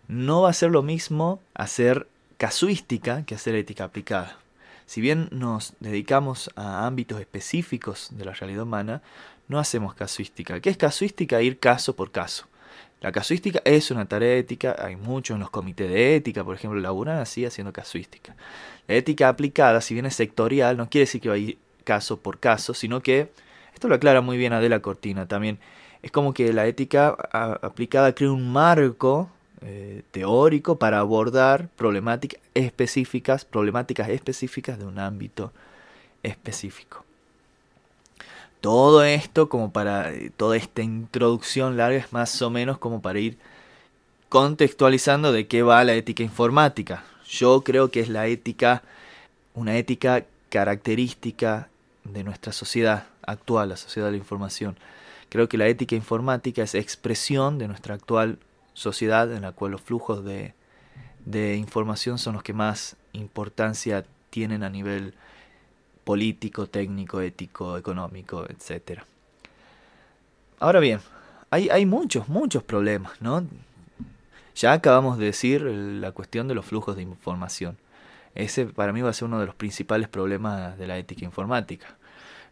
No 0.07 0.41
va 0.41 0.49
a 0.49 0.53
ser 0.53 0.71
lo 0.71 0.83
mismo 0.83 1.41
hacer 1.53 2.07
casuística 2.37 3.25
que 3.25 3.35
hacer 3.35 3.55
ética 3.55 3.85
aplicada. 3.85 4.37
Si 4.85 5.01
bien 5.01 5.29
nos 5.31 5.73
dedicamos 5.79 6.51
a 6.55 6.85
ámbitos 6.85 7.19
específicos 7.19 8.09
de 8.11 8.25
la 8.25 8.33
realidad 8.33 8.63
humana, 8.63 9.01
no 9.47 9.59
hacemos 9.59 9.93
casuística. 9.93 10.59
¿Qué 10.59 10.69
es 10.69 10.77
casuística? 10.77 11.41
Ir 11.41 11.59
caso 11.59 11.95
por 11.95 12.11
caso. 12.11 12.47
La 13.03 13.11
casuística 13.11 13.61
es 13.65 13.91
una 13.91 14.05
tarea 14.05 14.37
ética, 14.37 14.77
hay 14.79 14.95
muchos 14.95 15.35
en 15.35 15.41
los 15.41 15.49
comités 15.49 15.89
de 15.89 16.15
ética, 16.15 16.45
por 16.45 16.55
ejemplo, 16.55 16.79
laburan 16.79 17.17
así 17.17 17.45
haciendo 17.45 17.73
casuística. 17.73 18.33
La 18.87 18.95
ética 18.95 19.27
aplicada, 19.27 19.81
si 19.81 19.93
bien 19.93 20.05
es 20.05 20.15
sectorial, 20.15 20.77
no 20.77 20.89
quiere 20.89 21.01
decir 21.01 21.19
que 21.19 21.27
va 21.27 21.35
a 21.35 21.37
ir 21.37 21.57
caso 21.83 22.21
por 22.21 22.39
caso, 22.39 22.73
sino 22.73 23.01
que, 23.01 23.29
esto 23.73 23.89
lo 23.89 23.95
aclara 23.95 24.21
muy 24.21 24.37
bien 24.37 24.53
Adela 24.53 24.79
Cortina 24.79 25.27
también, 25.27 25.59
es 26.01 26.11
como 26.11 26.33
que 26.33 26.53
la 26.53 26.65
ética 26.65 27.09
aplicada 27.33 28.15
crea 28.15 28.31
un 28.31 28.49
marco 28.53 29.29
eh, 29.59 30.03
teórico 30.11 30.79
para 30.79 30.99
abordar 30.99 31.67
problemáticas 31.75 32.39
específicas, 32.53 33.43
problemáticas 33.43 34.07
específicas 34.07 34.79
de 34.79 34.85
un 34.85 34.97
ámbito 34.97 35.51
específico. 36.23 37.03
Todo 38.63 39.03
esto 39.03 39.49
como 39.49 39.73
para, 39.73 40.13
eh, 40.13 40.31
toda 40.37 40.55
esta 40.55 40.81
introducción 40.81 41.75
larga 41.75 41.97
es 41.97 42.13
más 42.13 42.41
o 42.41 42.49
menos 42.49 42.77
como 42.77 43.01
para 43.01 43.19
ir 43.19 43.37
contextualizando 44.29 45.33
de 45.33 45.47
qué 45.47 45.63
va 45.63 45.83
la 45.83 45.95
ética 45.95 46.23
informática. 46.23 47.03
Yo 47.27 47.61
creo 47.65 47.91
que 47.91 47.99
es 47.99 48.07
la 48.07 48.27
ética, 48.27 48.81
una 49.53 49.75
ética 49.75 50.23
característica 50.47 51.67
de 52.05 52.23
nuestra 52.23 52.53
sociedad 52.53 53.07
actual, 53.27 53.67
la 53.67 53.75
sociedad 53.75 54.07
de 54.07 54.13
la 54.13 54.17
información. 54.19 54.77
Creo 55.27 55.49
que 55.49 55.57
la 55.57 55.67
ética 55.67 55.97
informática 55.97 56.63
es 56.63 56.73
expresión 56.73 57.57
de 57.57 57.67
nuestra 57.67 57.95
actual 57.95 58.39
sociedad 58.73 59.29
en 59.33 59.41
la 59.41 59.51
cual 59.51 59.73
los 59.73 59.81
flujos 59.81 60.23
de, 60.23 60.53
de 61.25 61.57
información 61.57 62.17
son 62.17 62.35
los 62.35 62.43
que 62.43 62.53
más 62.53 62.95
importancia 63.11 64.05
tienen 64.29 64.63
a 64.63 64.69
nivel 64.69 65.15
político, 66.03 66.67
técnico, 66.67 67.21
ético, 67.21 67.77
económico, 67.77 68.45
etc. 68.45 69.01
Ahora 70.59 70.79
bien, 70.79 70.99
hay, 71.49 71.69
hay 71.69 71.85
muchos, 71.85 72.27
muchos 72.27 72.63
problemas, 72.63 73.21
¿no? 73.21 73.43
Ya 74.55 74.73
acabamos 74.73 75.17
de 75.17 75.25
decir 75.25 75.61
la 75.61 76.11
cuestión 76.11 76.47
de 76.47 76.55
los 76.55 76.65
flujos 76.65 76.95
de 76.95 77.01
información. 77.01 77.77
Ese 78.35 78.65
para 78.65 78.93
mí 78.93 79.01
va 79.01 79.09
a 79.09 79.13
ser 79.13 79.27
uno 79.27 79.39
de 79.39 79.45
los 79.45 79.55
principales 79.55 80.07
problemas 80.07 80.77
de 80.77 80.87
la 80.87 80.97
ética 80.97 81.25
informática. 81.25 81.87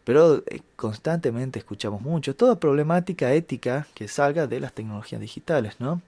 Pero 0.04 0.42
eh, 0.46 0.62
constantemente 0.76 1.58
escuchamos 1.58 2.02
mucho, 2.02 2.34
toda 2.34 2.58
problemática 2.58 3.32
ética 3.32 3.86
que 3.94 4.08
salga 4.08 4.46
de 4.46 4.60
las 4.60 4.72
tecnologías 4.72 5.20
digitales, 5.20 5.76
¿no? 5.78 6.02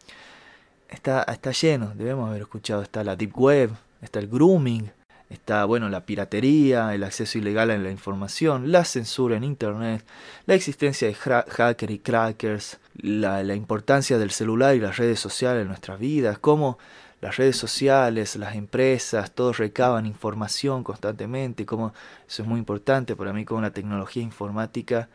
Está, 0.89 1.23
está 1.25 1.53
lleno, 1.53 1.93
debemos 1.95 2.29
haber 2.29 2.43
escuchado, 2.43 2.83
está 2.83 3.05
la 3.05 3.17
Deep 3.17 3.37
Web, 3.39 3.71
está 4.03 4.19
el 4.19 4.29
grooming, 4.29 4.91
Está, 5.35 5.65
bueno, 5.65 5.89
la 5.89 6.07
piratería, 6.07 6.95
el 6.95 7.03
acceso 7.03 7.39
ilegal 7.39 7.73
a 7.73 7.77
la 7.77 7.91
información, 7.91 8.71
la 8.71 8.85
censura 8.85 9.37
en 9.37 9.43
Internet, 9.43 10.05
la 10.47 10.55
existencia 10.55 11.09
de 11.09 11.15
hackers 11.15 11.93
y 11.93 11.99
crackers, 11.99 12.79
la, 12.97 13.43
la, 13.43 13.57
importancia 13.57 14.17
del 14.17 14.31
celular 14.31 14.77
y 14.77 14.79
las 14.79 14.97
redes 14.97 15.19
sociales 15.19 15.63
en 15.63 15.69
nuestras 15.69 15.99
vidas, 15.99 16.39
cómo 16.39 16.79
las 17.21 17.37
redes 17.37 17.57
sociales, 17.57 18.37
las 18.37 18.55
empresas, 18.55 19.33
todos 19.33 19.59
recaban 19.59 20.07
información 20.07 20.85
constantemente, 20.85 21.67
cómo 21.67 21.93
eso 22.29 22.43
es 22.43 22.49
muy 22.49 22.61
importante 22.61 23.17
para 23.17 23.33
mí, 23.33 23.45
como 23.45 23.61
la 23.61 23.73
tecnología 23.73 24.23
informática 24.23 25.09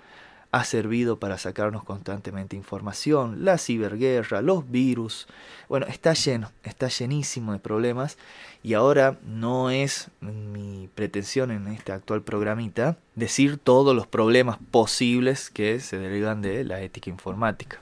ha 0.52 0.64
servido 0.64 1.20
para 1.20 1.38
sacarnos 1.38 1.84
constantemente 1.84 2.56
información, 2.56 3.46
la 3.46 3.58
ciberguerra, 3.58 4.42
los 4.42 4.70
virus. 4.70 5.28
Bueno, 5.68 5.86
está 5.88 6.14
lleno, 6.14 6.52
está 6.64 6.88
llenísimo 6.88 7.54
de 7.54 7.60
problemas 7.60 8.18
y 8.64 8.74
ahora 8.74 9.20
no 9.24 9.70
es 9.70 10.10
mi 10.22 10.90
pretensión 10.96 11.52
en 11.52 11.68
este 11.68 11.92
actual 11.92 12.24
programita 12.24 12.98
decir 13.16 13.58
todos 13.58 13.96
los 13.96 14.08
problemas 14.08 14.58
posibles 14.72 15.50
que 15.52 15.80
se 15.80 15.98
derivan 15.98 16.42
de 16.42 16.64
la 16.64 16.82
ética 16.82 17.10
informática. 17.10 17.80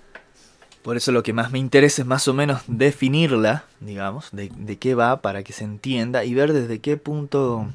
Por 0.81 0.97
eso 0.97 1.11
lo 1.11 1.23
que 1.23 1.33
más 1.33 1.51
me 1.51 1.59
interesa 1.59 2.01
es 2.01 2.07
más 2.07 2.27
o 2.27 2.33
menos 2.33 2.61
definirla, 2.67 3.65
digamos, 3.79 4.29
de, 4.31 4.49
de 4.55 4.77
qué 4.77 4.95
va 4.95 5.21
para 5.21 5.43
que 5.43 5.53
se 5.53 5.63
entienda 5.63 6.23
y 6.23 6.33
ver 6.33 6.53
desde 6.53 6.79
qué 6.79 6.95
punto 6.95 7.67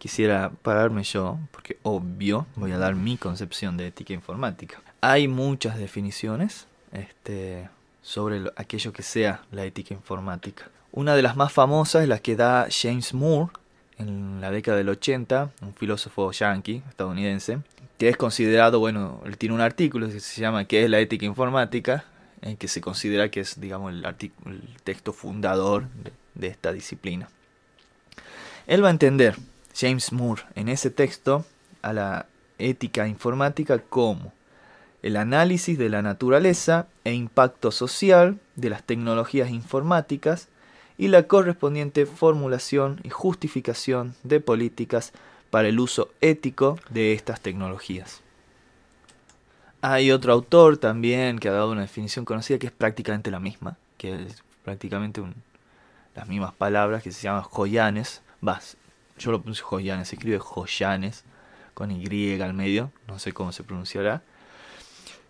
quisiera 0.00 0.50
pararme 0.62 1.04
yo, 1.04 1.38
porque 1.52 1.76
obvio 1.82 2.46
voy 2.56 2.72
a 2.72 2.78
dar 2.78 2.94
mi 2.94 3.18
concepción 3.18 3.76
de 3.76 3.88
ética 3.88 4.14
informática. 4.14 4.80
Hay 5.02 5.28
muchas 5.28 5.78
definiciones 5.78 6.66
este, 6.92 7.68
sobre 8.02 8.50
aquello 8.56 8.94
que 8.94 9.02
sea 9.02 9.42
la 9.52 9.64
ética 9.64 9.92
informática. 9.92 10.70
Una 10.90 11.14
de 11.14 11.22
las 11.22 11.36
más 11.36 11.52
famosas 11.52 12.02
es 12.02 12.08
la 12.08 12.18
que 12.18 12.34
da 12.34 12.66
James 12.70 13.12
Moore 13.12 13.52
en 13.98 14.40
la 14.40 14.50
década 14.50 14.78
del 14.78 14.88
80, 14.88 15.50
un 15.60 15.74
filósofo 15.74 16.32
yankee, 16.32 16.82
estadounidense, 16.88 17.58
que 17.98 18.08
es 18.08 18.16
considerado, 18.16 18.80
bueno, 18.80 19.20
él 19.26 19.36
tiene 19.36 19.54
un 19.54 19.60
artículo 19.60 20.08
que 20.08 20.18
se 20.18 20.40
llama 20.40 20.64
¿Qué 20.64 20.82
es 20.82 20.90
la 20.90 20.98
ética 20.98 21.26
informática? 21.26 22.04
en 22.42 22.56
que 22.56 22.68
se 22.68 22.80
considera 22.80 23.30
que 23.30 23.40
es, 23.40 23.60
digamos, 23.60 23.92
el, 23.92 24.02
el 24.02 24.62
texto 24.82 25.12
fundador 25.12 25.84
de 26.34 26.46
esta 26.46 26.72
disciplina. 26.72 27.28
Él 28.66 28.82
va 28.82 28.88
a 28.88 28.92
entender 28.92 29.36
James 29.74 30.12
Moore 30.12 30.42
en 30.54 30.68
ese 30.68 30.90
texto 30.90 31.44
a 31.82 31.92
la 31.92 32.26
ética 32.58 33.08
informática 33.08 33.78
como 33.78 34.32
el 35.02 35.16
análisis 35.16 35.78
de 35.78 35.88
la 35.88 36.02
naturaleza 36.02 36.86
e 37.04 37.14
impacto 37.14 37.70
social 37.70 38.38
de 38.56 38.70
las 38.70 38.82
tecnologías 38.82 39.50
informáticas 39.50 40.48
y 40.98 41.08
la 41.08 41.22
correspondiente 41.22 42.04
formulación 42.04 43.00
y 43.02 43.08
justificación 43.08 44.14
de 44.22 44.40
políticas 44.40 45.12
para 45.50 45.68
el 45.68 45.80
uso 45.80 46.10
ético 46.20 46.78
de 46.90 47.14
estas 47.14 47.40
tecnologías. 47.40 48.20
Hay 49.80 50.12
otro 50.12 50.34
autor 50.34 50.76
también 50.76 51.38
que 51.38 51.48
ha 51.48 51.52
dado 51.52 51.72
una 51.72 51.80
definición 51.80 52.26
conocida 52.26 52.58
que 52.58 52.66
es 52.66 52.72
prácticamente 52.72 53.30
la 53.30 53.40
misma, 53.40 53.78
que 53.96 54.26
es 54.26 54.42
prácticamente 54.62 55.22
las 56.14 56.28
mismas 56.28 56.52
palabras 56.52 57.02
que 57.02 57.12
se 57.12 57.22
llaman 57.22 57.42
joyanes. 57.42 58.20
Vas, 58.42 58.76
yo 59.20 59.30
lo 59.30 59.42
puse 59.42 59.62
joyanes, 59.62 60.08
se 60.08 60.16
escribe 60.16 60.38
joyanes 60.38 61.24
con 61.74 61.90
Y 61.90 62.40
al 62.40 62.54
medio, 62.54 62.90
no 63.06 63.18
sé 63.18 63.32
cómo 63.32 63.52
se 63.52 63.62
pronunciará. 63.62 64.22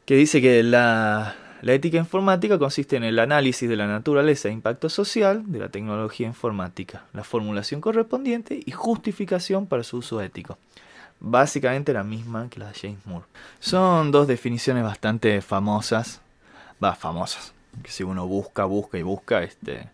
Que 0.04 0.16
dice 0.16 0.40
que 0.40 0.62
la, 0.62 1.36
la 1.62 1.72
ética 1.72 1.98
informática 1.98 2.58
consiste 2.58 2.96
en 2.96 3.04
el 3.04 3.18
análisis 3.18 3.68
de 3.68 3.76
la 3.76 3.86
naturaleza 3.86 4.48
e 4.48 4.52
impacto 4.52 4.88
social 4.88 5.44
de 5.46 5.58
la 5.58 5.68
tecnología 5.68 6.26
informática, 6.26 7.04
la 7.12 7.24
formulación 7.24 7.80
correspondiente 7.80 8.60
y 8.64 8.70
justificación 8.70 9.66
para 9.66 9.82
su 9.82 9.98
uso 9.98 10.20
ético. 10.20 10.58
Básicamente 11.20 11.92
la 11.92 12.02
misma 12.02 12.48
que 12.48 12.60
la 12.60 12.68
de 12.68 12.74
James 12.74 13.04
Moore. 13.04 13.26
Son 13.58 14.10
dos 14.10 14.26
definiciones 14.26 14.82
bastante 14.82 15.42
famosas, 15.42 16.22
va, 16.82 16.94
famosas, 16.94 17.52
que 17.82 17.90
si 17.90 18.04
uno 18.04 18.26
busca, 18.26 18.64
busca 18.64 18.98
y 18.98 19.02
busca, 19.02 19.42
este, 19.42 19.90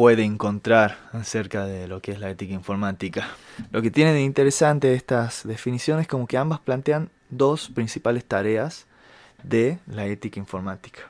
puede 0.00 0.24
encontrar 0.24 0.96
acerca 1.12 1.66
de 1.66 1.86
lo 1.86 2.00
que 2.00 2.12
es 2.12 2.20
la 2.20 2.30
ética 2.30 2.54
informática. 2.54 3.28
Lo 3.70 3.82
que 3.82 3.90
tiene 3.90 4.14
de 4.14 4.22
interesante 4.22 4.94
estas 4.94 5.46
definiciones 5.46 6.04
es 6.04 6.08
como 6.08 6.26
que 6.26 6.38
ambas 6.38 6.58
plantean 6.58 7.10
dos 7.28 7.68
principales 7.68 8.24
tareas 8.24 8.86
de 9.42 9.78
la 9.86 10.06
ética 10.06 10.40
informática. 10.40 11.02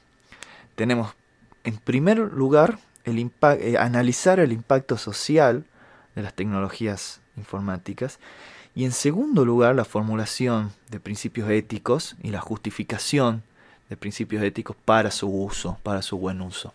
Tenemos, 0.74 1.14
en 1.62 1.76
primer 1.76 2.18
lugar, 2.18 2.80
el 3.04 3.30
eh, 3.60 3.76
analizar 3.78 4.40
el 4.40 4.50
impacto 4.50 4.98
social 4.98 5.62
de 6.16 6.22
las 6.22 6.34
tecnologías 6.34 7.20
informáticas 7.36 8.18
y 8.74 8.86
en 8.86 8.90
segundo 8.90 9.44
lugar 9.44 9.76
la 9.76 9.84
formulación 9.84 10.72
de 10.88 10.98
principios 10.98 11.48
éticos 11.48 12.16
y 12.24 12.30
la 12.30 12.40
justificación 12.40 13.44
de 13.88 13.96
principios 13.96 14.42
éticos 14.42 14.74
para 14.84 15.12
su 15.12 15.28
uso, 15.28 15.78
para 15.84 16.02
su 16.02 16.18
buen 16.18 16.40
uso. 16.40 16.74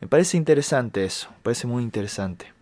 Me 0.00 0.08
parece 0.08 0.36
interesante 0.36 1.04
eso, 1.04 1.28
me 1.30 1.42
parece 1.42 1.66
muy 1.66 1.82
interesante. 1.82 2.52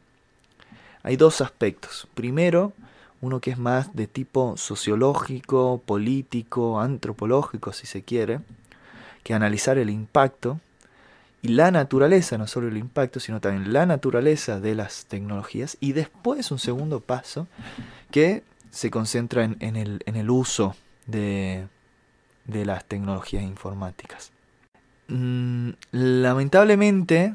Hay 1.02 1.16
dos 1.16 1.40
aspectos. 1.40 2.08
Primero, 2.14 2.72
uno 3.20 3.40
que 3.40 3.50
es 3.50 3.58
más 3.58 3.94
de 3.94 4.06
tipo 4.06 4.56
sociológico, 4.56 5.82
político, 5.84 6.80
antropológico, 6.80 7.72
si 7.72 7.86
se 7.86 8.02
quiere, 8.02 8.40
que 9.22 9.34
analizar 9.34 9.78
el 9.78 9.90
impacto 9.90 10.60
y 11.42 11.48
la 11.48 11.70
naturaleza, 11.70 12.38
no 12.38 12.46
solo 12.46 12.68
el 12.68 12.76
impacto, 12.78 13.20
sino 13.20 13.40
también 13.40 13.72
la 13.72 13.84
naturaleza 13.84 14.60
de 14.60 14.74
las 14.74 15.04
tecnologías. 15.06 15.76
Y 15.80 15.92
después 15.92 16.50
un 16.50 16.58
segundo 16.58 17.00
paso 17.00 17.48
que 18.10 18.42
se 18.70 18.90
concentra 18.90 19.44
en, 19.44 19.76
el, 19.76 20.30
uso 20.30 20.74
de, 21.06 21.68
las 22.46 22.86
tecnologías 22.86 23.42
informáticas. 23.42 24.32
Mm, 25.08 25.70
lamentablemente, 25.92 27.34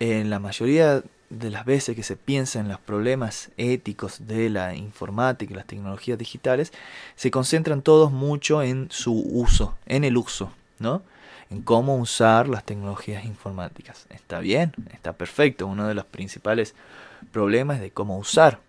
en 0.00 0.30
la 0.30 0.38
mayoría 0.38 1.02
de 1.30 1.50
las 1.50 1.64
veces 1.66 1.94
que 1.94 2.02
se 2.02 2.16
piensa 2.16 2.60
en 2.60 2.68
los 2.68 2.80
problemas 2.80 3.50
éticos 3.56 4.26
de 4.26 4.48
la 4.48 4.74
informática 4.74 5.52
y 5.52 5.56
las 5.56 5.66
tecnologías 5.66 6.18
digitales, 6.18 6.72
se 7.16 7.30
concentran 7.30 7.82
todos 7.82 8.10
mucho 8.12 8.62
en 8.62 8.88
su 8.90 9.14
uso, 9.14 9.76
en 9.86 10.04
el 10.04 10.16
uso, 10.16 10.52
¿no? 10.78 11.02
En 11.50 11.62
cómo 11.62 11.96
usar 11.96 12.48
las 12.48 12.64
tecnologías 12.64 13.24
informáticas. 13.24 14.06
Está 14.10 14.40
bien, 14.40 14.72
está 14.92 15.14
perfecto. 15.14 15.66
Uno 15.66 15.88
de 15.88 15.94
los 15.94 16.04
principales 16.04 16.74
problemas 17.32 17.76
es 17.76 17.82
de 17.82 17.90
cómo 17.90 18.18
usar. 18.18 18.60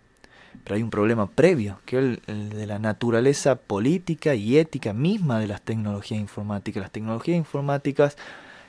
Pero 0.63 0.75
hay 0.75 0.83
un 0.83 0.89
problema 0.89 1.27
previo, 1.27 1.79
que 1.85 1.97
es 1.97 2.19
el, 2.27 2.49
de 2.49 2.65
la 2.67 2.79
naturaleza 2.79 3.55
política 3.55 4.35
y 4.35 4.57
ética 4.57 4.93
misma 4.93 5.39
de 5.39 5.47
las 5.47 5.61
tecnologías 5.61 6.19
informáticas. 6.19 6.81
Las 6.81 6.91
tecnologías 6.91 7.37
informáticas 7.37 8.17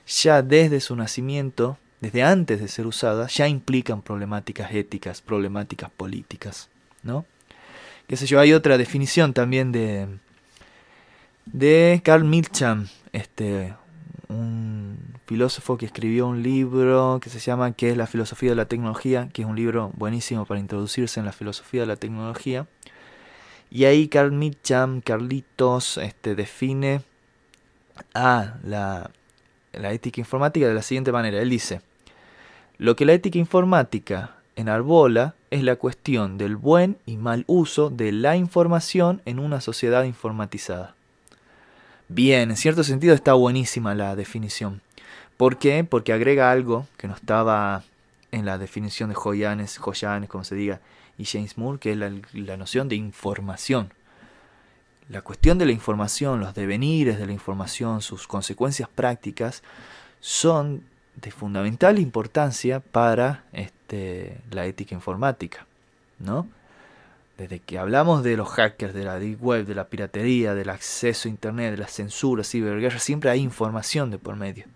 ya 0.07 0.43
desde 0.43 0.81
su 0.81 0.97
nacimiento 0.97 1.79
desde 2.01 2.23
antes 2.23 2.61
de 2.61 2.69
ser 2.69 2.87
usadas, 2.87 3.35
ya 3.37 3.47
implican 3.47 4.03
problemáticas 4.03 4.73
éticas, 4.73 5.21
problemáticas 5.21 5.91
políticas, 5.91 6.69
¿no? 7.03 7.27
Qué 8.07 8.17
sé 8.17 8.27
yo, 8.27 8.41
hay 8.41 8.53
otra 8.53 8.79
definición 8.79 9.35
también 9.35 9.71
de, 9.71 10.09
de 11.45 12.01
Carl 12.03 12.25
Milcham, 12.25 12.89
este, 13.13 13.75
un 14.29 14.99
filósofo 15.31 15.77
que 15.77 15.87
escribió 15.87 16.27
un 16.27 16.43
libro 16.43 17.21
que 17.23 17.31
se 17.31 17.39
llama 17.39 17.71
¿Qué 17.71 17.91
es 17.91 17.97
la 17.97 18.09
filosofía 18.09 18.51
de 18.51 18.57
la 18.57 18.65
tecnología? 18.65 19.29
que 19.33 19.43
es 19.43 19.49
un 19.49 19.55
libro 19.55 19.93
buenísimo 19.95 20.45
para 20.45 20.59
introducirse 20.59 21.21
en 21.21 21.27
la 21.27 21.31
filosofía 21.31 21.83
de 21.83 21.87
la 21.87 21.95
tecnología. 21.95 22.67
Y 23.71 23.85
ahí 23.85 24.09
Carl 24.09 24.33
Mitcham, 24.33 25.01
Carlitos, 25.01 25.99
este, 25.99 26.35
define 26.35 27.03
a 28.13 28.57
la, 28.65 29.13
la 29.73 29.93
ética 29.93 30.21
informática 30.21 30.67
de 30.67 30.75
la 30.75 30.83
siguiente 30.83 31.13
manera. 31.13 31.41
Él 31.41 31.49
dice, 31.49 31.81
lo 32.79 32.97
que 32.97 33.05
la 33.05 33.13
ética 33.13 33.39
informática 33.39 34.35
enarbola 34.57 35.37
es 35.53 35.63
la 35.63 35.77
cuestión 35.77 36.39
del 36.39 36.57
buen 36.57 36.97
y 37.07 37.19
mal 37.19 37.45
uso 37.47 37.89
de 37.89 38.11
la 38.11 38.37
información 38.37 39.23
en 39.27 39.39
una 39.39 39.61
sociedad 39.61 40.03
informatizada. 40.03 40.97
Bien, 42.09 42.51
en 42.51 42.57
cierto 42.57 42.83
sentido 42.83 43.15
está 43.15 43.35
buenísima 43.35 43.95
la 43.95 44.17
definición. 44.17 44.83
¿Por 45.41 45.57
qué? 45.57 45.85
Porque 45.85 46.13
agrega 46.13 46.51
algo 46.51 46.87
que 46.99 47.09
no 47.09 47.15
estaba 47.15 47.83
en 48.31 48.45
la 48.45 48.59
definición 48.59 49.09
de 49.09 49.15
Joyanes, 49.15 49.79
Joyanes, 49.79 50.29
como 50.29 50.45
se 50.45 50.55
diga, 50.55 50.83
y 51.17 51.25
James 51.25 51.57
Moore, 51.57 51.79
que 51.79 51.93
es 51.93 51.97
la, 51.97 52.57
noción 52.59 52.91
de 52.91 52.97
información. 52.97 53.91
La 55.09 55.23
cuestión 55.23 55.57
de 55.57 55.65
la 55.65 55.73
información, 55.73 56.41
los 56.41 56.53
devenires 56.53 57.19
de 57.19 57.25
la 57.25 57.33
información, 57.33 58.03
sus 58.03 58.27
consecuencias 58.27 58.91
prácticas, 58.95 59.63
son 60.21 60.85
de 61.17 61.31
fundamental 61.31 61.99
importancia 61.99 62.81
para 62.81 63.45
este, 63.55 64.43
la 64.51 64.67
ética 64.67 64.95
informática, 64.95 65.65
¿no? 66.19 66.49
Desde 67.39 67.61
que 67.61 67.79
hablamos 67.79 68.23
de 68.23 68.37
los 68.37 68.51
hackers, 68.51 68.93
de 68.93 69.05
la 69.05 69.19
deep 69.19 69.43
web, 69.43 69.65
de 69.65 69.75
la 69.75 69.89
piratería, 69.89 70.55
del 70.55 70.69
acceso 70.69 71.29
a 71.29 71.31
internet, 71.31 71.71
de 71.71 71.79
la 71.79 71.89
censura, 71.89 72.45
ciberguerra, 72.45 72.99
siempre 72.99 73.31
hay 73.31 73.41
información 73.41 74.11
de 74.11 74.19
por 74.19 74.37
medio. 74.37 74.67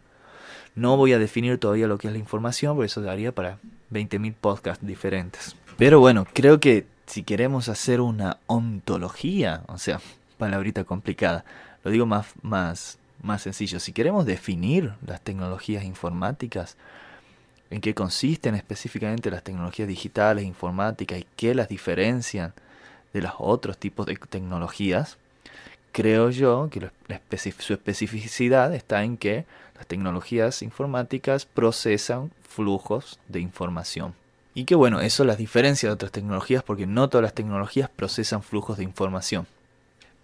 No 0.75 0.97
voy 0.97 1.13
a 1.13 1.19
definir 1.19 1.59
todavía 1.59 1.87
lo 1.87 1.99
que 1.99 2.09
es 2.09 2.13
la 2.13 2.19
información, 2.19 2.77
porque 2.77 2.87
eso 2.87 3.01
daría 3.01 3.33
para 3.33 3.59
20.000 3.93 4.35
podcasts 4.35 4.87
diferentes. 4.87 5.57
Pero 5.77 6.01
bueno, 6.01 6.27
creo 6.33 6.61
que 6.61 6.87
si 7.07 7.23
queremos 7.23 7.69
hacer 7.69 8.01
una 8.01 8.39
ontología, 8.47 9.63
o 9.69 9.79
sea, 9.79 10.01
palabrita 10.39 10.85
complicada, 10.85 11.45
lo 11.85 11.91
digo 11.91 12.07
más, 12.07 12.27
más 12.43 12.99
más 13.25 13.43
sencillo. 13.43 13.81
Si 13.81 13.93
queremos 13.93 14.27
definir 14.27 14.93
las 15.07 15.21
tecnologías 15.21 15.85
informáticas, 15.85 16.77
en 17.71 17.81
qué 17.81 17.95
consisten 17.95 18.55
específicamente 18.55 19.31
las 19.31 19.43
tecnologías 19.43 19.89
digitales, 19.89 20.45
informáticas 20.45 21.19
y 21.19 21.27
qué 21.35 21.55
las 21.55 21.69
diferencian 21.69 22.53
de 23.13 23.23
los 23.23 23.33
otros 23.39 23.79
tipos 23.79 24.07
de 24.07 24.17
tecnologías, 24.17 25.17
creo 25.95 26.31
yo 26.31 26.69
que 26.71 26.91
su 27.39 27.73
especificidad 27.73 28.75
está 28.75 29.05
en 29.05 29.17
que 29.17 29.47
las 29.77 29.87
tecnologías 29.87 30.61
informáticas 30.63 31.47
procesan 31.47 32.33
flujos 32.43 33.21
de 33.29 33.39
información. 33.39 34.13
Y 34.55 34.65
que 34.65 34.75
bueno, 34.75 35.01
eso 35.01 35.25
las 35.25 35.39
diferencia 35.39 35.89
de 35.89 35.95
otras 35.95 36.11
tecnologías 36.11 36.65
porque 36.65 36.87
no 36.87 37.09
todas 37.09 37.23
las 37.23 37.33
tecnologías 37.33 37.89
procesan 37.89 38.43
flujos 38.43 38.77
de 38.77 38.83
información. 38.83 39.47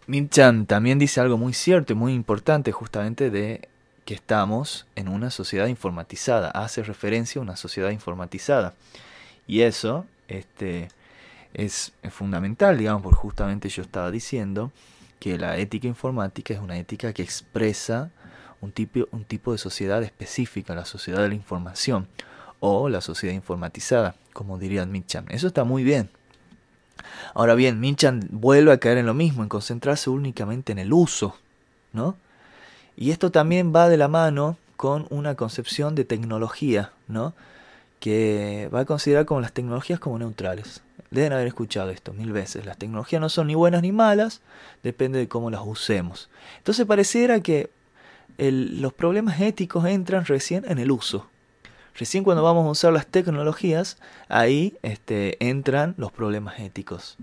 Min-chan 0.09 0.67
también 0.67 0.99
dice 0.99 1.21
algo 1.21 1.39
muy 1.39 1.53
cierto 1.53 1.93
y 1.93 1.97
muy 1.97 2.15
importante 2.15 2.73
justamente 2.73 3.31
de 3.31 3.69
que 4.05 4.15
estamos 4.15 4.87
en 4.97 5.07
una 5.07 5.31
sociedad 5.31 5.69
informatizada. 5.69 6.51
Hace 6.51 6.83
referencia 6.83 7.39
a 7.39 7.43
una 7.43 7.55
sociedad 7.55 7.91
informatizada. 7.91 8.75
Y 9.47 9.61
eso 9.61 10.05
este, 10.27 10.89
es, 11.55 11.93
fundamental, 12.11 12.77
digamos, 12.77 13.03
porque 13.03 13.19
justamente 13.19 13.69
yo 13.69 13.83
estaba 13.83 14.11
diciendo 14.11 14.73
que 15.21 15.39
la 15.39 15.57
ética 15.59 15.87
informática 15.87 16.53
es 16.53 16.61
una 16.61 16.77
ética 16.79 17.13
que 17.13 17.23
expresa 17.23 18.11
un 18.61 18.73
tipo, 18.73 19.07
un 19.13 19.25
tipo 19.25 19.53
de 19.53 19.59
sociedad 19.59 20.03
específica, 20.03 20.75
la 20.75 20.85
sociedad 20.85 21.23
de 21.23 21.29
la 21.29 21.35
información 21.35 22.09
o 22.59 22.89
la 22.89 23.01
sociedad 23.01 23.35
informatizada, 23.35 24.17
como 24.33 24.59
diría 24.59 24.85
Mitcham. 24.85 25.27
Eso 25.29 25.47
está 25.47 25.63
muy 25.65 25.85
bien, 25.85 26.11
Ahora 27.35 27.55
bien, 27.55 27.81
Minchan 27.81 28.27
vuelve 28.31 28.73
a 28.73 28.79
caer 28.79 28.99
en 28.99 29.07
lo 29.07 29.15
mismo, 29.15 29.43
en 29.43 29.49
concentrarse 29.49 30.11
únicamente 30.11 30.73
en 30.73 30.79
el 30.79 30.93
uso, 30.93 31.37
¿no? 31.93 32.17
Y 32.97 33.11
esto 33.11 33.31
también 33.31 33.75
va 33.75 33.89
de 33.89 33.97
la 33.97 34.09
mano 34.09 34.59
con 34.77 35.07
una 35.11 35.35
concepción 35.35 35.95
de 35.95 36.05
tecnología, 36.05 36.93
¿no? 37.09 37.35
Que 38.01 38.69
va 38.75 38.81
a 38.81 38.85
considerar 38.85 39.27
como 39.27 39.41
las 39.41 39.53
tecnologías 39.53 40.01
como 40.01 40.19
neutrales. 40.19 40.83
Deben 41.11 41.33
haber 41.33 41.47
escuchado 41.47 41.91
esto 41.91 42.13
mil 42.13 42.33
veces. 42.33 42.67
Las 42.67 42.79
tecnologías 42.79 43.21
no 43.21 43.29
son 43.29 43.47
ni 43.49 43.55
buenas 43.55 43.83
ni 43.83 43.93
malas, 43.93 44.41
depende 44.83 45.19
de 45.19 45.29
cómo 45.29 45.51
las 45.51 45.61
usemos. 45.65 46.31
Entonces 46.59 46.87
pareciera 46.87 47.41
que 47.41 47.71
los 48.39 48.93
problemas 48.95 49.41
éticos 49.41 49.85
entran 49.85 50.25
recién 50.25 50.65
en 50.67 50.79
el 50.79 50.91
uso, 50.91 51.29
Recién 52.01 52.25
cuando 52.25 52.43
vamos 52.43 52.67
a 52.67 52.71
usar 52.71 52.93
las 52.93 53.07
tecnologías, 53.07 53.99
ahí 54.29 54.79
este, 54.83 55.37
entran 55.47 55.95
los 55.99 56.13
problemas 56.13 56.59
éticos. 56.61 57.19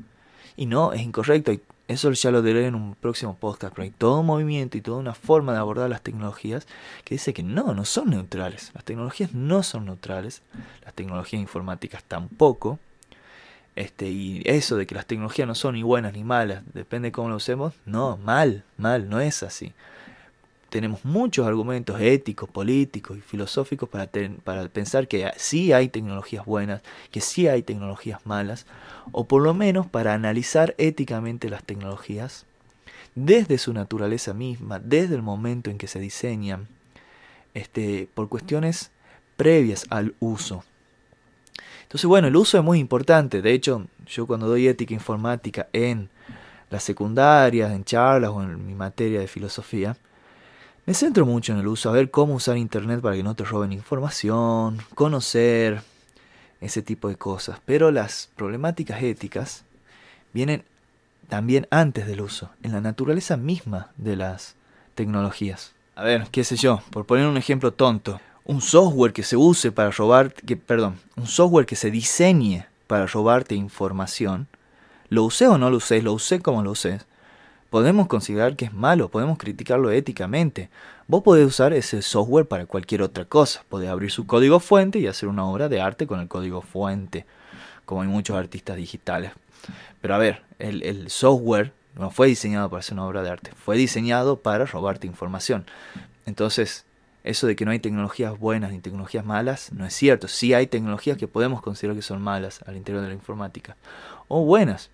Y 0.56 0.66
no, 0.66 0.94
es 0.94 1.02
incorrecto. 1.02 1.52
Eso 1.88 2.12
ya 2.12 2.32
lo 2.32 2.42
diré 2.42 2.68
en 2.68 2.76
un 2.76 2.96
próximo 2.96 3.38
podcast, 3.38 3.74
pero 3.74 3.84
hay 3.84 3.92
todo 3.92 4.20
un 4.20 4.26
movimiento 4.26 4.78
y 4.78 4.82
toda 4.82 4.98
una 4.98 5.14
forma 5.14 5.54
de 5.54 5.60
abordar 5.60 5.90
las 5.90 6.02
tecnologías 6.02 6.68
que 7.04 7.16
dice 7.16 7.34
que 7.34 7.44
no, 7.44 7.74
no 7.74 7.86
son 7.86 8.10
neutrales. 8.10 8.72
Las 8.74 8.84
tecnologías 8.84 9.34
no 9.34 9.64
son 9.64 9.86
neutrales, 9.86 10.42
las 10.84 10.94
tecnologías 10.94 11.42
informáticas 11.42 12.04
tampoco. 12.04 12.80
Este, 13.76 14.10
y 14.10 14.42
eso 14.46 14.76
de 14.76 14.88
que 14.88 14.96
las 14.96 15.06
tecnologías 15.06 15.48
no 15.48 15.56
son 15.56 15.76
ni 15.76 15.84
buenas 15.84 16.14
ni 16.14 16.24
malas, 16.24 16.64
depende 16.74 17.10
de 17.10 17.12
cómo 17.12 17.30
lo 17.30 17.36
usemos, 17.36 17.74
no, 17.86 18.18
mal, 18.18 18.64
mal, 18.78 19.08
no 19.08 19.20
es 19.20 19.44
así 19.44 19.74
tenemos 20.78 21.04
muchos 21.06 21.48
argumentos 21.48 22.00
éticos, 22.00 22.48
políticos 22.48 23.18
y 23.18 23.22
filosóficos 23.22 23.90
para, 23.90 24.12
pensar 24.70 25.08
que 25.08 25.32
sí 25.36 25.74
hay 25.74 25.90
tecnologías 25.90 26.46
buenas, 26.46 26.84
que 27.10 27.20
sí 27.20 27.48
hay 27.48 27.64
tecnologías 27.64 28.24
malas, 28.28 28.68
o 29.12 29.28
por 29.28 29.42
lo 29.42 29.56
menos 29.56 29.88
para 29.88 30.14
analizar 30.14 30.76
éticamente 30.78 31.50
las 31.50 31.64
tecnologías 31.64 32.46
desde 33.16 33.58
su 33.58 33.74
naturaleza 33.74 34.36
misma, 34.36 34.78
desde 34.78 35.16
el 35.16 35.24
momento 35.24 35.72
en 35.72 35.80
que 35.80 35.88
se 35.88 36.00
diseñan, 36.00 36.68
este, 37.56 38.08
por 38.14 38.30
cuestiones 38.30 38.92
previas 39.36 39.88
al 39.90 40.14
uso. 40.20 40.64
Entonces, 41.82 42.06
bueno, 42.06 42.28
el 42.28 42.36
uso 42.36 42.60
es 42.60 42.64
muy 42.64 42.78
importante. 42.78 43.42
De 43.42 43.52
hecho, 43.52 43.88
yo 44.06 44.28
cuando 44.28 44.48
doy 44.48 44.68
ética 44.68 44.94
informática 44.94 45.70
en 45.74 46.12
las 46.70 46.84
secundarias, 46.84 47.72
en 47.72 47.84
charlas 47.84 48.30
o 48.30 48.44
en 48.44 48.64
mi 48.68 48.76
materia 48.76 49.20
de 49.20 49.28
filosofía, 49.28 49.98
me 50.88 50.94
centro 50.94 51.26
mucho 51.26 51.52
en 51.52 51.60
el 51.60 51.68
uso, 51.68 51.90
a 51.90 51.92
ver 51.92 52.10
cómo 52.10 52.34
usar 52.34 52.58
Internet 52.58 53.02
para 53.02 53.18
que 53.18 53.22
no 53.22 53.36
te 53.36 53.44
roben 53.44 53.74
información, 53.74 54.78
conocer 54.96 55.82
ese 56.62 56.82
tipo 56.82 57.10
de 57.10 57.18
cosas. 57.18 57.60
Pero 57.66 57.92
las 57.92 58.30
problemáticas 58.38 59.04
éticas 59.04 59.66
vienen 60.32 60.64
también 61.28 61.68
antes 61.72 62.08
del 62.08 62.22
uso, 62.22 62.52
en 62.64 62.72
la 62.72 62.80
naturaleza 62.80 63.36
misma 63.36 63.92
de 63.98 64.16
las 64.16 64.56
tecnologías. 64.96 65.74
A 65.98 66.06
ver, 66.06 66.28
qué 66.32 66.46
sé 66.46 66.56
yo, 66.56 66.82
por 66.90 67.06
poner 67.06 67.28
un 67.28 67.36
ejemplo 67.36 67.74
tonto, 67.74 68.22
un 68.46 68.62
software 68.62 69.12
que 69.12 69.24
se 69.24 69.36
use 69.36 69.74
para 69.74 69.92
robar, 69.92 70.34
que, 70.34 70.56
perdón, 70.56 70.96
un 71.18 71.28
software 71.28 71.66
que 71.66 71.76
se 71.76 71.92
diseñe 71.92 72.66
para 72.88 73.08
robarte 73.08 73.56
información, 73.56 74.48
lo 75.10 75.26
usé 75.26 75.50
o 75.50 75.58
no 75.58 75.70
lo 75.70 75.78
usé, 75.78 76.02
lo 76.02 76.14
usé 76.14 76.40
como 76.40 76.64
lo 76.64 76.72
usé, 76.72 77.02
podemos 77.70 78.08
considerar 78.08 78.56
que 78.56 78.66
es 78.66 78.74
malo, 78.74 79.10
podemos 79.10 79.38
criticarlo 79.38 79.92
éticamente. 79.92 80.70
Vos 81.08 81.24
podés 81.24 81.46
usar 81.46 81.74
ese 81.74 82.02
software 82.02 82.48
para 82.48 82.66
cualquier 82.66 83.02
otra 83.02 83.26
cosa. 83.26 83.64
Podés 83.70 83.90
abrir 83.90 84.12
su 84.12 84.26
código 84.26 84.60
fuente 84.60 85.00
y 85.00 85.08
hacer 85.08 85.30
una 85.30 85.46
obra 85.46 85.70
de 85.70 85.82
arte 85.82 86.08
con 86.08 86.20
el 86.20 86.28
código 86.28 86.62
fuente, 86.62 87.26
como 87.86 88.02
hay 88.02 88.08
muchos 88.08 88.38
artistas 88.38 88.78
digitales. 88.78 89.32
Pero 90.02 90.16
a 90.16 90.18
ver, 90.18 90.44
el, 90.60 91.10
software 91.10 91.74
no 91.96 92.12
fue 92.12 92.28
diseñado 92.28 92.70
para 92.70 92.80
hacer 92.80 92.94
una 92.94 93.06
obra 93.06 93.24
de 93.24 93.30
arte, 93.30 93.52
fue 93.56 93.78
diseñado 93.78 94.40
para 94.40 94.66
robarte 94.66 95.08
información. 95.08 95.66
Entonces, 96.26 96.86
eso 97.24 97.48
de 97.48 97.56
que 97.56 97.66
no 97.66 97.72
hay 97.72 97.80
tecnologías 97.80 98.38
buenas 98.38 98.72
ni 98.72 98.80
tecnologías 98.80 99.26
malas 99.26 99.72
no 99.74 99.86
es 99.86 99.94
cierto. 99.94 100.28
Sí 100.28 100.54
hay 100.54 100.68
tecnologías 100.68 101.18
que 101.18 101.28
podemos 101.28 101.62
considerar 101.62 101.96
que 101.96 102.02
son 102.02 102.22
malas 102.22 102.62
al 102.66 102.78
interior 102.78 103.02
de 103.02 103.10
la 103.10 103.16
informática, 103.16 103.76
o 104.28 104.44
buenas, 104.46 104.90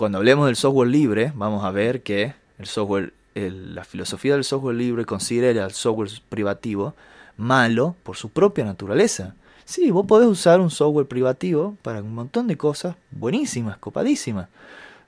cuando 0.00 0.16
hablemos 0.16 0.46
del 0.46 0.56
software 0.56 0.88
libre, 0.88 1.30
vamos 1.34 1.62
a 1.62 1.70
ver 1.70 2.02
que 2.02 2.32
el 2.58 2.64
software, 2.64 3.12
la 3.34 3.84
filosofía 3.84 4.32
del 4.32 4.44
software 4.44 4.74
libre 4.74 5.04
considera 5.04 5.66
el 5.66 5.72
software 5.72 6.08
privativo 6.30 6.94
malo 7.36 7.96
por 8.02 8.16
su 8.16 8.30
propia 8.30 8.64
naturaleza. 8.64 9.34
Sí, 9.66 9.90
vos 9.90 10.06
podés 10.06 10.26
usar 10.26 10.58
un 10.58 10.70
software 10.70 11.06
privativo 11.06 11.76
para 11.82 12.00
un 12.00 12.14
montón 12.14 12.46
de 12.46 12.56
cosas 12.56 12.96
buenísimas, 13.10 13.76
copadísimas, 13.76 14.48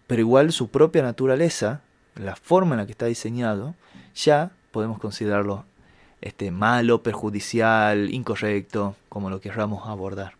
pero 0.07 0.20
igual 0.20 0.53
su 0.53 0.68
propia 0.68 1.03
naturaleza, 1.03 1.80
la 2.14 2.36
forma 2.36 2.74
en 2.74 2.80
la 2.80 2.84
que 2.84 2.93
está 2.93 3.07
diseñado, 3.07 3.74
ya 4.14 4.51
podemos 4.72 4.99
considerarlo 4.99 5.64
este, 6.20 6.51
malo, 6.51 7.03
perjudicial, 7.03 8.12
incorrecto, 8.12 8.95
como 9.09 9.30
lo 9.30 9.40
querramos 9.40 9.88
abordar 9.88 10.34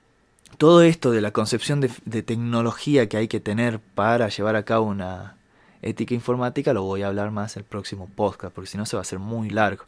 todo 0.59 0.83
esto 0.83 1.11
de 1.11 1.21
la 1.21 1.33
concepción 1.33 1.81
de, 1.81 2.23
tecnología 2.23 3.09
que 3.09 3.17
hay 3.17 3.29
que 3.29 3.41
tener 3.41 3.81
para 3.81 4.29
llevar 4.29 4.57
a 4.57 4.65
cabo 4.65 4.87
una 4.87 5.37
ética 5.83 6.15
informática 6.15 6.73
lo 6.73 6.85
voy 6.85 7.03
a 7.03 7.09
hablar 7.09 7.33
más 7.33 7.57
el 7.57 7.65
próximo 7.65 8.09
podcast, 8.15 8.55
porque 8.55 8.71
si 8.71 8.79
no 8.79 8.87
se 8.87 8.97
va 8.97 9.01
a 9.01 9.03
hacer 9.03 9.19
muy 9.19 9.51
largo. 9.51 9.85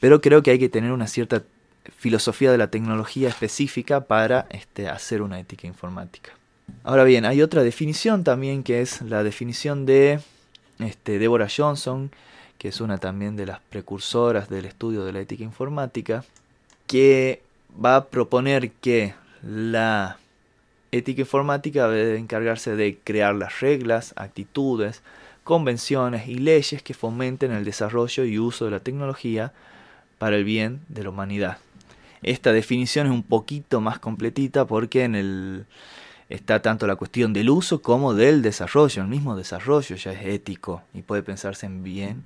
Pero 0.00 0.20
creo 0.20 0.42
que 0.42 0.50
hay 0.50 0.58
que 0.58 0.68
tener 0.68 0.92
una 0.92 1.06
cierta 1.06 1.44
filosofía 1.96 2.50
de 2.50 2.58
la 2.58 2.70
tecnología 2.70 3.28
específica 3.28 4.02
para 4.02 4.46
este, 4.50 4.88
hacer 4.88 5.22
una 5.22 5.38
ética 5.38 5.66
informática. 5.66 6.32
Ahora 6.84 7.04
bien, 7.04 7.24
hay 7.24 7.42
otra 7.42 7.62
definición 7.62 8.24
también 8.24 8.62
que 8.62 8.80
es 8.80 9.02
la 9.02 9.22
definición 9.22 9.86
de 9.86 10.20
este, 10.78 11.18
Deborah 11.18 11.48
Johnson, 11.54 12.10
que 12.58 12.68
es 12.68 12.80
una 12.80 12.98
también 12.98 13.36
de 13.36 13.46
las 13.46 13.60
precursoras 13.60 14.48
del 14.48 14.64
estudio 14.64 15.04
de 15.04 15.12
la 15.12 15.20
ética 15.20 15.44
informática, 15.44 16.24
que 16.86 17.42
va 17.82 17.96
a 17.96 18.04
proponer 18.06 18.70
que 18.70 19.14
la 19.42 20.18
ética 20.92 21.22
informática 21.22 21.88
debe 21.88 22.18
encargarse 22.18 22.76
de 22.76 22.98
crear 23.02 23.34
las 23.34 23.60
reglas, 23.60 24.12
actitudes, 24.16 25.02
convenciones 25.44 26.28
y 26.28 26.34
leyes 26.34 26.82
que 26.82 26.94
fomenten 26.94 27.52
el 27.52 27.64
desarrollo 27.64 28.24
y 28.24 28.38
uso 28.38 28.64
de 28.64 28.70
la 28.72 28.80
tecnología 28.80 29.52
para 30.18 30.36
el 30.36 30.44
bien 30.44 30.80
de 30.88 31.04
la 31.04 31.10
humanidad. 31.10 31.58
Esta 32.22 32.52
definición 32.52 33.06
es 33.06 33.12
un 33.12 33.22
poquito 33.22 33.80
más 33.80 33.98
completita 33.98 34.66
porque 34.66 35.04
en 35.04 35.14
el 35.14 35.64
está 36.28 36.62
tanto 36.62 36.86
la 36.86 36.96
cuestión 36.96 37.32
del 37.32 37.50
uso 37.50 37.82
como 37.82 38.14
del 38.14 38.40
desarrollo. 38.42 39.02
El 39.02 39.08
mismo 39.08 39.36
desarrollo 39.36 39.96
ya 39.96 40.12
es 40.12 40.26
ético 40.26 40.82
y 40.94 41.02
puede 41.02 41.22
pensarse 41.22 41.66
en 41.66 41.82
bien 41.82 42.24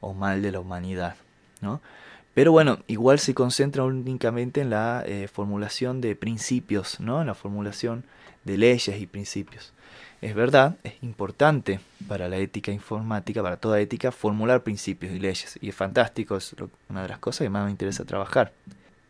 o 0.00 0.12
mal 0.12 0.42
de 0.42 0.52
la 0.52 0.60
humanidad. 0.60 1.16
¿no? 1.60 1.80
Pero 2.34 2.50
bueno, 2.50 2.80
igual 2.88 3.20
se 3.20 3.32
concentra 3.32 3.84
únicamente 3.84 4.60
en 4.60 4.70
la 4.70 5.04
eh, 5.06 5.28
formulación 5.28 6.00
de 6.00 6.16
principios, 6.16 6.98
¿no? 6.98 7.20
En 7.20 7.28
la 7.28 7.34
formulación 7.34 8.04
de 8.44 8.58
leyes 8.58 9.00
y 9.00 9.06
principios. 9.06 9.72
Es 10.20 10.34
verdad, 10.34 10.76
es 10.82 10.94
importante 11.02 11.80
para 12.08 12.28
la 12.28 12.38
ética 12.38 12.72
informática, 12.72 13.42
para 13.42 13.58
toda 13.58 13.80
ética, 13.80 14.10
formular 14.10 14.62
principios 14.62 15.12
y 15.12 15.20
leyes. 15.20 15.58
Y 15.60 15.68
es 15.68 15.74
fantástico, 15.74 16.36
es 16.36 16.56
una 16.88 17.02
de 17.02 17.08
las 17.08 17.18
cosas 17.18 17.44
que 17.44 17.50
más 17.50 17.66
me 17.66 17.70
interesa 17.70 18.04
trabajar. 18.04 18.52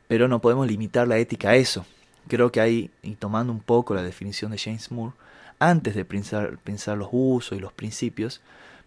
Pero 0.06 0.28
no 0.28 0.40
podemos 0.40 0.66
limitar 0.66 1.08
la 1.08 1.16
ética 1.16 1.50
a 1.50 1.56
eso. 1.56 1.86
Creo 2.28 2.52
que 2.52 2.60
ahí, 2.60 2.90
y 3.02 3.14
tomando 3.14 3.52
un 3.52 3.60
poco 3.60 3.94
la 3.94 4.02
definición 4.02 4.50
de 4.50 4.58
James 4.58 4.90
Moore, 4.90 5.14
antes 5.58 5.94
de 5.94 6.04
pensar, 6.04 6.58
pensar 6.58 6.98
los 6.98 7.08
usos 7.12 7.56
y 7.56 7.60
los 7.60 7.72
principios, 7.72 8.40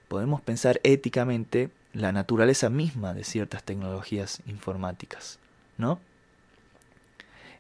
podemos 0.07 0.41
pensar 0.41 0.79
éticamente 0.83 1.69
la 1.97 2.11
naturaleza 2.11 2.69
misma 2.69 3.15
de 3.15 3.23
ciertas 3.23 3.63
tecnologías 3.63 4.41
informáticas, 4.45 5.39
¿no? 5.77 5.99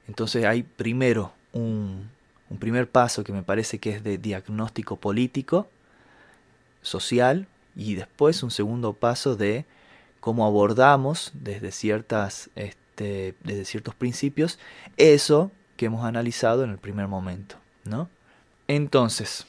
Entonces 0.07 0.45
hay 0.45 0.61
primero 0.61 1.33
un, 1.53 2.11
primer 2.59 2.87
paso 2.87 3.23
que 3.23 3.33
me 3.33 3.41
parece 3.41 3.79
que 3.79 3.95
es 3.95 4.03
de 4.03 4.19
diagnóstico 4.19 4.95
político, 4.97 5.67
social, 6.83 7.47
y 7.75 7.95
después 7.95 8.43
un 8.43 8.51
segundo 8.51 8.93
paso 8.93 9.35
de 9.35 9.65
cómo 10.19 10.45
abordamos 10.45 11.31
desde, 11.33 11.71
ciertas, 11.71 12.51
este, 12.55 13.33
desde 13.43 13.65
ciertos 13.65 13.95
principios 13.95 14.59
eso 14.97 15.51
que 15.77 15.87
hemos 15.87 16.05
analizado 16.05 16.63
en 16.63 16.69
el 16.69 16.77
primer 16.77 17.07
momento, 17.07 17.55
¿no? 17.85 18.07
Entonces, 18.67 19.47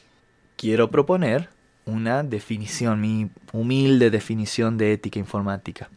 quiero 0.57 0.91
proponer 0.91 1.51
una 1.89 2.23
definición, 2.23 3.01
mi 3.01 3.31
humilde 3.53 4.11
definición 4.11 4.77
de 4.79 4.93
ética 4.93 5.19
informática, 5.19 5.89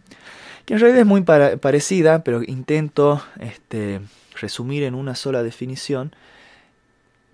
que 0.65 0.73
en 0.75 0.79
realidad 0.79 1.01
es 1.01 1.05
muy 1.05 1.21
parecida, 1.21 2.23
pero 2.23 2.41
intento 2.43 3.21
este, 3.39 3.99
resumir 4.39 4.83
en 4.83 4.95
una 4.95 5.15
sola 5.15 5.43
definición 5.43 6.15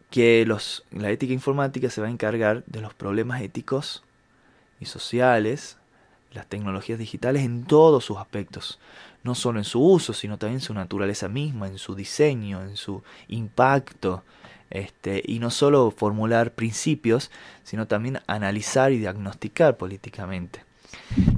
que 0.09 0.45
los, 0.45 0.85
la 0.91 1.11
ética 1.11 1.33
informática 1.33 1.89
se 1.89 2.01
va 2.01 2.07
a 2.07 2.11
encargar 2.11 2.63
de 2.65 2.81
los 2.81 2.93
problemas 2.93 3.41
éticos 3.41 4.03
y 4.79 4.85
sociales, 4.85 5.77
las 6.33 6.47
tecnologías 6.47 6.97
digitales 6.99 7.43
en 7.43 7.65
todos 7.65 8.05
sus 8.05 8.17
aspectos, 8.17 8.79
no 9.23 9.35
solo 9.35 9.59
en 9.59 9.65
su 9.65 9.81
uso, 9.81 10.13
sino 10.13 10.37
también 10.37 10.57
en 10.57 10.65
su 10.65 10.73
naturaleza 10.73 11.27
misma, 11.27 11.67
en 11.67 11.77
su 11.77 11.93
diseño, 11.93 12.63
en 12.63 12.77
su 12.77 13.03
impacto, 13.27 14.23
este, 14.69 15.21
y 15.25 15.39
no 15.39 15.51
solo 15.51 15.91
formular 15.91 16.51
principios, 16.51 17.31
sino 17.63 17.87
también 17.87 18.19
analizar 18.27 18.91
y 18.91 18.97
diagnosticar 18.97 19.77
políticamente. 19.77 20.61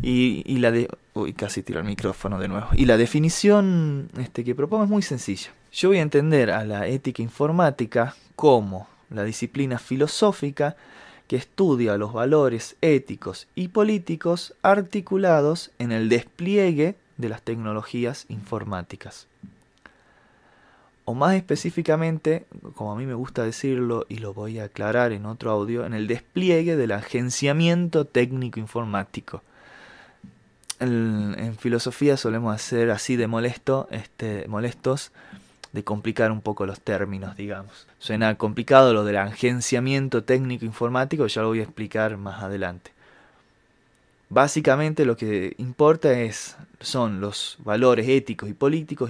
Y, 0.01 0.57
la 0.59 0.71
de, 0.71 0.88
uy, 1.13 1.34
casi 1.34 1.63
tiro 1.63 1.80
el 1.80 1.86
micrófono 1.86 2.39
de 2.39 2.47
nuevo. 2.47 2.67
Y 2.73 2.86
la 2.86 2.97
definición 2.97 4.09
este, 4.17 4.43
que 4.43 4.55
propongo 4.55 4.84
es 4.84 4.89
muy 4.89 5.01
sencilla. 5.01 5.51
Yo 5.71 5.89
voy 5.89 5.99
a 5.99 6.03
entender 6.03 6.51
a 6.51 6.65
la 6.65 6.88
ética 6.88 7.21
informática 7.21 8.15
como 8.36 8.88
la 9.09 9.23
disciplina 9.23 9.80
filosófica 9.80 10.75
que 11.27 11.36
estudia 11.36 11.97
los 11.97 12.13
valores 12.13 12.75
éticos 12.82 13.47
y 13.53 13.67
políticos 13.67 14.55
articulados 14.63 15.71
en 15.77 15.91
el 15.91 16.09
despliegue 16.09 16.95
de 17.17 17.30
las 17.30 17.43
tecnologías 17.43 18.25
informáticas. 18.30 19.27
O 21.10 21.16
más 21.16 21.34
específicamente, 21.34 22.45
como 22.76 22.91
a 22.91 22.95
mí 22.95 23.07
me 23.07 23.16
gusta 23.16 23.41
decirlo 23.41 24.05
y 24.10 24.20
lo 24.20 24.36
voy 24.36 24.60
a 24.60 24.66
aclarar 24.66 25.12
en 25.12 25.26
otro 25.26 25.49
audio, 25.49 25.84
en 25.84 25.95
el 25.95 26.05
despliegue 26.05 26.76
del 26.76 26.91
agenciamiento 26.91 28.05
técnico 28.05 28.60
informático. 28.60 29.41
En, 30.80 31.57
filosofía 31.57 32.16
solemos 32.16 32.53
hacer 32.53 32.91
así 32.91 33.16
de 33.16 33.26
molesto, 33.26 33.88
este, 33.89 34.47
molestos, 34.47 35.12
de 35.72 35.84
complicar 35.84 36.32
un 36.32 36.41
poco 36.41 36.68
los 36.68 36.80
términos, 36.80 37.36
digamos. 37.36 37.88
Suena 37.97 38.36
complicado 38.36 38.93
lo 38.93 39.03
del 39.03 39.18
agenciamiento 39.18 40.24
técnico 40.24 40.64
informático, 40.64 41.26
ya 41.26 41.41
lo 41.41 41.47
voy 41.47 41.62
a 41.62 41.64
explicar 41.64 42.18
más 42.18 42.43
adelante. 42.43 42.91
Básicamente 44.30 45.05
lo 45.05 45.18
que 45.18 45.55
importa 45.57 46.12
es, 46.20 46.55
son 46.82 47.20
los 47.20 47.57
valores 47.64 48.07
éticos 48.07 48.47
y 48.47 48.53
políticos 48.53 49.10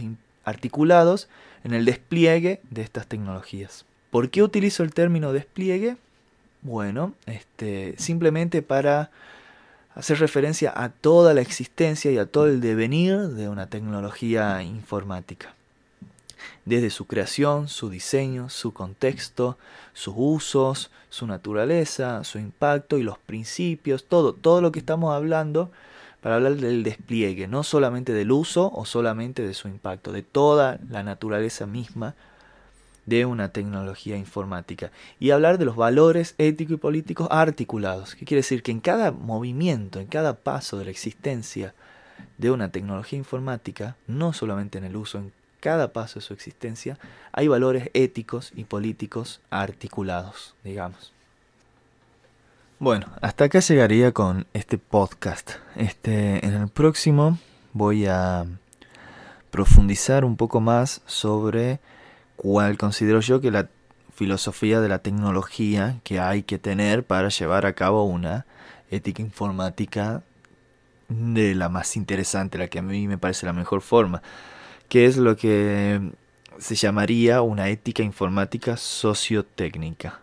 articulados 0.50 1.30
en 1.64 1.74
el 1.74 1.86
despliegue 1.86 2.62
de 2.70 2.82
estas 2.82 3.08
tecnologías. 3.08 3.86
¿Por 4.12 4.30
qué 4.30 4.44
utilizo 4.44 4.84
el 4.84 4.94
término 4.94 5.34
despliegue? 5.34 5.98
Bueno, 6.62 7.14
este, 7.26 7.96
simplemente 7.98 8.62
para 8.62 9.12
hacer 9.96 10.20
referencia 10.20 10.74
a 10.76 10.90
toda 10.90 11.34
la 11.34 11.42
existencia 11.42 12.12
y 12.12 12.18
a 12.18 12.26
todo 12.26 12.48
el 12.48 12.62
devenir 12.62 13.18
de 13.30 13.50
una 13.50 13.68
tecnología 13.68 14.62
informática. 14.64 15.54
Desde 16.66 16.90
su 16.90 17.06
creación, 17.06 17.68
su 17.68 17.90
diseño, 17.90 18.50
su 18.50 18.74
contexto, 18.74 19.58
sus 19.94 20.14
usos, 20.18 20.92
su 21.10 21.28
naturaleza, 21.28 22.24
su 22.24 22.40
impacto 22.40 22.98
y 22.98 23.04
los 23.04 23.18
principios, 23.18 24.06
todo, 24.06 24.34
todo 24.34 24.62
lo 24.62 24.72
que 24.72 24.80
estamos 24.80 25.14
hablando 25.14 25.72
para 26.22 26.36
hablar 26.36 26.56
del 26.56 26.84
despliegue, 26.84 27.48
no 27.48 27.64
solamente 27.64 28.14
del 28.14 28.32
uso 28.32 28.72
o 28.74 28.86
solamente 28.86 29.46
de 29.46 29.54
su 29.54 29.68
impacto, 29.68 30.12
de 30.12 30.24
toda 30.24 30.80
la 30.90 31.04
naturaleza 31.04 31.66
misma 31.66 32.16
de 33.06 33.26
una 33.26 33.50
tecnología 33.50 34.18
informática. 34.18 34.92
Y 35.20 35.32
hablar 35.32 35.58
de 35.58 35.66
los 35.66 35.76
valores 35.76 36.36
éticos 36.38 36.76
y 36.76 36.78
políticos 36.78 37.28
articulados, 37.32 38.16
que 38.16 38.26
quiere 38.26 38.40
decir 38.40 38.62
que 38.64 38.72
en 38.72 38.82
cada 38.82 39.12
movimiento, 39.12 40.00
en 40.00 40.08
cada 40.08 40.36
paso 40.36 40.78
de 40.78 40.86
la 40.86 40.92
existencia 40.92 41.74
de 42.38 42.52
una 42.52 42.72
tecnología 42.72 43.18
informática, 43.18 43.96
no 44.08 44.34
solamente 44.34 44.78
en 44.78 44.84
el 44.84 44.96
uso, 44.96 45.18
en 45.18 45.32
cada 45.60 45.92
paso 45.92 46.20
de 46.20 46.26
su 46.26 46.34
existencia, 46.34 46.98
hay 47.32 47.48
valores 47.48 47.90
éticos 47.94 48.52
y 48.56 48.66
políticos 48.66 49.42
articulados, 49.50 50.54
digamos. 50.64 51.12
Bueno, 52.82 53.08
hasta 53.20 53.44
acá 53.44 53.60
llegaría 53.60 54.14
con 54.14 54.48
este 54.54 54.78
podcast. 54.78 55.52
Este, 55.76 56.46
en 56.46 56.54
el 56.54 56.70
próximo 56.70 57.38
voy 57.74 58.06
a 58.06 58.46
profundizar 59.52 60.24
un 60.24 60.38
poco 60.38 60.62
más 60.62 61.02
sobre 61.06 61.82
cuál 62.38 62.78
considero 62.78 63.20
yo 63.20 63.42
que 63.42 63.52
la 63.52 63.68
filosofía 64.16 64.80
de 64.80 64.88
la 64.88 65.00
tecnología 65.00 66.00
que 66.06 66.22
hay 66.22 66.44
que 66.44 66.58
tener 66.58 67.04
para 67.04 67.28
llevar 67.28 67.66
a 67.66 67.74
cabo 67.74 68.06
una 68.06 68.46
ética 68.92 69.22
informática 69.22 70.24
de 71.10 71.56
la 71.56 71.68
más 71.68 71.98
interesante, 71.98 72.58
la 72.58 72.70
que 72.70 72.80
a 72.80 72.82
mí 72.82 73.10
me 73.10 73.18
parece 73.18 73.46
la 73.46 73.52
mejor 73.52 73.82
forma, 73.82 74.22
que 74.88 75.06
es 75.06 75.18
lo 75.18 75.36
que 75.36 76.00
se 76.60 76.76
llamaría 76.76 77.42
una 77.42 77.68
ética 77.68 78.04
informática 78.04 78.78
sociotécnica. 78.78 80.22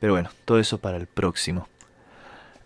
Pero 0.00 0.14
bueno, 0.14 0.30
todo 0.44 0.58
eso 0.58 0.78
para 0.78 0.96
el 0.96 1.06
próximo. 1.06 1.68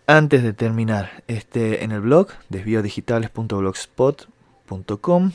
Antes 0.07 0.41
de 0.43 0.53
terminar, 0.53 1.23
este, 1.27 1.83
en 1.83 1.91
el 1.91 2.01
blog 2.01 2.29
desviodigitales.blogspot.com 2.49 5.31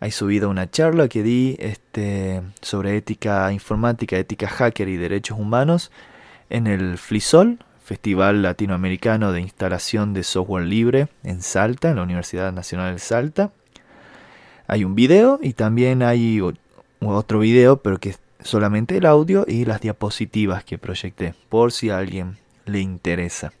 hay 0.00 0.10
subido 0.10 0.50
una 0.50 0.70
charla 0.70 1.08
que 1.08 1.22
di 1.22 1.56
este, 1.58 2.42
sobre 2.60 2.94
ética 2.96 3.50
informática, 3.52 4.18
ética 4.18 4.48
hacker 4.48 4.88
y 4.88 4.98
derechos 4.98 5.38
humanos 5.38 5.90
en 6.50 6.66
el 6.66 6.98
FLISOL, 6.98 7.64
Festival 7.82 8.42
Latinoamericano 8.42 9.32
de 9.32 9.40
Instalación 9.40 10.12
de 10.12 10.22
Software 10.22 10.66
Libre 10.66 11.08
en 11.22 11.40
Salta, 11.40 11.88
en 11.88 11.96
la 11.96 12.02
Universidad 12.02 12.52
Nacional 12.52 12.92
de 12.92 12.98
Salta. 12.98 13.50
Hay 14.66 14.84
un 14.84 14.94
video 14.94 15.38
y 15.42 15.54
también 15.54 16.02
hay 16.02 16.42
otro 17.00 17.38
video, 17.38 17.78
pero 17.78 17.98
que 17.98 18.14
solamente 18.44 18.98
el 18.98 19.06
audio 19.06 19.44
y 19.48 19.64
las 19.64 19.80
diapositivas 19.80 20.62
que 20.62 20.78
proyecté, 20.78 21.34
por 21.48 21.72
si 21.72 21.90
a 21.90 21.98
alguien 21.98 22.36
le 22.66 22.80
interesa. 22.80 23.52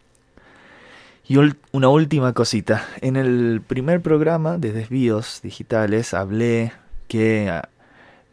Y 1.26 1.38
una 1.72 1.88
última 1.88 2.34
cosita. 2.34 2.86
En 3.00 3.16
el 3.16 3.62
primer 3.66 4.02
programa 4.02 4.58
de 4.58 4.72
desvíos 4.72 5.40
digitales 5.42 6.12
hablé 6.12 6.72
que 7.08 7.48
ah, 7.50 7.70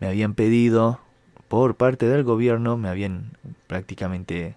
me 0.01 0.07
habían 0.07 0.33
pedido 0.33 0.99
por 1.47 1.75
parte 1.75 2.07
del 2.07 2.23
gobierno, 2.23 2.77
me 2.77 2.89
habían 2.89 3.31
prácticamente 3.67 4.55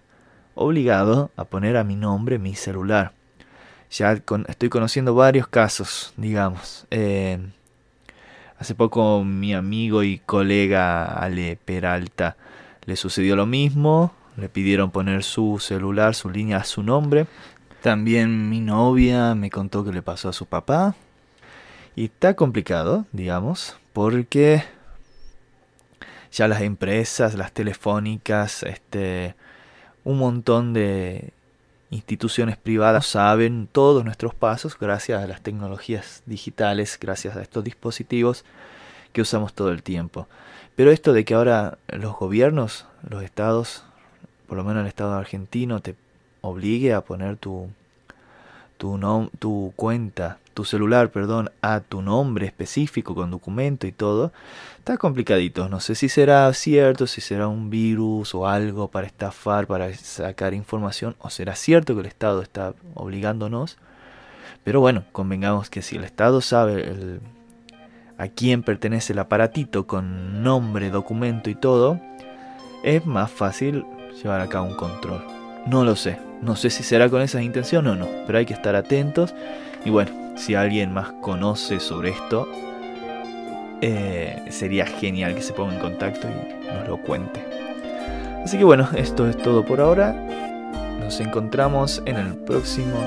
obligado 0.53 1.31
a 1.37 1.45
poner 1.45 1.77
a 1.77 1.85
mi 1.85 1.95
nombre 1.95 2.37
mi 2.37 2.55
celular. 2.55 3.13
Ya 3.89 4.11
estoy 4.11 4.69
conociendo 4.69 5.15
varios 5.15 5.47
casos, 5.47 6.13
digamos. 6.17 6.85
Eh, 6.91 7.39
Hace 8.65 8.73
poco 8.73 9.23
mi 9.23 9.53
amigo 9.53 10.01
y 10.01 10.17
colega 10.17 11.05
Ale 11.05 11.55
Peralta 11.55 12.35
le 12.85 12.95
sucedió 12.95 13.35
lo 13.35 13.45
mismo, 13.45 14.11
le 14.37 14.49
pidieron 14.49 14.89
poner 14.89 15.21
su 15.21 15.59
celular, 15.59 16.15
su 16.15 16.31
línea 16.31 16.63
su 16.63 16.81
nombre. 16.81 17.27
También 17.83 18.49
mi 18.49 18.61
novia 18.61 19.35
me 19.35 19.51
contó 19.51 19.85
que 19.85 19.91
le 19.91 20.01
pasó 20.01 20.29
a 20.29 20.33
su 20.33 20.47
papá. 20.47 20.95
Y 21.95 22.05
está 22.05 22.33
complicado, 22.33 23.05
digamos, 23.11 23.77
porque 23.93 24.63
ya 26.31 26.47
las 26.47 26.61
empresas, 26.61 27.35
las 27.35 27.51
telefónicas, 27.51 28.63
este, 28.63 29.35
un 30.03 30.17
montón 30.17 30.73
de 30.73 31.33
instituciones 31.95 32.57
privadas 32.57 33.07
saben 33.07 33.67
todos 33.71 34.03
nuestros 34.03 34.35
pasos 34.35 34.77
gracias 34.77 35.23
a 35.23 35.27
las 35.27 35.41
tecnologías 35.41 36.21
digitales, 36.25 36.97
gracias 37.01 37.35
a 37.35 37.41
estos 37.41 37.63
dispositivos 37.63 38.45
que 39.13 39.21
usamos 39.21 39.53
todo 39.53 39.71
el 39.71 39.81
tiempo. 39.81 40.27
Pero 40.75 40.91
esto 40.91 41.13
de 41.13 41.23
que 41.25 41.33
ahora 41.33 41.77
los 41.87 42.15
gobiernos, 42.17 42.85
los 43.09 43.23
estados, 43.23 43.83
por 44.47 44.57
lo 44.57 44.63
menos 44.63 44.81
el 44.81 44.87
estado 44.87 45.13
argentino, 45.13 45.79
te 45.79 45.95
obligue 46.41 46.93
a 46.93 47.01
poner 47.01 47.37
tu, 47.37 47.69
tu, 48.77 48.99
tu 49.39 49.73
cuenta, 49.75 50.37
tu 50.53 50.65
celular, 50.65 51.11
perdón, 51.11 51.49
a 51.61 51.79
tu 51.79 52.01
nombre 52.01 52.45
específico 52.45 53.15
con 53.15 53.31
documento 53.31 53.87
y 53.87 53.91
todo, 53.91 54.31
está 54.85 54.97
complicadito. 54.97 55.67
No 55.67 55.79
sé 55.79 55.95
si 55.95 56.09
será 56.09 56.53
cierto, 56.53 57.07
si 57.07 57.19
será 57.19 57.47
un 57.47 57.71
virus 57.71 58.35
o 58.35 58.47
algo 58.47 58.87
para 58.87 59.07
estafar, 59.07 59.65
para 59.65 59.91
sacar 59.95 60.53
información, 60.53 61.15
o 61.17 61.31
será 61.31 61.55
cierto 61.55 61.95
que 61.95 62.01
el 62.01 62.05
Estado 62.05 62.43
está 62.43 62.75
obligándonos. 62.93 63.79
Pero 64.63 64.81
bueno, 64.81 65.03
convengamos 65.11 65.71
que 65.71 65.81
si 65.81 65.95
el 65.95 66.03
Estado 66.03 66.39
sabe 66.39 67.19
a 68.19 68.27
quién 68.27 68.61
pertenece 68.61 69.13
el 69.13 69.19
aparatito 69.19 69.87
con 69.87 70.43
nombre, 70.43 70.91
documento 70.91 71.49
y 71.49 71.55
todo, 71.55 71.99
es 72.83 73.07
más 73.07 73.31
fácil 73.31 73.85
llevar 74.21 74.39
a 74.39 74.49
cabo 74.49 74.67
un 74.67 74.75
control. 74.75 75.25
No 75.65 75.83
lo 75.83 75.95
sé, 75.95 76.19
no 76.43 76.55
sé 76.55 76.69
si 76.69 76.83
será 76.83 77.09
con 77.09 77.23
esa 77.23 77.41
intención 77.41 77.87
o 77.87 77.95
no, 77.95 78.07
pero 78.27 78.37
hay 78.37 78.45
que 78.45 78.53
estar 78.53 78.75
atentos. 78.75 79.33
Y 79.83 79.89
bueno, 79.89 80.11
si 80.37 80.53
alguien 80.53 80.93
más 80.93 81.11
conoce 81.23 81.79
sobre 81.79 82.09
esto, 82.09 82.47
eh, 83.87 84.41
sería 84.49 84.87
genial 84.87 85.35
que 85.35 85.43
se 85.43 85.53
ponga 85.53 85.75
en 85.75 85.79
contacto 85.79 86.27
y 86.27 86.73
nos 86.73 86.87
lo 86.87 86.97
cuente. 86.97 87.39
Así 88.43 88.57
que 88.57 88.63
bueno, 88.63 88.89
esto 88.95 89.29
es 89.29 89.37
todo 89.37 89.63
por 89.63 89.79
ahora. 89.79 90.11
Nos 90.99 91.19
encontramos 91.19 92.01
en 92.07 92.15
el 92.15 92.33
próximo 92.33 92.97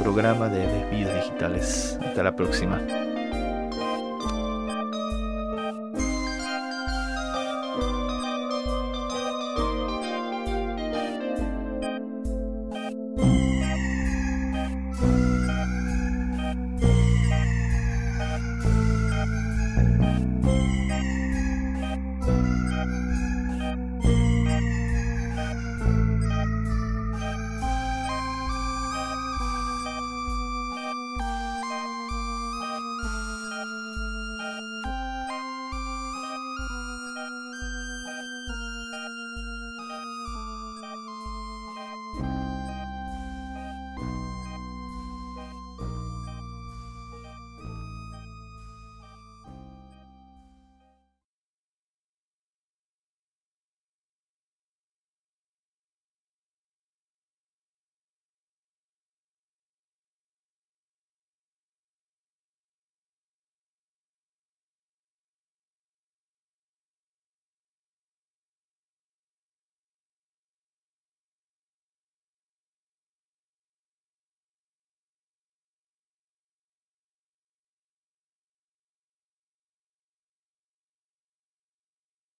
programa 0.00 0.48
de 0.48 0.66
Desvíos 0.66 1.14
Digitales. 1.14 1.98
Hasta 2.02 2.22
la 2.22 2.34
próxima. 2.34 2.80